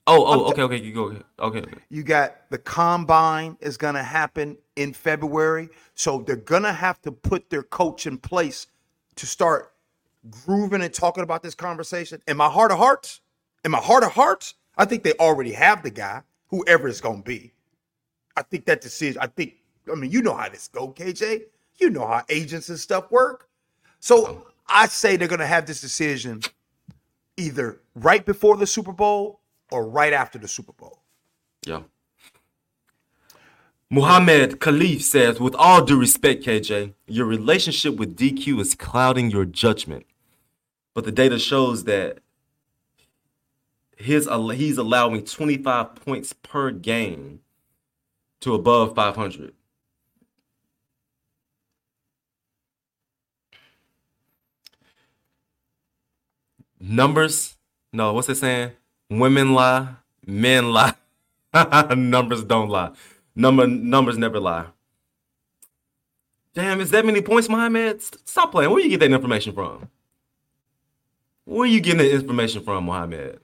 [0.08, 1.24] Oh, I'm oh, t- okay, okay, you go ahead.
[1.40, 1.78] Okay, okay.
[1.90, 5.70] You got the combine is going to happen in February.
[5.96, 8.68] So they're going to have to put their coach in place
[9.16, 9.74] to start
[10.30, 12.22] grooving and talking about this conversation.
[12.28, 13.22] In my heart of hearts,
[13.64, 17.24] in my heart of hearts, I think they already have the guy, whoever it's going
[17.24, 17.54] to be.
[18.36, 19.56] I think that decision, I think,
[19.92, 21.44] I mean, you know how this go, KJ.
[21.78, 23.50] You know how agents and stuff work.
[24.00, 26.42] So I say they're going to have this decision
[27.38, 29.40] either right before the Super Bowl
[29.72, 31.00] or right after the Super Bowl.
[31.66, 31.82] Yeah.
[33.90, 39.46] Muhammad Khalif says, with all due respect, KJ, your relationship with DQ is clouding your
[39.46, 40.06] judgment.
[40.94, 42.20] But the data shows that
[43.98, 47.42] his he's allowing 25 points per game
[48.46, 49.54] to above 500.
[56.80, 57.58] Numbers?
[57.94, 58.72] No, what's it saying?
[59.10, 59.90] Women lie,
[60.26, 60.94] men lie.
[61.96, 62.92] numbers don't lie.
[63.36, 64.68] Number numbers never lie.
[66.54, 68.02] Damn, is that many points, Mohammed?
[68.02, 68.72] St- Stop playing.
[68.72, 69.90] Where you get that information from?
[71.46, 73.40] Where you getting that information from, Mohammed?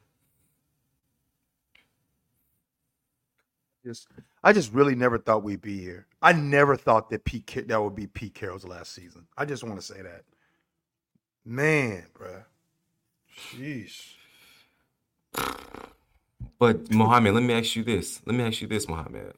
[3.86, 4.08] Just,
[4.44, 6.08] I just really never thought we'd be here.
[6.22, 9.28] I never thought that Pete Ca- that would be Pete Carroll's last season.
[9.38, 10.24] I just want to say that,
[11.46, 12.44] man, bruh.
[13.56, 14.14] Jeez.
[16.60, 18.22] But Mohammed, let me ask you this.
[18.26, 19.34] Let me ask you this, Mohammed.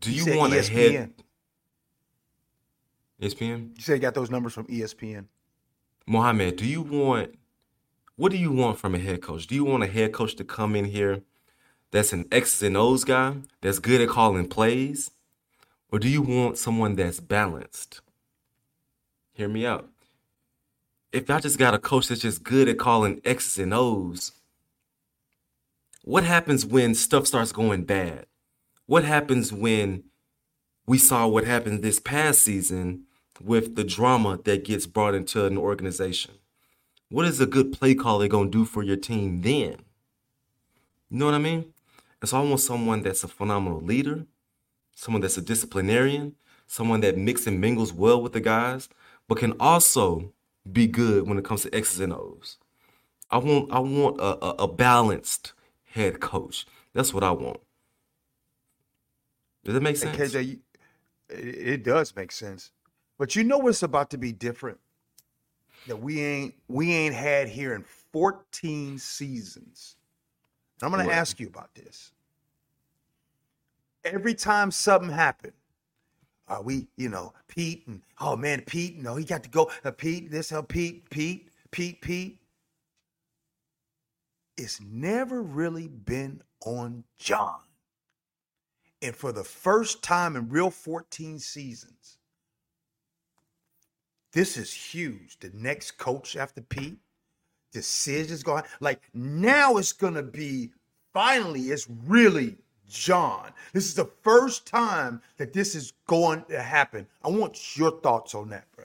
[0.00, 1.12] Do you said E want a head
[3.20, 3.76] ESPN?
[3.76, 5.26] You say you got those numbers from ESPN.
[6.06, 7.34] Mohammed, do you want
[8.16, 9.46] what do you want from a head coach?
[9.46, 11.22] Do you want a head coach to come in here
[11.90, 15.10] that's an X's and O's guy, that's good at calling plays?
[15.90, 18.00] Or do you want someone that's balanced?
[19.32, 19.88] Hear me out.
[21.12, 24.32] If I just got a coach that's just good at calling X's and O's,
[26.02, 28.26] what happens when stuff starts going bad?
[28.86, 30.04] What happens when
[30.86, 33.04] we saw what happened this past season
[33.42, 36.34] with the drama that gets brought into an organization?
[37.10, 39.76] What is a good play call they're going to do for your team then?
[41.10, 41.72] You know what I mean?
[42.20, 44.26] And so I want someone that's a phenomenal leader,
[44.94, 46.34] someone that's a disciplinarian,
[46.66, 48.88] someone that mix and mingles well with the guys,
[49.28, 50.32] but can also
[50.70, 52.58] be good when it comes to X's and O's.
[53.30, 55.52] I want I want a, a, a balanced
[55.92, 56.66] head coach.
[56.94, 57.60] That's what I want.
[59.64, 60.34] Does that make And sense?
[60.34, 60.60] KJ,
[61.28, 62.72] it, it does make sense,
[63.18, 64.78] but you know what's about to be different
[65.86, 69.96] that we ain't we ain't had here in 14 seasons.
[70.82, 72.12] I'm going to ask you about this.
[74.04, 75.54] Every time something happened,
[76.48, 79.70] uh, we, you know, Pete and oh man, Pete, no, he got to go.
[79.84, 82.40] Uh, Pete, this, uh, Pete, Pete, Pete, Pete.
[84.56, 87.60] It's never really been on John.
[89.02, 92.18] And for the first time in real 14 seasons,
[94.32, 95.38] this is huge.
[95.38, 96.98] The next coach after Pete,
[97.72, 100.70] decisions going like now it's gonna be
[101.12, 102.56] finally it's really
[102.88, 103.50] John.
[103.72, 107.06] This is the first time that this is going to happen.
[107.22, 108.84] I want your thoughts on that, bro.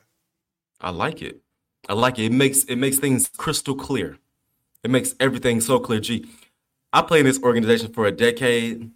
[0.82, 1.40] I like it.
[1.88, 2.26] I like it.
[2.26, 4.18] It makes it makes things crystal clear.
[4.84, 6.00] It makes everything so clear.
[6.00, 6.26] Gee,
[6.92, 8.92] I played in this organization for a decade.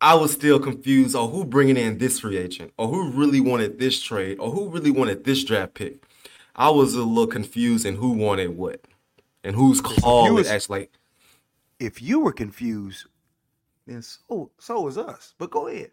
[0.00, 3.78] I was still confused on who bringing in this free agent, or who really wanted
[3.78, 6.04] this trade, or who really wanted this draft pick.
[6.56, 8.80] I was a little confused in who wanted what,
[9.44, 10.88] and who's call it was- actually.
[11.78, 13.06] If you were confused,
[13.86, 15.34] then so so was us.
[15.38, 15.92] But go ahead.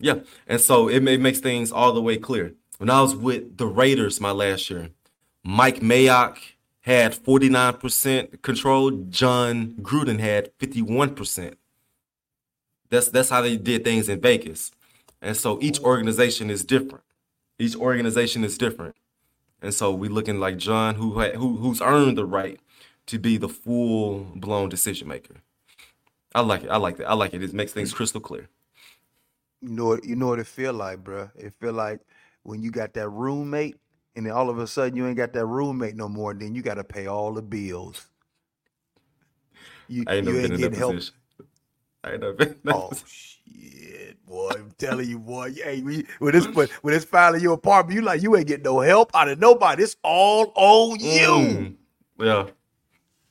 [0.00, 2.54] Yeah, and so it, ma- makes things all the way clear.
[2.78, 4.90] When I was with the Raiders my last year,
[5.44, 6.38] Mike Mayock
[6.80, 8.90] had 49% control.
[8.90, 11.54] Jon Gruden had 51%.
[12.90, 14.72] That's that's how they did things in Vegas.
[15.20, 17.04] And so each organization is different.
[17.58, 18.96] Each organization is different.
[19.62, 22.58] And so we looking like John who who's earned the right
[23.06, 25.36] to be the full blown decision maker.
[26.34, 26.70] I like it.
[26.70, 27.08] I like that.
[27.08, 27.42] I like it.
[27.42, 28.48] It makes things crystal clear.
[29.60, 31.30] You know what you know what it feel like, bro.
[31.36, 32.00] It feel like
[32.42, 33.76] when you got that roommate,
[34.16, 36.34] and then all of a sudden you ain't got that roommate no more.
[36.34, 38.08] Then you got to pay all the bills.
[39.88, 40.94] You, I ain't you never been ain't getting help.
[40.96, 41.14] position.
[42.02, 43.06] I ain't never been Oh position.
[43.06, 44.50] shit, boy!
[44.54, 45.52] I'm telling you, boy.
[45.52, 48.64] Hey, we, when it's when, when it's finally your apartment, you like you ain't getting
[48.64, 49.82] no help out of nobody.
[49.84, 51.26] It's all on you.
[51.26, 51.74] Mm,
[52.18, 52.46] yeah.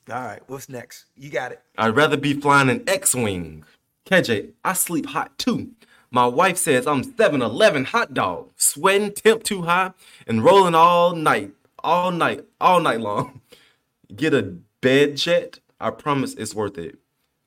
[0.09, 1.05] All right, what's next?
[1.15, 1.61] You got it.
[1.77, 3.63] I'd rather be flying an X-Wing.
[4.05, 5.71] KJ, I sleep hot too.
[6.09, 9.91] My wife says I'm 7-Eleven hot dog, sweating, temp too high,
[10.27, 13.41] and rolling all night, all night, all night long.
[14.15, 15.59] Get a bed jet.
[15.79, 16.97] I promise it's worth it.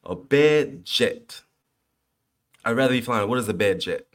[0.05, 1.43] A bed jet.
[2.65, 3.29] I'd rather be flying.
[3.29, 4.07] What is a bed jet?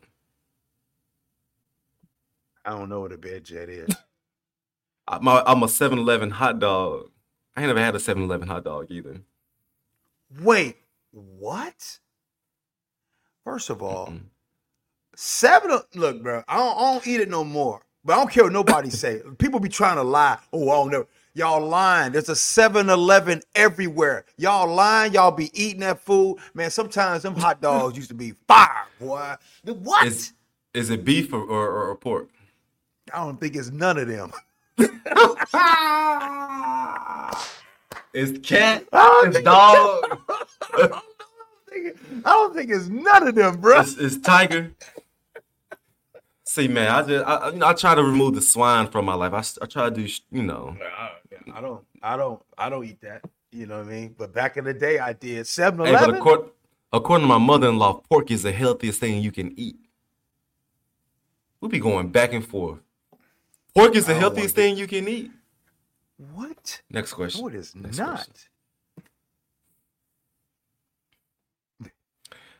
[2.65, 3.89] I don't know what a bed jet is.
[5.07, 7.09] I'm a, I'm a 7-Eleven hot dog.
[7.59, 9.17] I ain't never had a 7-Eleven hot dog either.
[10.39, 10.77] Wait,
[11.11, 11.99] what?
[13.43, 14.21] First of all, Mm-mm.
[15.13, 15.81] seven.
[15.93, 17.81] Look, bro, I don't, I don't eat it no more.
[18.05, 19.21] But I don't care what nobody say.
[19.39, 20.37] People be trying to lie.
[20.53, 21.05] Oh, I don't know.
[21.33, 22.13] Y'all lying.
[22.13, 24.23] There's a 7-Eleven everywhere.
[24.37, 25.11] Y'all lying.
[25.11, 26.37] Y'all be eating that food.
[26.53, 29.35] Man, sometimes them hot dogs used to be fire, boy.
[29.65, 30.07] The What?
[30.07, 30.31] Is
[30.73, 32.29] is it beef or, or, or think
[33.13, 34.31] I don't think it's none of them.
[38.11, 38.85] It's cat.
[38.91, 40.19] I don't It's think- dog.
[40.73, 41.03] I don't
[41.69, 43.81] think it- I don't think it's none of them, bro.
[43.81, 44.71] It's, it's tiger.
[46.43, 49.13] See, man, I just I, you know, I try to remove the swine from my
[49.13, 49.33] life.
[49.61, 50.75] I try to do you know.
[51.53, 53.21] I don't, I don't, I don't eat that.
[53.51, 54.15] You know what I mean?
[54.17, 55.45] But back in the day, I did.
[55.45, 56.49] 7 Hey, but according,
[56.91, 59.77] according to my mother-in-law, pork is the healthiest thing you can eat.
[61.61, 62.79] We'll be going back and forth.
[63.79, 65.31] Pork is the healthiest thing you can eat.
[66.33, 66.81] What?
[66.89, 67.41] Next question.
[67.41, 68.15] No, it is Next not.
[68.15, 68.33] question.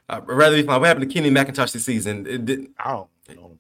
[0.08, 0.80] I'd rather be fine.
[0.80, 2.26] What happened to Kenny McIntosh this season?
[2.26, 2.72] It didn't.
[2.80, 3.58] I don't know.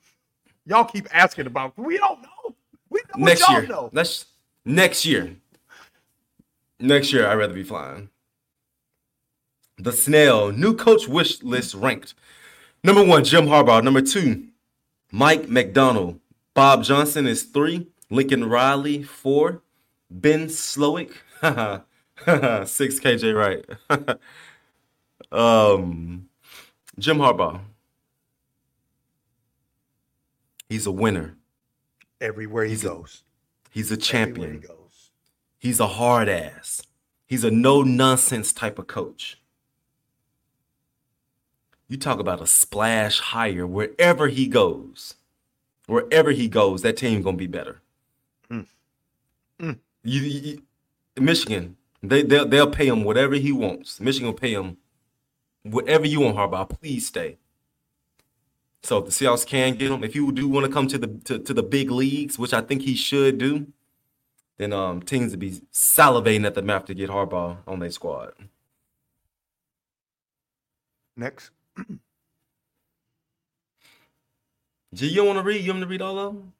[0.65, 1.77] Y'all keep asking about.
[1.77, 2.56] We don't know.
[2.90, 3.68] We know next year.
[3.68, 3.90] know.
[3.91, 4.27] Next
[4.65, 5.36] next year.
[6.80, 8.10] Next year, I'd rather be flying.
[9.77, 12.14] The Snail new coach wish list ranked.
[12.84, 13.84] Number one, Jim Harbaugh.
[13.84, 14.48] Number two,
[15.11, 16.19] Mike Macdonald.
[16.60, 17.88] Bob Johnson is three.
[18.10, 19.61] Lincoln Riley four.
[20.11, 21.14] Ben Slowik
[22.68, 22.99] six.
[22.99, 24.19] KJ Wright.
[25.31, 26.27] um,
[26.99, 27.61] Jim Harbaugh.
[30.68, 31.38] He's a winner.
[32.19, 33.23] Everywhere he He's a goes.
[33.72, 34.52] He's a Everywhere champion.
[34.56, 35.11] he goes.
[35.60, 36.81] He's a hard ass.
[37.26, 39.41] He's a no nonsense type of coach.
[41.88, 45.15] You talk about a splash hire wherever he goes.
[45.89, 47.81] Wherever he goes, that team gonna be better.
[48.51, 48.67] Mm.
[49.59, 49.79] Mm.
[50.03, 50.61] You, you- you-
[51.23, 53.99] Michigan, they they'll, they'll pay him whatever he wants.
[53.99, 54.77] Michigan will pay him
[55.63, 56.69] whatever you want, Harbaugh.
[56.69, 57.37] Please stay.
[58.83, 61.07] So if the Seahawks can get him, if you do want to come to the
[61.25, 63.67] to, to the big leagues, which I think he should do,
[64.57, 68.33] then um teams would be salivating at the map to get Harbaugh on their squad.
[71.17, 71.49] Next.
[74.93, 75.61] G, you don't want to read?
[75.61, 76.53] You want me to read all of them?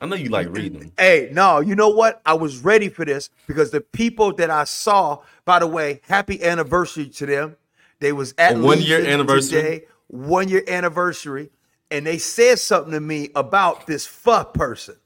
[0.00, 0.92] I know you like reading.
[0.98, 2.22] Hey, no, you know what?
[2.24, 6.42] I was ready for this because the people that I saw, by the way, happy
[6.42, 7.56] anniversary to them.
[7.98, 9.60] They was at A one-year anniversary?
[9.60, 11.50] today, one year anniversary,
[11.90, 14.96] and they said something to me about this fuck person.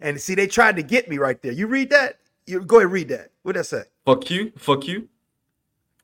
[0.00, 1.52] And see, they tried to get me right there.
[1.52, 2.20] You read that?
[2.46, 3.32] You go ahead and read that.
[3.42, 3.82] What that say?
[4.06, 4.52] Fuck you.
[4.56, 5.08] Fuck you.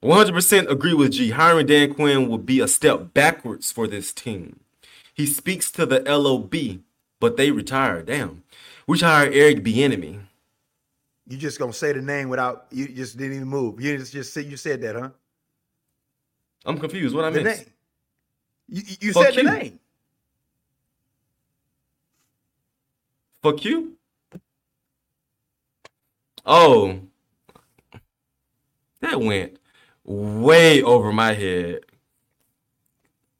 [0.02, 1.30] 100% agree with G.
[1.30, 4.60] Hiring Dan Quinn will be a step backwards for this team.
[5.14, 6.54] He speaks to the LOB,
[7.20, 8.06] but they retired.
[8.06, 8.42] Damn.
[8.86, 10.20] We should hire Eric Bieniemy.
[11.26, 13.80] You just gonna say the name without you just didn't even move.
[13.80, 15.10] You just just say you said that, huh?
[16.66, 17.14] I'm confused.
[17.14, 17.46] What I name.
[18.68, 19.78] You, you- you Fuck said the name.
[23.42, 23.92] Fuck you.
[26.44, 26.98] Oh,
[29.00, 29.58] that went
[30.04, 31.80] way over my head.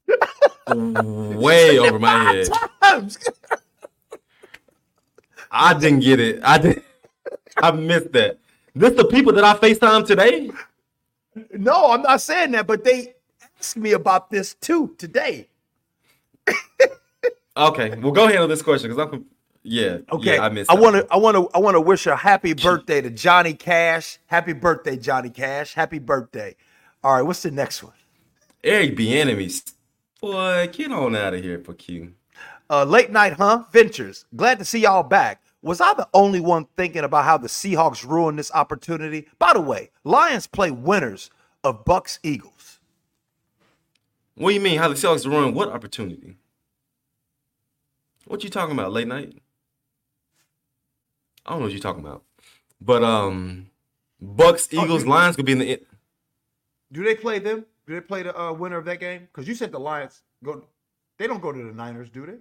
[0.69, 2.49] way over my head.
[5.51, 6.41] I didn't get it.
[6.43, 6.83] I did.
[7.57, 8.39] I missed that.
[8.75, 10.51] This the people that I FaceTime today?
[11.53, 13.15] No, I'm not saying that, but they
[13.59, 15.49] asked me about this too today.
[17.57, 19.27] Okay, well go handle this question because I'm.
[19.63, 19.99] Yeah.
[20.13, 20.71] Okay, Yeah, I missed.
[20.71, 21.07] I want to.
[21.11, 24.19] I want to, I want to wish a happy birthday to Johnny Cash.
[24.27, 25.73] Happy birthday, Johnny Cash.
[25.75, 26.57] Happy birthday.
[27.03, 27.95] All right, what's the next one?
[28.63, 29.73] Eric Bieniemy.
[30.25, 32.15] Boy, get on out of here, fuck you.
[32.71, 33.65] Uh, late night, huh?
[33.71, 34.25] Ventures.
[34.35, 35.43] Glad to see y'all back.
[35.61, 39.29] Was I the only one thinking about how the Seahawks ruined this opportunity?
[39.39, 41.29] By the way, Lions play winners
[41.63, 42.81] of Bucks Eagles.
[44.37, 44.79] What do you mean?
[44.79, 46.37] How the Seahawks ruined what opportunity?
[48.27, 48.93] What you talking about?
[48.93, 49.43] Late night?
[51.45, 52.23] I don't know what you're talking about.
[52.81, 53.67] But um,
[54.23, 55.83] Bucks, Eagles, you- Lions could be in the.
[56.91, 57.67] Do they play them?
[57.87, 59.21] Do they play the uh, winner of that game?
[59.33, 60.65] Because you said the Lions go.
[61.19, 62.39] They don't go to the Niners, do they?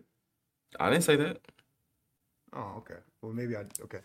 [0.80, 1.40] I didn't say that.
[2.54, 2.96] Oh, okay.
[3.22, 3.62] Well, maybe I.
[3.84, 4.00] Okay.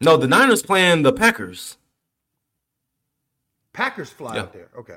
[0.00, 1.76] No, the Niners playing the Packers.
[3.72, 4.42] Packers fly Yeah.
[4.42, 4.68] out there.
[4.78, 4.96] Okay.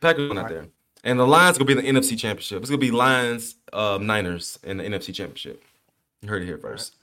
[0.00, 0.66] Packers are not there.
[1.04, 2.60] And the Lions gonna be in the NFC Championship.
[2.60, 5.62] It's gonna be Lions, um, Niners in the NFC Championship.
[6.20, 6.96] You heard it here first.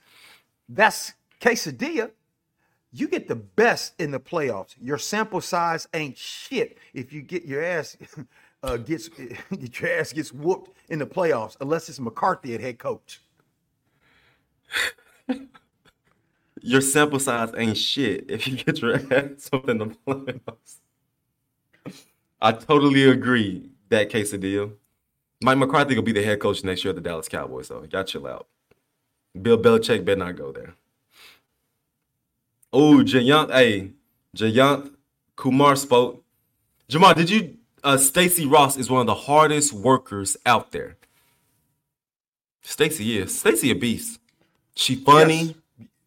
[0.70, 2.12] That's quesadilla.
[2.92, 4.76] You get the best in the playoffs.
[4.82, 7.98] Your sample size ain't shit if you get your ass
[8.64, 9.10] uh, gets
[9.60, 13.22] get your ass gets whooped in the playoffs, unless it's McCarthy at head coach.
[16.62, 20.78] Your sample size ain't shit if you get your ass up in the playoffs.
[22.42, 24.74] I totally agree that case of deal.
[25.42, 27.86] Mike McCarthy will be the head coach next year of the Dallas Cowboys, though.
[27.92, 28.48] Y'all chill out.
[29.42, 30.74] Bill Belichick better not go there.
[32.72, 33.92] Oh, Jayant, hey,
[34.36, 34.92] Jayant
[35.36, 36.24] Kumar spoke.
[36.88, 37.58] Jamal, did you?
[37.84, 40.98] Uh, Stacy Rost is one of the hardest workers out there.
[42.62, 43.38] Stacy is.
[43.40, 44.20] Stacy a beast.
[44.76, 45.42] She funny.
[45.44, 45.56] Yes.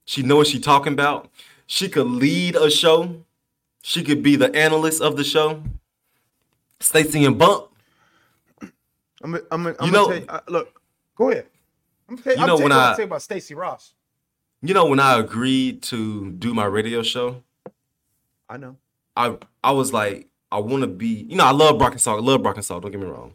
[0.05, 1.31] She know what she talking about.
[1.67, 3.23] She could lead a show.
[3.83, 5.63] She could be the analyst of the show.
[6.81, 7.69] Stacy and Bump.
[9.23, 10.81] I'm gonna, I'm You I'm know- gonna tell you, uh, look,
[11.17, 11.47] go ahead.
[12.09, 13.95] I'm You I'm know tell when you I- saying about Stacy Rost.
[14.65, 17.43] You know when I agreed to do my radio show,
[18.49, 18.77] I know.
[19.17, 21.27] I I was like, I want to be.
[21.29, 22.19] You know, I love Brock and Salk.
[22.19, 22.83] I love Brock and Salk.
[22.83, 23.35] Don't get me wrong.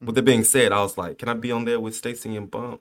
[0.00, 2.48] With that being said, I was like, can I be on there with Stacy and
[2.48, 2.80] Bump?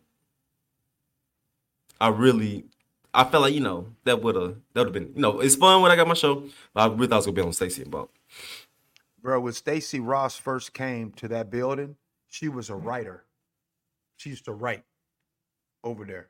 [1.99, 2.65] I really,
[3.13, 5.55] I felt like you know that would have that would have been you know it's
[5.55, 6.43] fun when I got my show,
[6.73, 8.11] but I really thought I was gonna be on Stacy and Bump.
[9.19, 11.95] Bro, when Stacy Rost first came to that building,
[12.27, 13.23] she was a writer.
[14.17, 14.83] She used to write
[15.83, 16.27] over there.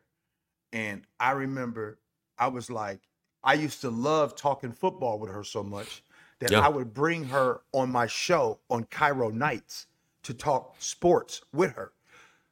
[0.74, 2.00] And I remember
[2.38, 3.00] I was like,
[3.44, 6.04] I used to love talking football with her so much
[6.40, 6.60] that Yeah.
[6.60, 9.88] I would bring her on my show on Cairo Nights
[10.24, 11.94] to talk sports with her.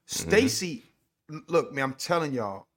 [0.08, 0.30] Mm-hmm.
[0.30, 0.84] Stacy,
[1.48, 2.68] look, man, I'm telling y'all,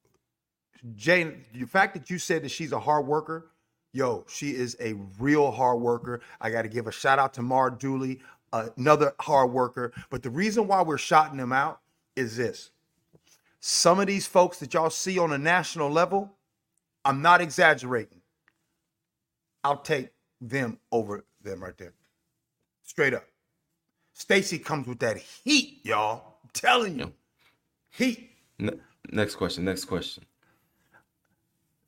[0.95, 3.51] Jane, the fact that you said that she's a hard worker,
[3.93, 6.21] yo, she is a real hard worker.
[6.41, 8.21] I got to give a shout out to Mar Dooley,
[8.53, 9.93] another hard worker.
[10.11, 11.81] But the reason why we're shouting them out
[12.17, 12.71] is this:
[13.67, 16.31] some of these folks that y'all see on a national level,
[17.03, 18.21] I'm not exaggerating.
[19.65, 21.95] I'll take them over them right there,
[22.83, 23.25] straight up.
[24.13, 26.35] Stacy comes with that heat, y'all.
[26.43, 27.15] I'm telling you,
[27.91, 28.33] heat.
[28.59, 28.79] Ne-
[29.11, 29.65] next question.
[29.65, 30.25] Next question.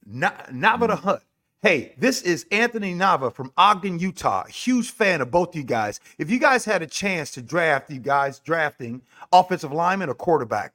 [0.06, 1.00] Na- Nava the mm.
[1.00, 1.22] Hunt.
[1.60, 4.46] Hey, this is Anthony Nava from Ogden, Utah.
[4.46, 6.00] Huge fan of both you guys.
[6.16, 10.72] If you guys had a chance to draft you guys drafting offensive lineman or quarterback,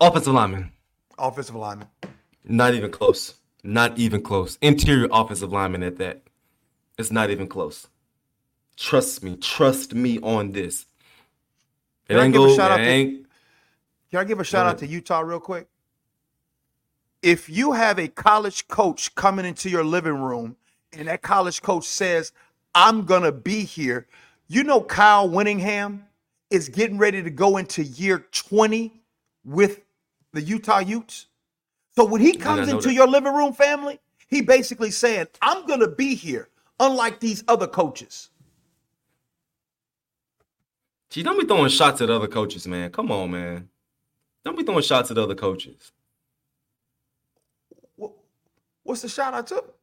[0.00, 0.72] Offensive lineman.
[1.18, 1.88] offensive lineman.
[2.44, 3.34] Not even close.
[3.62, 4.58] Not even close.
[4.60, 6.22] Interior offensive lineman at that.
[6.98, 7.86] It's not even close.
[8.76, 9.36] Trust me.
[9.36, 10.84] Trust me on this.
[12.08, 12.56] It Can I ain't give a go.
[12.56, 13.26] shout out to- ain't.
[14.10, 15.68] Can I give a shout out to Utah real quick?
[17.22, 20.54] if you have a college coach coming into your living room
[20.92, 22.32] and that college coach says,
[22.74, 24.06] I'm going to be here,
[24.46, 26.04] you know, Kyle Whittingham
[26.50, 28.92] is getting ready to go into year 20
[29.44, 29.80] with
[30.32, 31.26] the Utah Utes.
[31.96, 32.94] So when he comes into that.
[32.94, 36.48] your living room family, he basically saying, I'm going to be here,
[36.80, 38.30] unlike these other coaches.
[41.10, 42.90] Gee, don't be throwing shots at other coaches, man.
[42.90, 43.68] Come on, man.
[44.44, 45.92] Don't be throwing shots at other coaches.
[47.96, 48.10] Wha-
[48.82, 49.76] What's the shot I took?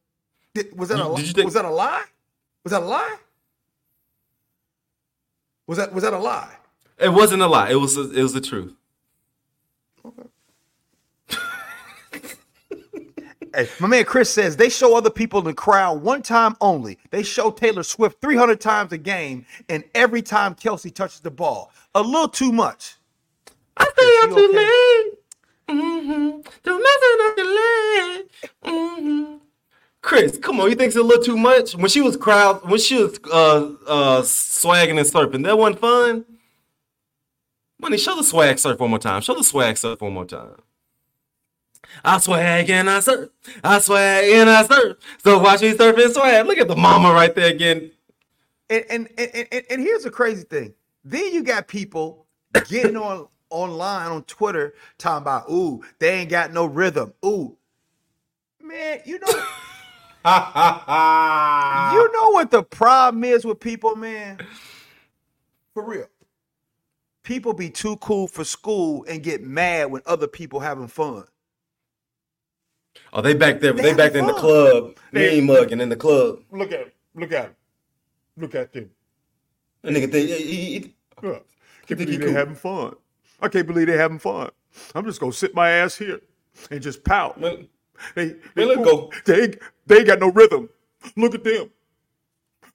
[0.54, 2.04] Did, was that a did think- was that a lie?
[2.64, 3.16] Was that a lie?
[5.66, 6.54] Was that was that a lie?
[6.98, 7.70] It wasn't a lie.
[7.70, 8.74] It was it was the truth.
[13.54, 16.98] Hey, my man Chris says they show other people in the crowd one time only.
[17.10, 21.70] They show Taylor Swift 300 times a game, and every time Kelce touches the ball,
[21.94, 22.96] a little too much.
[23.76, 24.58] I stay up stay too too okay?
[24.58, 25.12] late.
[25.68, 26.40] Mm-hmm.
[26.62, 28.30] Don't mess up the late.
[28.64, 29.36] Mm-hmm.
[30.00, 31.76] Chris, come on, you think it's a little too much?
[31.76, 36.24] When she was crowd, when she was uh uh swagging and surfing, that wasn't fun.
[37.78, 39.20] Money, show the swag surf one more time.
[39.20, 40.54] Show the swag surf one more time.
[42.04, 43.30] I swag and I surf.
[43.62, 44.96] I swag and I surf.
[45.22, 46.46] So watch me surf and swag.
[46.46, 47.90] Look at the mama right there again.
[48.70, 50.74] And and and, and, and here's the crazy thing.
[51.04, 52.26] Then you got people
[52.68, 57.12] getting on online on Twitter talking about, ooh, they ain't got no rhythm.
[57.24, 57.56] Ooh,
[58.60, 59.26] man, you know,
[60.24, 64.38] you know what the problem is with people, man?
[65.74, 66.06] For real.
[67.22, 71.24] People be too cool for school and get mad when other people having fun.
[73.12, 73.72] Oh, they back there.
[73.72, 74.96] They They, back there in the club.
[75.12, 76.40] They- Mean mugging in the club.
[76.50, 76.90] Look at him.
[77.14, 77.54] Look at him.
[78.36, 78.90] Look at them.
[79.82, 81.38] That nigga think he, he, he- Yeah.
[81.86, 82.34] Can't believe they cool.
[82.34, 82.94] having fun.
[83.40, 84.50] I can't believe they're having fun.
[84.94, 86.20] I'm just gonna sit my ass here
[86.70, 87.40] and just pout.
[87.40, 87.68] Man,
[88.14, 89.10] They, they, let go.
[89.26, 89.54] They,
[89.86, 90.68] they ain't got no rhythm.
[91.16, 91.70] Look at them.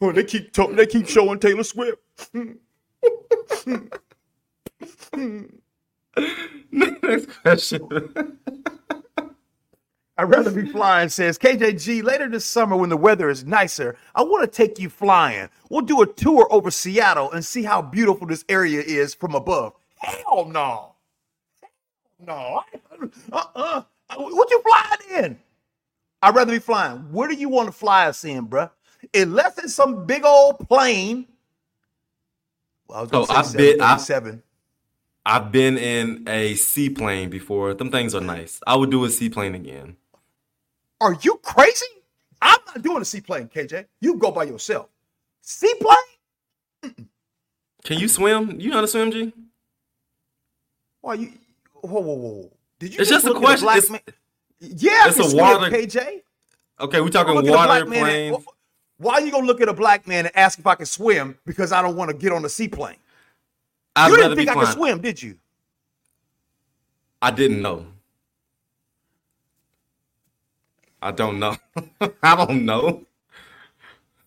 [0.02, 1.98] Oh, they keep they keep showing Taylor Swift.
[6.72, 7.88] Next question.
[10.18, 12.02] I'd rather be flying, says KJG.
[12.04, 15.48] Later this summer, when the weather is nicer, I want to take you flying.
[15.70, 19.74] We'll do a tour over Seattle and see how beautiful this area is from above.
[19.98, 20.94] Hell no.
[22.26, 22.64] No.
[23.32, 23.84] Uh-uh.
[24.16, 25.40] What you flying in?
[26.24, 26.98] I'd rather be flying.
[27.12, 28.72] Where do you want to fly us in, bruh?
[29.14, 31.28] Unless it's some big old plane.
[32.88, 34.44] Well, I was gonna Oh, I say bet- I- 737.
[35.30, 37.74] I've been in a seaplane before.
[37.74, 38.62] Them things are nice.
[38.66, 39.98] I would do a seaplane again.
[41.00, 41.86] Are you crazy?
[42.42, 43.86] I'm not doing a seaplane, KJ.
[44.02, 44.90] You go by yourself.
[45.42, 45.96] Seaplane?
[47.84, 48.60] Can you swim?
[48.60, 49.34] You know how to swim, G?
[51.02, 51.32] Why you?
[51.74, 52.52] Whoa, whoa, whoa!
[52.80, 53.00] Did you?
[53.00, 53.66] It's just a question.
[53.66, 54.02] black It's- man?
[54.60, 56.22] Yeah, it's a water- KJ.
[56.80, 58.34] Okay, we talking a water plane.
[58.34, 58.46] and-
[58.98, 61.38] why are you gonna look at a black man and ask if I can swim
[61.46, 62.98] because I don't want to get on a seaplane?
[63.96, 65.38] I'd you didn't think I could swim, did you?
[67.22, 67.86] I didn't know.
[71.02, 71.56] I don't know.
[72.24, 73.06] I don't know.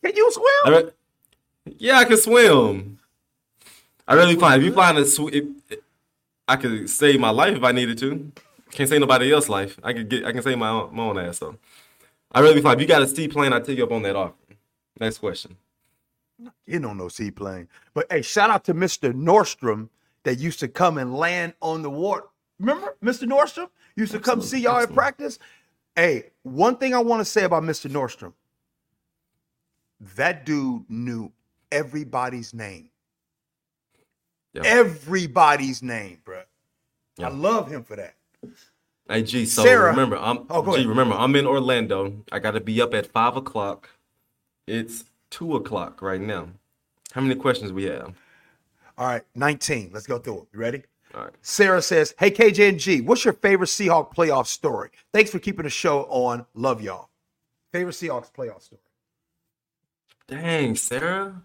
[0.05, 0.45] Can you swim?
[0.65, 0.91] I re-
[1.79, 2.99] yeah, I can swim.
[4.07, 4.59] I really fine.
[4.59, 5.45] If you find a sw- if,
[6.49, 8.33] I could save my life if I needed to.
[8.73, 9.79] Can't save nobody else's life.
[9.83, 10.25] I could get.
[10.25, 11.57] I can save my own, my own ass though.
[12.33, 12.77] I really fine.
[12.77, 14.35] If you got a seaplane, I take you up on that offer.
[14.99, 15.57] Next question.
[16.67, 17.69] You don't know seaplane.
[17.95, 19.13] But hey, shout out to Mr.
[19.13, 19.89] Nordstrom
[20.23, 22.25] that used to come and land on the water.
[22.59, 23.29] Remember Mr.
[23.29, 23.69] Nordstrom?
[23.97, 25.39] Used to come see y'all at practice.
[26.01, 27.91] Hey, one thing I want to say about Mr.
[27.91, 28.33] Nordstrom.
[30.17, 31.31] That dude knew
[31.71, 32.89] everybody's name.
[34.65, 36.45] Everybody's name, bruh.
[37.19, 37.27] Yeah.
[37.27, 38.15] I love him for that.
[39.11, 39.91] Hey G, so Sarah.
[39.91, 40.87] remember, I'm Oh, G, ahead.
[40.87, 42.25] remember, I'm in Orlando.
[42.33, 43.91] I gotta be up at five o'clock.
[44.67, 46.49] It's two o'clock right now.
[47.13, 48.15] How many questions we have?
[48.97, 49.91] All right, 19.
[49.93, 50.49] Let's go through it.
[50.55, 50.83] You ready?
[51.15, 51.31] Right.
[51.43, 54.91] Sarah says, Hey KJ and G, what's your favorite Seahawk playoff story?
[55.13, 56.47] Thanks for keeping the show on.
[56.55, 57.09] Love y'all.
[57.73, 58.81] Favorite Seahawks playoff story.
[60.29, 61.43] Dang, Sarah.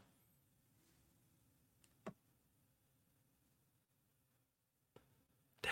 [5.63, 5.71] Damn.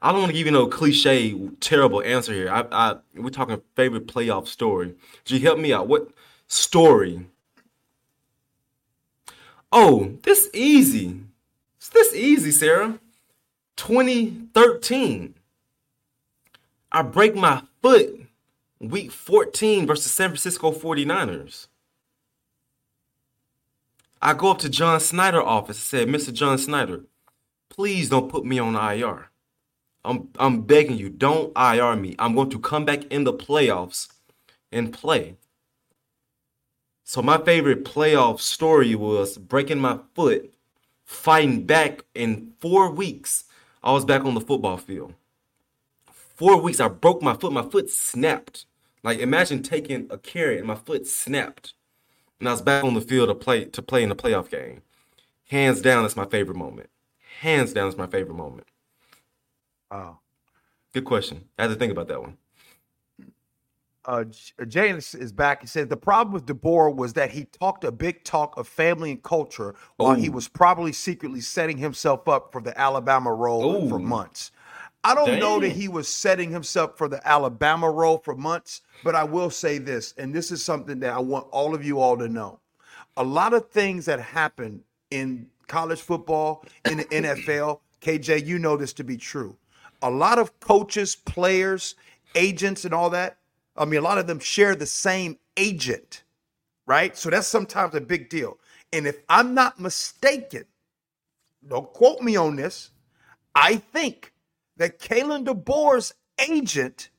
[0.00, 2.50] I don't want to give you no cliche, terrible answer here.
[2.50, 4.94] I, I, we're talking favorite playoff story.
[5.24, 5.88] G, help me out.
[5.88, 6.08] What
[6.46, 7.26] story?
[9.70, 11.20] Oh, this easy.
[11.82, 13.00] It's this easy, Sarah.
[13.74, 15.34] 2013.
[16.92, 18.20] I break my foot
[18.78, 21.66] week 14 versus San Francisco 49ers.
[24.20, 26.32] I go up to John Schneider office and said, Mr.
[26.32, 27.00] John Schneider,
[27.68, 29.30] please don't put me on IR.
[30.04, 32.14] I'm I'm begging you, don't IR me.
[32.16, 34.06] I'm going to come back in the playoffs
[34.70, 35.34] and play.
[37.02, 40.54] So my favorite playoff story was breaking my foot,
[41.04, 43.44] fighting back in four weeks.
[43.82, 45.14] I was back on the football field.
[46.12, 47.52] Four weeks, I broke my foot.
[47.52, 48.66] My foot snapped.
[49.02, 51.74] Like imagine taking a carry and my foot snapped,
[52.38, 54.82] and I was back on the field to play to play in the playoff game.
[55.48, 56.88] Hands down, that's my favorite moment.
[57.40, 58.68] Hands down, it's my favorite moment.
[59.90, 60.20] Wow.
[60.92, 61.48] Good question.
[61.58, 62.36] I had to think about that one.
[64.04, 65.60] Uh, J- James is back.
[65.60, 69.12] He said the problem with DeBoer was that he talked a big talk of family
[69.12, 73.98] and culture while he was probably secretly setting himself up for the Alabama role for
[73.98, 74.50] months.
[75.04, 79.16] I don't know that he was setting himself for the Alabama role for months, but
[79.16, 82.16] I will say this, and this is something that I want all of you all
[82.18, 82.60] to know.
[83.16, 88.76] A lot of things that happen in college football, in the NFL, KJ, you know
[88.76, 89.56] this to be true.
[90.02, 91.94] A lot of coaches, players,
[92.34, 93.38] agents, and all that,
[93.76, 96.24] I mean, a lot of them share the same agent,
[96.86, 97.16] right?
[97.16, 98.58] So that's sometimes a big deal.
[98.92, 100.64] And if I'm not mistaken,
[101.66, 102.90] don't quote me on this,
[103.54, 104.32] I think
[104.76, 106.14] that Kalen DeBoer's
[106.50, 107.10] agent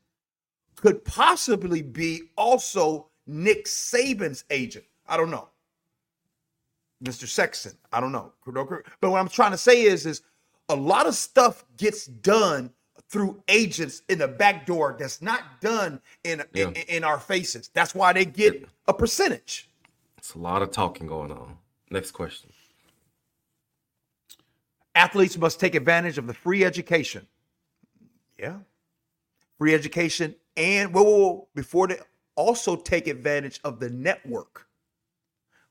[0.76, 4.86] could possibly be also Nick Saban's agent.
[5.08, 5.50] I don't know.
[7.04, 7.28] Mr.
[7.28, 7.74] Sexton.
[7.92, 8.34] I don't know.
[8.46, 10.22] But what I'm trying to say is, is
[10.70, 12.72] a lot of stuff gets done
[13.14, 16.70] through agents in the back door that's not done in Yeah.
[16.70, 17.70] in, in our faces.
[17.72, 19.70] That's why they get a percentage.
[20.18, 21.58] It's a lot of talking going on.
[21.92, 22.50] Next question.
[24.96, 27.28] Athletes must take advantage of the free education.
[28.38, 28.58] Yeah.
[29.60, 32.00] Free education and whoa, whoa, whoa, before they
[32.36, 34.68] also take advantage of the network.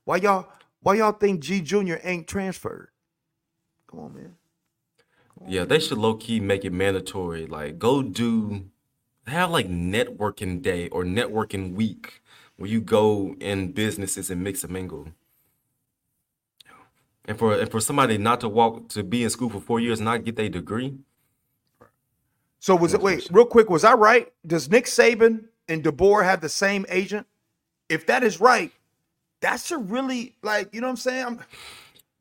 [0.05, 0.47] Why y'all
[0.81, 2.89] why y'all think G Junior ain't transferred?
[3.89, 4.35] Come on, man.
[5.47, 7.45] Yeah, they should low key make it mandatory.
[7.47, 8.65] Like, go do
[9.27, 12.21] have like networking day or networking week
[12.57, 15.09] where you go in businesses and mix and mingle.
[17.25, 19.99] And for and for somebody not to walk to be in school for four years
[19.99, 20.97] and not get their degree,
[22.59, 24.31] So was it wait, real quick, was I right?
[24.47, 27.27] Does Nick Saban and DeBoer have the same agent?
[27.89, 28.71] If that is right,
[29.41, 31.25] that's a really like, you know what I'm saying?
[31.25, 31.39] I'm,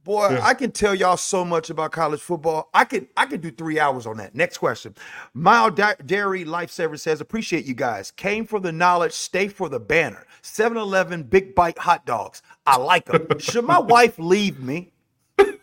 [0.05, 2.69] boy, I can tell y'all so much about college football.
[2.75, 4.35] I could I could do three hours on that.
[4.35, 4.95] Next question.
[5.35, 8.11] Mild Dairy Lifesaver says, appreciate you guys.
[8.11, 10.27] Came for the knowledge, stay for the banner.
[10.43, 12.43] 7-Eleven Big Bite hot dogs.
[12.67, 13.27] I like them.
[13.39, 14.93] Should my wife leave me?
[15.39, 15.61] Should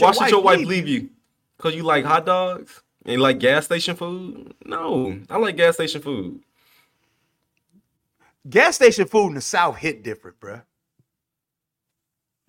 [0.00, 1.10] why should your wife leave you?
[1.58, 4.54] Cause you like hot dogs and you like gas station food?
[4.64, 6.40] No, I like gas station food.
[8.48, 10.62] Gas station food in the South hit different, bruh.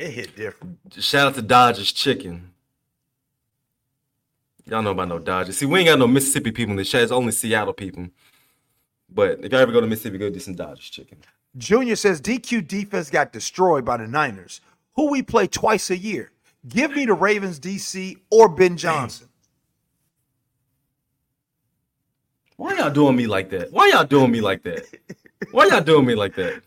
[0.04, 0.80] It hit different.
[1.00, 2.52] Shout out to Dodgers Chicken.
[4.66, 5.58] Y'all know about no Dodgers.
[5.58, 7.04] See, we ain't got no Mississippi people in the chat.
[7.04, 8.10] It's only Seattle people.
[9.10, 11.20] But if y'all ever go to Mississippi, go do some Dodgers Chicken.
[11.56, 14.60] Junior says DQ defense got destroyed by the Niners,
[14.98, 16.32] who we play twice a year.
[16.68, 19.30] Give me the Ravens DC or Ben Johnson.
[22.58, 23.72] Why y'all doing me like that?
[23.72, 24.86] Why y'all doing me like that?
[25.52, 26.62] Why y'all doing me like that?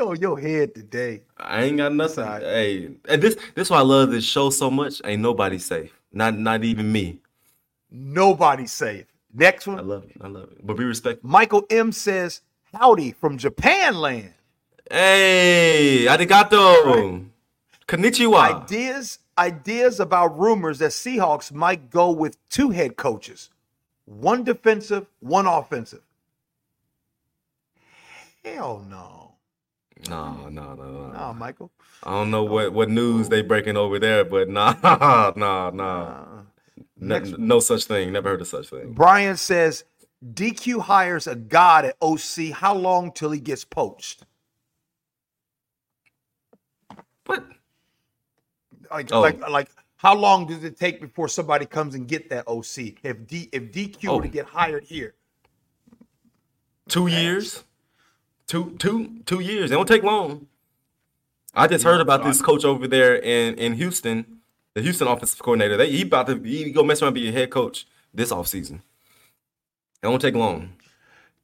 [0.00, 1.22] On your head today.
[1.36, 2.24] I ain't got nothing.
[2.24, 2.44] Sorry.
[2.44, 5.00] Hey, and this this why I love this show so much.
[5.04, 5.92] Ain't nobody safe.
[6.12, 7.18] Not not even me.
[7.90, 9.06] Nobody safe.
[9.32, 9.78] Next one.
[9.78, 10.12] I love it.
[10.20, 10.66] I love it.
[10.66, 11.28] But be respectful.
[11.28, 12.40] Michael M says,
[12.74, 14.34] Howdy from Japan land.
[14.90, 17.24] Hey, arigato.
[17.86, 18.62] Konnichiwa.
[18.64, 23.50] Ideas, ideas about rumors that Seahawks might go with two head coaches,
[24.04, 26.02] one defensive, one offensive.
[28.44, 29.21] Hell no.
[30.08, 31.12] No, no, no, no.
[31.12, 31.70] No, Michael.
[32.02, 34.74] I don't know what, what news they breaking over there, but nah,
[35.36, 36.04] nah, nah.
[36.04, 36.42] Uh,
[37.00, 38.12] No, no such thing.
[38.12, 38.92] Never heard of such thing.
[38.94, 39.84] Brian says
[40.34, 42.52] DQ hires a god at OC.
[42.54, 44.24] How long till he gets poached?
[47.24, 47.44] But
[48.90, 49.20] Like, Oh.
[49.22, 52.96] like, like, how long does it take before somebody comes and get that OC?
[53.04, 54.30] If D, if DQ were to Oh.
[54.30, 55.14] get hired here,
[56.88, 57.64] two years,
[58.52, 59.70] two, two, two years.
[59.70, 60.46] It don't take long.
[61.54, 64.40] I just heard about this coach over there in in Houston,
[64.74, 65.78] the Houston offensive coordinator.
[65.78, 68.80] They he about to he go mess around and be a head coach this offseason.
[70.02, 70.74] It won't take long.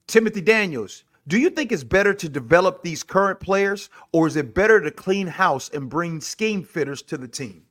[0.07, 4.55] Timothy Daniels, do you think it's better to develop these current players, or is it
[4.55, 7.63] better to clean house and bring scheme fitters to the team?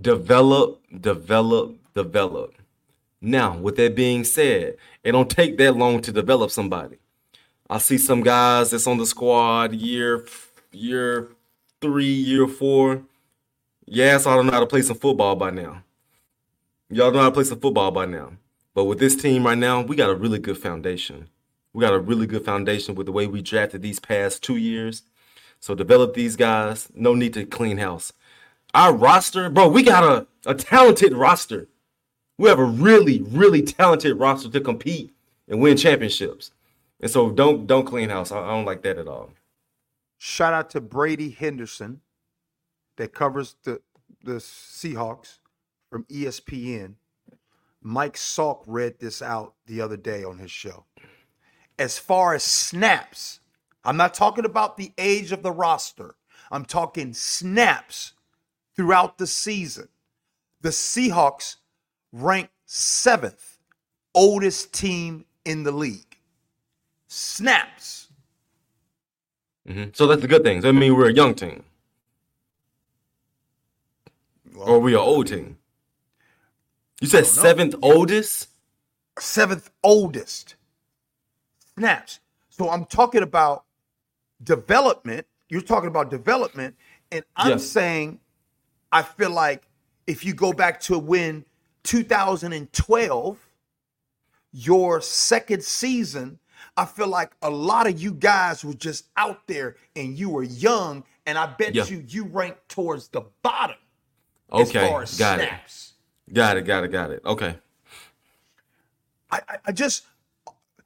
[0.00, 2.54] develop, develop, develop.
[3.20, 6.96] Now, with that being said, it don't take that long to develop somebody.
[7.70, 10.26] I see some guys that's on the squad year
[10.72, 11.28] year
[11.80, 13.02] three, year four.
[13.86, 15.84] Yes, I don't know how to play some football by now.
[16.90, 18.32] Y'all know how to play some football by now.
[18.74, 21.28] But with this team right now, we got a really good foundation.
[21.72, 25.02] We got a really good foundation with the way we drafted these past two years.
[25.60, 26.88] So develop these guys.
[26.92, 28.12] No need to clean house.
[28.74, 31.68] Our roster, bro, we got a, a talented roster.
[32.36, 35.14] We have a really, really talented roster to compete
[35.46, 36.50] and win championships.
[37.00, 38.30] And so don't don't clean house.
[38.30, 39.30] I, I don't like that at all.
[40.18, 42.00] Shout out to Brady Henderson
[42.96, 43.80] that covers the
[44.22, 45.38] the Seahawks
[45.88, 46.94] from ESPN.
[47.82, 50.84] Mike Salk read this out the other day on his show.
[51.78, 53.40] As far as snaps,
[53.84, 56.16] I'm not talking about the age of the roster.
[56.50, 58.12] I'm talking snaps
[58.76, 59.88] throughout the season.
[60.60, 61.56] The Seahawks
[62.12, 63.58] rank seventh
[64.14, 66.09] oldest team in the league.
[67.12, 68.08] Snaps.
[69.68, 69.94] Mhm.
[69.96, 70.62] So that's the good thing.
[70.62, 71.64] So I mean we're a young team.
[74.56, 75.58] Or we are old team.
[77.00, 78.48] You said seventh oldest?
[79.18, 80.54] seventh oldest
[81.76, 82.20] snaps.
[82.48, 83.64] So I'm talking about
[84.42, 85.26] development.
[85.48, 86.76] You're talking about development,
[87.10, 87.56] and I'm Yeah.
[87.58, 88.20] saying
[88.92, 89.68] I feel like
[90.06, 91.44] if you go back to when
[91.82, 93.38] 2012,
[94.52, 96.39] your second season,
[96.76, 100.42] I feel like a lot of you guys were just out there and you were
[100.42, 101.84] young, and I bet Yeah.
[101.86, 103.76] you you ranked towards the bottom
[104.52, 105.48] as Okay, far as got it.
[105.48, 105.92] snaps.
[106.32, 107.22] Got it, got it, got it.
[107.24, 107.56] Okay.
[109.30, 110.06] I, I, I just,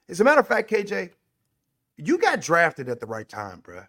[0.09, 1.11] as a matter of fact, KJ,
[1.97, 3.87] you got drafted at the right time, bruh.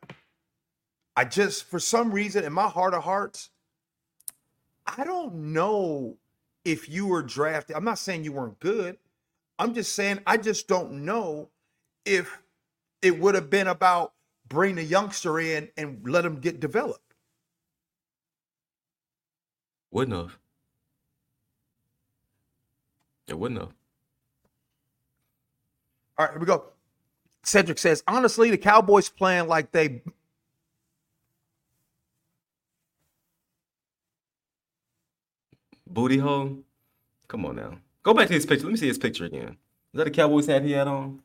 [1.16, 3.50] I just, for some reason, in my heart of hearts,
[4.86, 6.18] I don't know
[6.66, 7.76] if you were drafted.
[7.76, 8.98] I'm not saying you weren't good.
[9.58, 11.50] I'm just saying I just don't know
[12.06, 12.42] if
[13.02, 14.14] it would have been about
[14.48, 17.02] bring the youngster in and let him get developed.
[19.92, 20.38] Wouldn't have.
[23.28, 23.74] It wouldn't have.
[26.18, 26.66] All right, here we go.
[27.44, 30.02] Cedric says, honestly, the Cowboys playing like they
[35.88, 36.58] Booty hole?
[37.30, 37.78] Come on now.
[38.04, 38.66] Go back to his picture.
[38.66, 39.58] Let me see his picture again.
[39.94, 41.22] Is that a Cowboys hat he had on?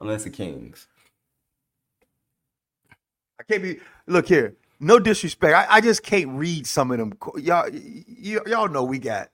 [0.00, 0.88] Unless the Kings.
[3.40, 3.78] I can't be.
[4.06, 4.54] Look here.
[4.80, 5.54] No disrespect.
[5.54, 7.14] I, I just can't read some of them.
[7.38, 8.04] Y'all, y-
[8.46, 9.30] y'all know we got.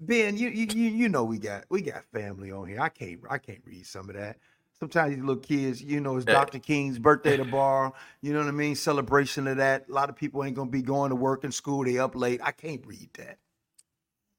[0.00, 2.80] Ben, you, you you know we got we got family on here.
[2.80, 4.38] I can't I can't read some of that.
[4.78, 6.26] Sometimes these little kids, you know, it's.
[6.26, 6.58] Dr.
[6.58, 7.94] King's birthday tomorrow.
[8.22, 8.76] You know what I mean?
[8.76, 9.86] Celebration of that.
[9.88, 11.84] A lot of people ain't gonna be going to work and school.
[11.84, 12.40] They up late.
[12.42, 13.38] I can't read that.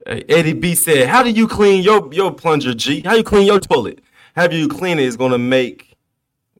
[0.05, 3.01] Hey, Eddie B said, "How do you clean your your plunger, G?
[3.01, 4.01] How you clean your toilet?
[4.35, 5.95] How you clean it is gonna make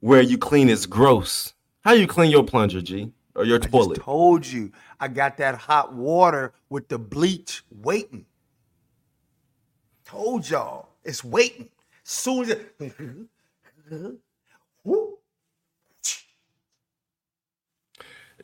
[0.00, 1.54] where you clean is gross.
[1.84, 4.00] How you clean your plunger, G, or your I toilet?
[4.00, 4.72] told you.
[5.00, 8.26] I got that hot water with the bleach waiting.
[10.04, 10.88] Told y'all.
[11.04, 11.68] It's waiting.
[12.04, 14.18] Soon as it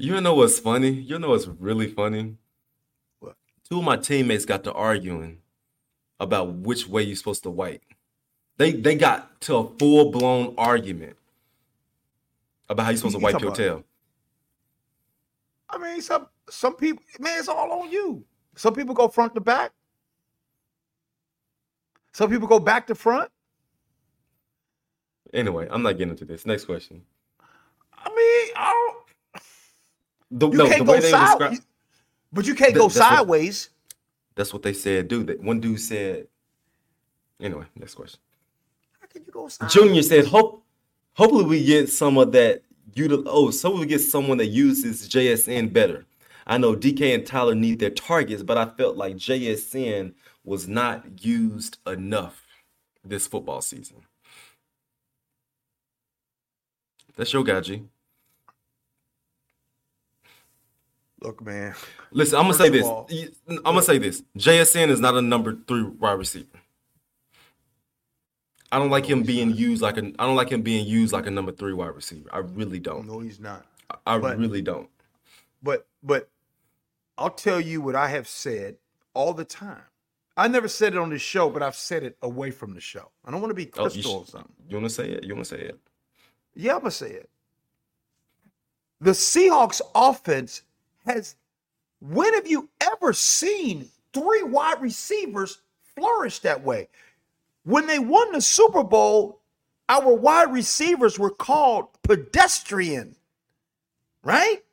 [0.01, 0.91] You know what's funny?
[0.91, 2.37] You know what's really funny?
[3.19, 3.35] What?
[3.69, 5.39] Two of my teammates got to arguing
[6.21, 7.83] about which way you're supposed to wipe.
[8.59, 11.17] They they got to a full blown argument
[12.69, 13.85] about how you're supposed to wipe your about- tail.
[15.71, 18.25] I mean, some some people, man, it's all on you.
[18.57, 19.73] Some people go front to back.
[22.13, 23.31] Some people go back to front.
[25.33, 26.47] Anyway, I'm not getting into this.
[26.47, 27.03] Next question.
[27.93, 29.43] I mean, I don't,
[30.31, 31.65] The, you no, can't the go way they were side, descri-
[32.33, 33.71] but you can't Th- go that's what- sideways.
[34.35, 35.27] That's what they said, dude.
[35.27, 36.29] That one dude said.
[37.41, 38.19] Anyway, next question.
[39.09, 39.73] How can you go sideways?
[39.75, 40.65] Junior said, "Hope,
[41.15, 42.63] hopefully we get some of that.
[42.95, 46.05] Util- oh, so we get someone that uses JSN better.
[46.47, 50.15] I know DK and Tyler need their targets, but I felt like JSN
[50.45, 52.45] was not used enough
[53.05, 53.99] this football season.
[57.17, 57.83] That's your guy, G.
[61.21, 61.75] Look, man.
[62.13, 62.85] Listen, I'm gonna say this.
[62.87, 64.23] all- Y- I'm gonna say this.
[64.37, 66.47] JSN is not a number three wide receiver.
[68.71, 70.13] I don't like him being used like a.
[70.19, 72.29] I don't like him being used like a number three wide receiver.
[72.33, 73.07] I really don't.
[73.07, 73.65] No, he's not.
[74.07, 74.89] I But- really don't.
[75.63, 76.29] But but
[77.17, 78.77] I'll tell you what I have said
[79.15, 79.83] all the time.
[80.37, 83.11] I never said it on the show, but I've said it away from the show.
[83.25, 84.53] I don't want to be Oh, you, crystal or something.
[84.69, 85.25] you want to say it?
[85.25, 85.81] You want to say it?
[86.55, 87.29] Yeah, I'm gonna say it.
[89.01, 90.63] The Seahawks offense
[91.07, 91.35] has
[92.01, 95.61] when have you ever seen three wide receivers
[95.97, 96.89] flourish that way?
[97.69, 99.43] When they won the Super Bowl,
[99.91, 103.15] our wide receivers were called pedestrian,
[104.25, 104.65] right?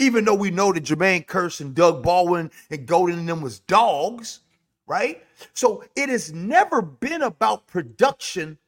[0.00, 3.60] Even though we know that Jermaine Kearse and Doug Baldwin and Golden and them was
[3.60, 4.40] dogs,
[4.88, 5.22] right?
[5.52, 8.58] So it has never been about production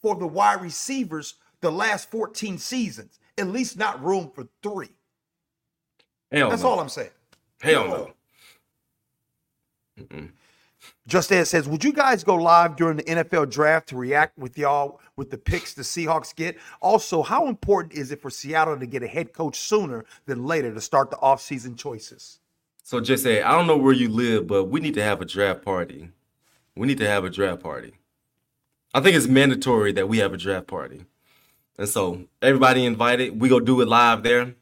[0.00, 3.18] for the wide receivers the last 14 seasons.
[3.38, 4.94] At least not room for three.
[6.30, 6.68] Hell That's no.
[6.68, 7.10] all I'm saying.
[7.60, 8.14] Hell
[10.08, 10.26] no.
[11.06, 14.58] Just as says, would you guys go live during the NFL draft to react with
[14.58, 16.58] y'all with the picks the Seahawks get?
[16.80, 20.74] Also, how important is it for Seattle to get a head coach sooner than later
[20.74, 22.40] to start the offseason choices?
[22.82, 25.24] So just say, I don't know where you live, but we need to have a
[25.24, 26.10] draft party.
[26.76, 27.94] We need to have a draft party.
[28.92, 31.04] I think it's mandatory that we have a draft party.
[31.78, 33.40] And so everybody invited.
[33.40, 34.54] We go do it live there.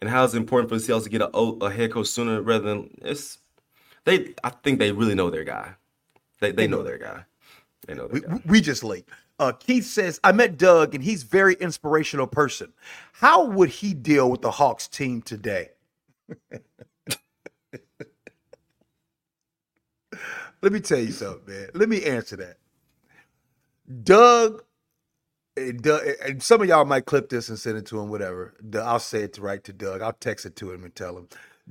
[0.00, 2.42] And how is it important for the Seahawks to get a, a head coach sooner
[2.42, 3.38] rather than it's
[4.04, 5.74] they I think they really know their guy.
[6.52, 7.24] They they know their guy.
[7.86, 8.40] They know their We, guy.
[8.46, 9.08] we just late.
[9.38, 12.72] Uh, Keith says, I met Doug and he's very inspirational person.
[13.14, 15.70] How would he deal with the Hawks team today?
[20.62, 21.68] Let me tell you something, man.
[21.74, 22.58] Let me answer that.
[24.04, 24.64] Doug,
[25.56, 28.54] and Doug, and some of y'all might clip this and send it to him, whatever.
[28.76, 30.02] I'll say it right to Doug.
[30.02, 31.28] I'll text it to him and tell him.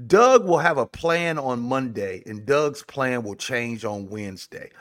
[0.07, 4.72] Doug will have a plan on Monday, and Doug's plan will change on Wednesday.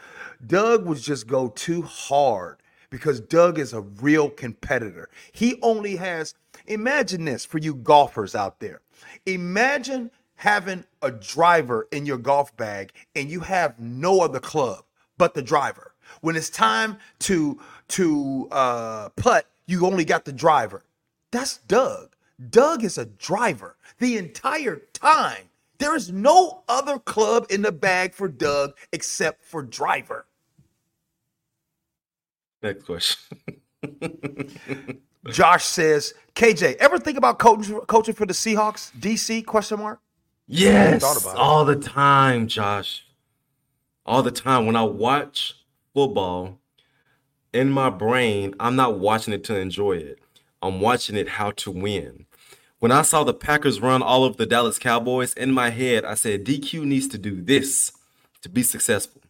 [0.47, 2.57] Doug would just go too hard
[2.89, 5.11] because Doug is a real competitor.
[5.33, 6.35] He only has,
[6.67, 8.81] imagine this for you golfers out there.
[9.27, 14.85] Imagine having a driver in your golf bag and you have no other club
[15.19, 15.95] but the driver.
[16.21, 20.85] When it's time to to uh, putt, you only got the driver.
[21.31, 22.12] That's Doug.
[22.51, 25.45] Doug is a driver the entire time.
[25.79, 30.27] There is no other club in the bag for Doug except for driver.
[32.63, 33.41] Next question.
[35.31, 38.93] Josh says, KJ, ever think about coaching coaching for the Seahawks?
[38.99, 40.01] DC question mark?
[40.47, 41.39] Yes, thought it.
[41.39, 43.07] all the time, Josh.
[44.05, 44.67] All the time.
[44.67, 45.55] When I watch
[45.95, 46.59] football,
[47.53, 50.19] in my brain, I'm not watching it to enjoy it.
[50.63, 52.27] I'm watching it how to win.
[52.79, 56.15] When I saw the Packers run all over the Dallas Cowboys, in my head, I
[56.15, 57.93] said, DQ needs to do this
[58.43, 59.23] to be successful.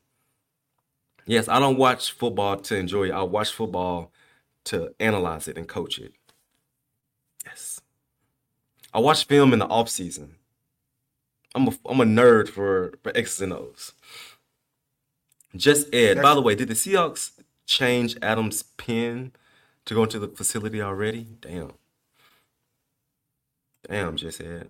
[1.26, 3.12] Yes, I don't watch football to enjoy it.
[3.12, 4.10] I watch football
[4.64, 6.14] to analyze it and coach it.
[7.44, 7.80] Yes.
[8.94, 10.36] I watch film in the off season.
[11.54, 13.92] I'm a I'm a nerd for for X's and O's.
[15.54, 16.22] Just Ed.
[16.22, 17.32] By the way, did the Seahawks
[17.66, 19.32] change Adams' pin
[19.86, 21.26] to go into the facility already?
[21.40, 21.72] Damn.
[23.88, 24.68] Damn, just Ed.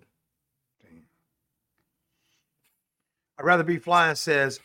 [3.39, 4.61] I'd rather be flying says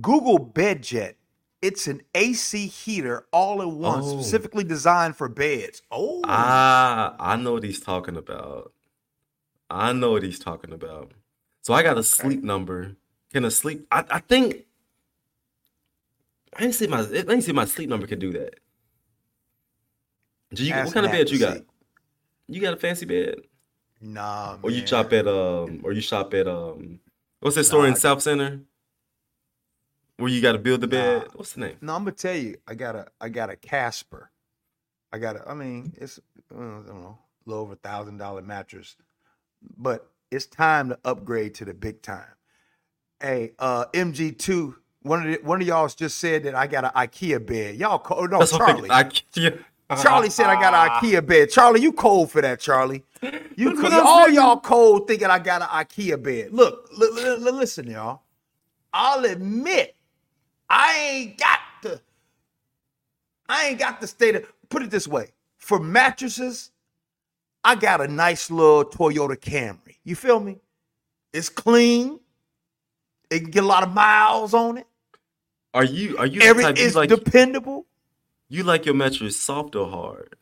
[0.00, 1.14] Google BedJet.
[1.60, 4.20] It's an AC heater all in one, Oh.
[4.20, 5.82] specifically designed for beds.
[5.90, 8.72] Oh, Ah, I know what he's talking about.
[9.68, 11.12] I know what he's talking about.
[11.62, 12.96] So I got a sleep number.
[13.32, 13.86] Can a sleep?
[13.90, 14.64] I, I think.
[16.56, 17.00] I didn't see my.
[17.00, 18.60] I didn't see my sleep number can do that.
[20.52, 21.56] Do you, what kind of bed you got?
[21.58, 21.64] see.
[22.48, 23.40] You got a fancy bed,
[24.00, 27.00] nah, or you shop at um, or you shop at um,
[27.40, 28.60] what's that store in I- South Center?
[30.16, 31.22] Where you got to build the bed?
[31.22, 31.28] Nah.
[31.34, 31.76] What's the name?
[31.80, 34.30] No, I'm gonna tell you, I got a, I got a Casper.
[35.12, 36.18] I got a, I mean, it's
[36.50, 38.96] I don't know, a little over a thousand dollar mattress,
[39.76, 42.26] but it's time to upgrade to the big time.
[43.20, 46.90] Hey, uh, MG2, one of the, one of y'all just said that I got an
[46.96, 47.76] IKEA bed.
[47.76, 48.90] Y'all, co- oh, no, That's what Charlie.
[48.90, 49.50] I, yeah.
[49.96, 51.50] Charlie said I got an IKEA bed.
[51.50, 53.04] Charlie, you cold for that, Charlie.
[53.56, 56.52] You That's what co- I'm all y'all cold thinking I got an IKEA bed.
[56.52, 58.22] Look, li- li- li- listen, y'all.
[58.92, 59.96] I'll admit
[60.68, 62.00] I ain't got the
[63.48, 65.32] I ain't got the state of put it this way.
[65.58, 66.70] For mattresses,
[67.64, 69.96] I got a nice little Toyota Camry.
[70.04, 70.58] You feel me?
[71.32, 72.20] It's clean.
[73.30, 74.86] It can get a lot of miles on it.
[75.74, 77.86] Are you are you the Every type you it's like dependable.
[78.48, 80.36] You like your mattress soft or hard?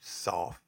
[0.00, 0.60] soft,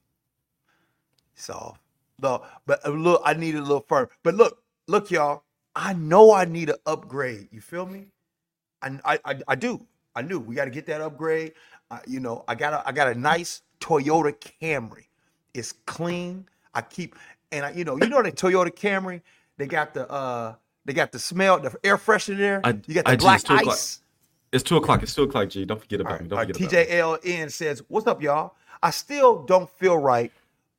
[1.35, 1.81] soft.
[2.21, 4.09] No, but uh, look, I need a little firm.
[4.23, 5.43] But look, look, y'all.
[5.75, 7.49] I know I need an upgrade.
[7.51, 8.09] You feel me?
[8.83, 9.87] I, I, I, I do.
[10.15, 10.39] I do.
[10.39, 11.55] We got to get that upgrade.
[11.91, 15.07] Uh, you know, I got a, I got a nice Toyota Camry.
[15.55, 16.47] It's clean.
[16.75, 17.17] I keep,
[17.51, 19.23] and I, you know, you know the Toyota Camry.
[19.57, 20.55] They got the, uh,
[20.85, 22.61] they got the smell, the air freshener there.
[22.65, 24.01] I- you got the I black ice.
[24.53, 25.03] It's two o'clock.
[25.03, 25.65] It's two o'clock, G.
[25.65, 26.29] Don't forget about All me.
[26.29, 27.37] Don't right, forget about me.
[27.39, 28.55] TJLN says, "What's up, y'all?
[28.83, 30.31] I still don't feel right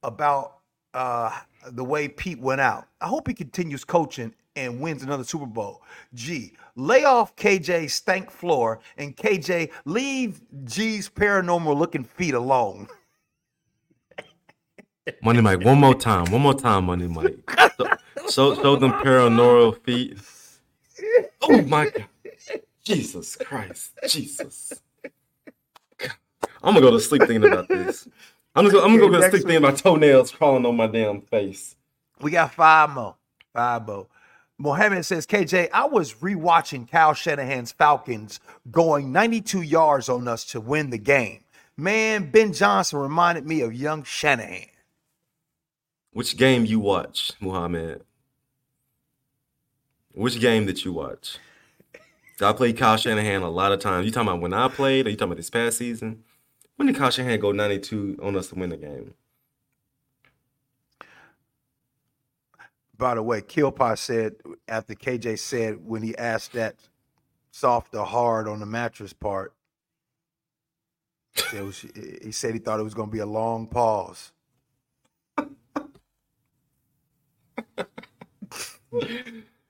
[0.03, 0.57] about
[0.93, 1.31] uh,
[1.71, 2.87] the way Pete went out.
[3.01, 5.81] I hope he continues coaching and wins another Super Bowl.
[6.13, 12.87] G, lay off KJ's stank floor and KJ leave G's paranormal looking feet alone.
[15.23, 17.37] Money Mike, one more time, one more time, Money Mike.
[18.29, 20.17] Show, show them paranormal feet.
[21.41, 22.05] Oh my God.
[22.83, 23.91] Jesus Christ.
[24.07, 24.73] Jesus.
[26.61, 28.07] I'm gonna go to sleep thinking about this.
[28.55, 31.21] I'm just gonna, I'm gonna go to sleep thinking about toenails crawling on my damn
[31.21, 31.75] face.
[32.21, 33.15] We got five more.
[33.53, 34.07] Five more.
[34.57, 38.39] Mohammed says, KJ, I was rewatching Kyle Shanahan's Falcons
[38.71, 41.43] going 92 yards on us to win the game.
[41.75, 44.67] Man, Ben Johnson reminded me of young Shanahan.
[46.11, 48.03] Which game you watch, Muhammad?
[50.13, 51.39] Which game did you watch?
[52.41, 54.05] I played Kyle Shanahan a lot of times.
[54.05, 56.23] You talking about when I played, or you talking about this past season?
[56.75, 59.13] When did Kyle Shanahan go 92 on us to win the game?
[62.97, 64.35] By the way, Killpot said
[64.67, 66.75] after KJ said when he asked that
[67.51, 69.53] soft or hard on the mattress part,
[71.53, 71.85] was,
[72.21, 74.31] he said he thought it was going to be a long pause.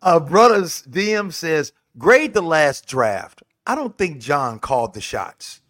[0.02, 3.44] uh, brothers DM says grade the last draft.
[3.66, 5.62] I don't think John called the shots.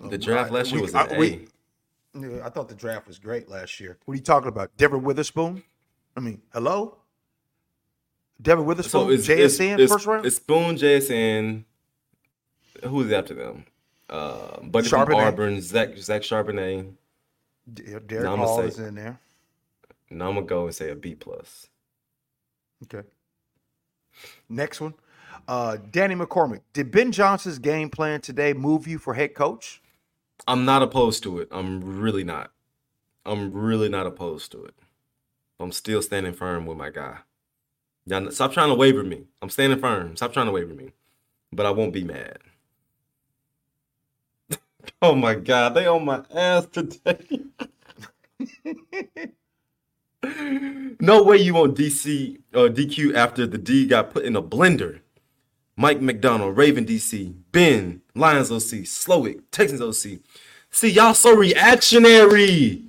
[0.00, 1.48] The draft last year was an I, we,
[2.42, 3.98] I thought the draft was great last year.
[4.04, 4.76] What are you talking about?
[4.76, 5.62] Devon Witherspoon?
[6.16, 6.98] I mean, hello?
[8.40, 10.26] Devon Witherspoon, so it's, JSN, it's, first round?
[10.26, 11.64] It's Spoon, JSN.
[12.84, 13.64] Who's after them?
[14.08, 16.92] Uh, Buddy from Auburn, Zach, Zach Charbonnet.
[17.72, 19.18] Derick Hall say, is in there.
[20.10, 21.14] Now I'm going to go and say a B.
[21.14, 21.68] plus.
[22.84, 23.06] Okay.
[24.48, 24.94] Next one.
[25.48, 26.60] Uh, Danny McCormick.
[26.72, 29.82] Did Ben Johnson's game plan today move you for head coach?
[30.46, 31.48] I'm not opposed to it.
[31.50, 32.52] I'm really not.
[33.24, 34.74] I'm really not opposed to it.
[35.58, 37.18] I'm still standing firm with my guy.
[38.06, 39.24] Y'all, stop trying to waver me.
[39.42, 40.16] I'm standing firm.
[40.16, 40.92] Stop trying to waver me.
[41.52, 42.38] But I won't be mad.
[45.02, 47.18] oh my God, they on my ass today.
[51.00, 54.42] no way you want DC or uh, DQ after the D got put in a
[54.42, 55.00] blender.
[55.76, 60.20] Mike Macdonald, Raven DC, Ben, Lions OC, Slowik, Texans OC.
[60.70, 62.84] See, y'all so reactionary.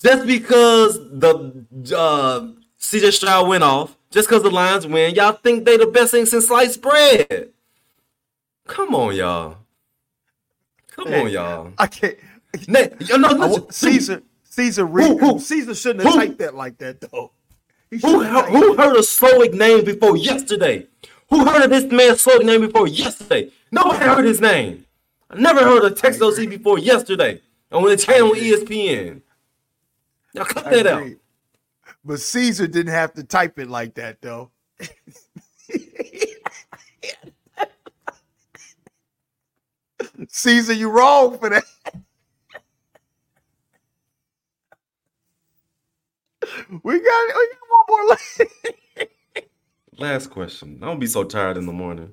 [0.00, 1.64] Just because the
[1.96, 2.48] uh,
[2.80, 6.26] CJ Stroud went off, just because the Lions win, y'all think they the best thing
[6.26, 7.50] since sliced bread.
[8.66, 9.58] Come on, y'all.
[10.90, 11.72] Come hey, on, y'all.
[11.78, 12.16] I can't.
[12.68, 14.22] Nay, no, no, Caesar,
[14.56, 17.30] Caesar, who, who, Caesar shouldn't have who, typed that like that though.
[17.90, 20.86] Who, who heard of Slowik name before yesterday?
[21.28, 23.50] Who heard of this man's Slowik name before yesterday?
[23.70, 24.86] Nobody heard his name.
[25.28, 29.20] I never heard of Texas OC before yesterday on the channel ESPN.
[30.34, 31.10] Now cut that out.
[32.02, 34.52] But Caesar didn't have to type it like that though.
[40.28, 41.64] Caesar, you wrong for that.
[46.82, 48.18] We got, we got one more.
[49.98, 50.78] Last question.
[50.82, 52.12] I don't be so tired in the morning.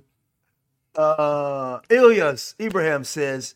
[0.95, 3.55] Uh, Ilyas Ibrahim says,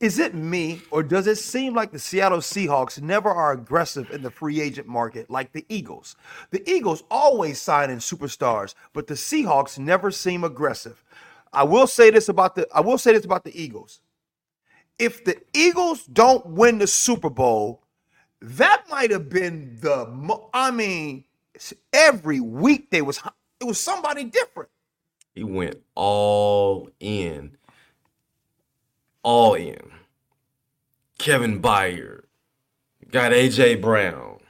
[0.00, 4.22] "Is it me, or does it seem like the Seattle Seahawks never are aggressive in
[4.22, 6.16] the free agent market like the Eagles?
[6.50, 11.02] The Eagles always sign in superstars, but the Seahawks never seem aggressive.
[11.52, 14.00] I will say this about the I will say this about the Eagles.
[14.98, 17.83] If the Eagles don't win the Super Bowl,
[18.44, 21.24] that might have been the I mean,
[21.92, 23.20] every week they was
[23.60, 24.68] it was somebody different.
[25.34, 27.56] He went all in.
[29.22, 29.80] All in.
[31.18, 32.24] Kevin Byard.
[33.10, 34.40] Got AJ Brown.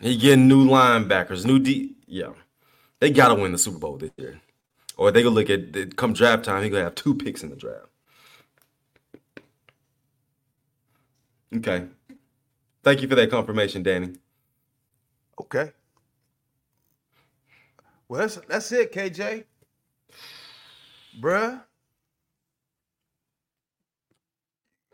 [0.00, 1.94] He getting new linebackers, new D.
[2.06, 2.32] Yeah.
[2.98, 4.40] They gotta win the Super Bowl this year.
[4.96, 7.56] Or they gonna look at come draft time, he gonna have two picks in the
[7.56, 7.86] draft.
[11.56, 11.86] Okay.
[12.82, 14.14] Thank you for that confirmation, Danny.
[15.40, 15.72] Okay.
[18.08, 19.44] Well, that's that's it, KJ.
[21.20, 21.62] Bruh.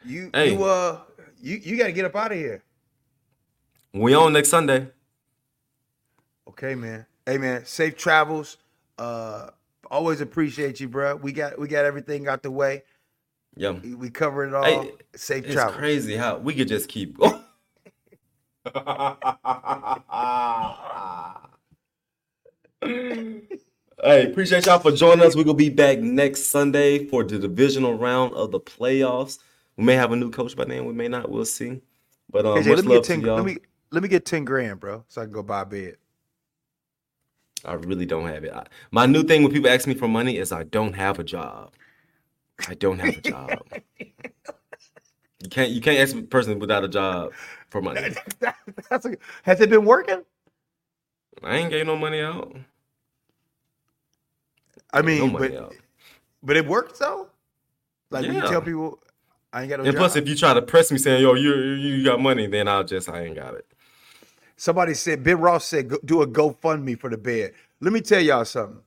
[0.05, 0.53] You hey.
[0.53, 1.01] you uh
[1.41, 2.63] you you gotta get up out of here.
[3.93, 4.89] We on next Sunday.
[6.49, 7.07] Okay, man.
[7.25, 8.59] Hey man, safe travels.
[8.99, 9.51] Uh
[9.91, 11.17] always appreciate you, bro.
[11.17, 12.83] We got we got everything out the way.
[13.57, 13.73] Yeah.
[13.73, 14.65] We covered it all.
[14.65, 15.73] Hey, safe it's travel.
[15.73, 17.43] crazy how we could just keep going.
[24.03, 25.37] Hey, appreciate y'all for joining us.
[25.37, 29.39] We're gonna be back next Sunday for the divisional round of the playoffs.
[29.77, 31.31] We may have a new coach by then, we may not.
[31.31, 31.81] We'll see.
[32.31, 33.37] But um, AJ, much let me love get 10, to y'all.
[33.37, 33.59] Let me
[33.93, 35.97] let me get ten grand, bro, so I can go buy a bed.
[37.65, 38.53] I really don't have it.
[38.53, 41.25] I, my new thing when people ask me for money is I don't have a
[41.25, 41.73] job.
[42.69, 43.63] I don't have a job.
[43.99, 47.33] you can't you can't ask a person without a job
[47.71, 48.01] for money.
[48.91, 50.23] That's a, has it been working?
[51.43, 52.57] I ain't getting no money out.
[54.93, 55.77] I No mean, money but out.
[56.43, 57.29] but it worked though.
[58.11, 59.01] Like when you tell people,
[59.53, 59.99] I ain't got no And job.
[59.99, 62.85] plus, if you try to press me saying, "Yo, you you got money," then I'll
[62.85, 63.67] just I ain't got it.
[64.57, 67.53] Somebody said, Ben Ross said, do a GoFundMe for the bed.
[67.81, 68.81] Let me tell y'all something.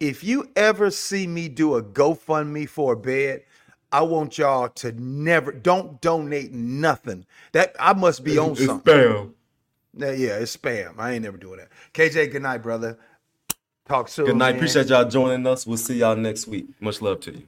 [0.00, 3.44] If you ever see me do a GoFundMe for a bed,
[3.92, 7.26] I want y'all to never, don't donate nothing.
[7.52, 8.94] That I must be on It's something.
[8.94, 9.32] spam.
[9.94, 10.98] Yeah, yeah, it's spam.
[10.98, 11.68] I ain't never doing that.
[11.92, 12.98] KJ, good night, brother.
[13.86, 14.26] Talk soon.
[14.26, 14.52] Good night.
[14.52, 14.56] man.
[14.56, 15.66] Appreciate y'all joining us.
[15.66, 16.66] We'll see y'all next week.
[16.80, 17.42] Much love to you.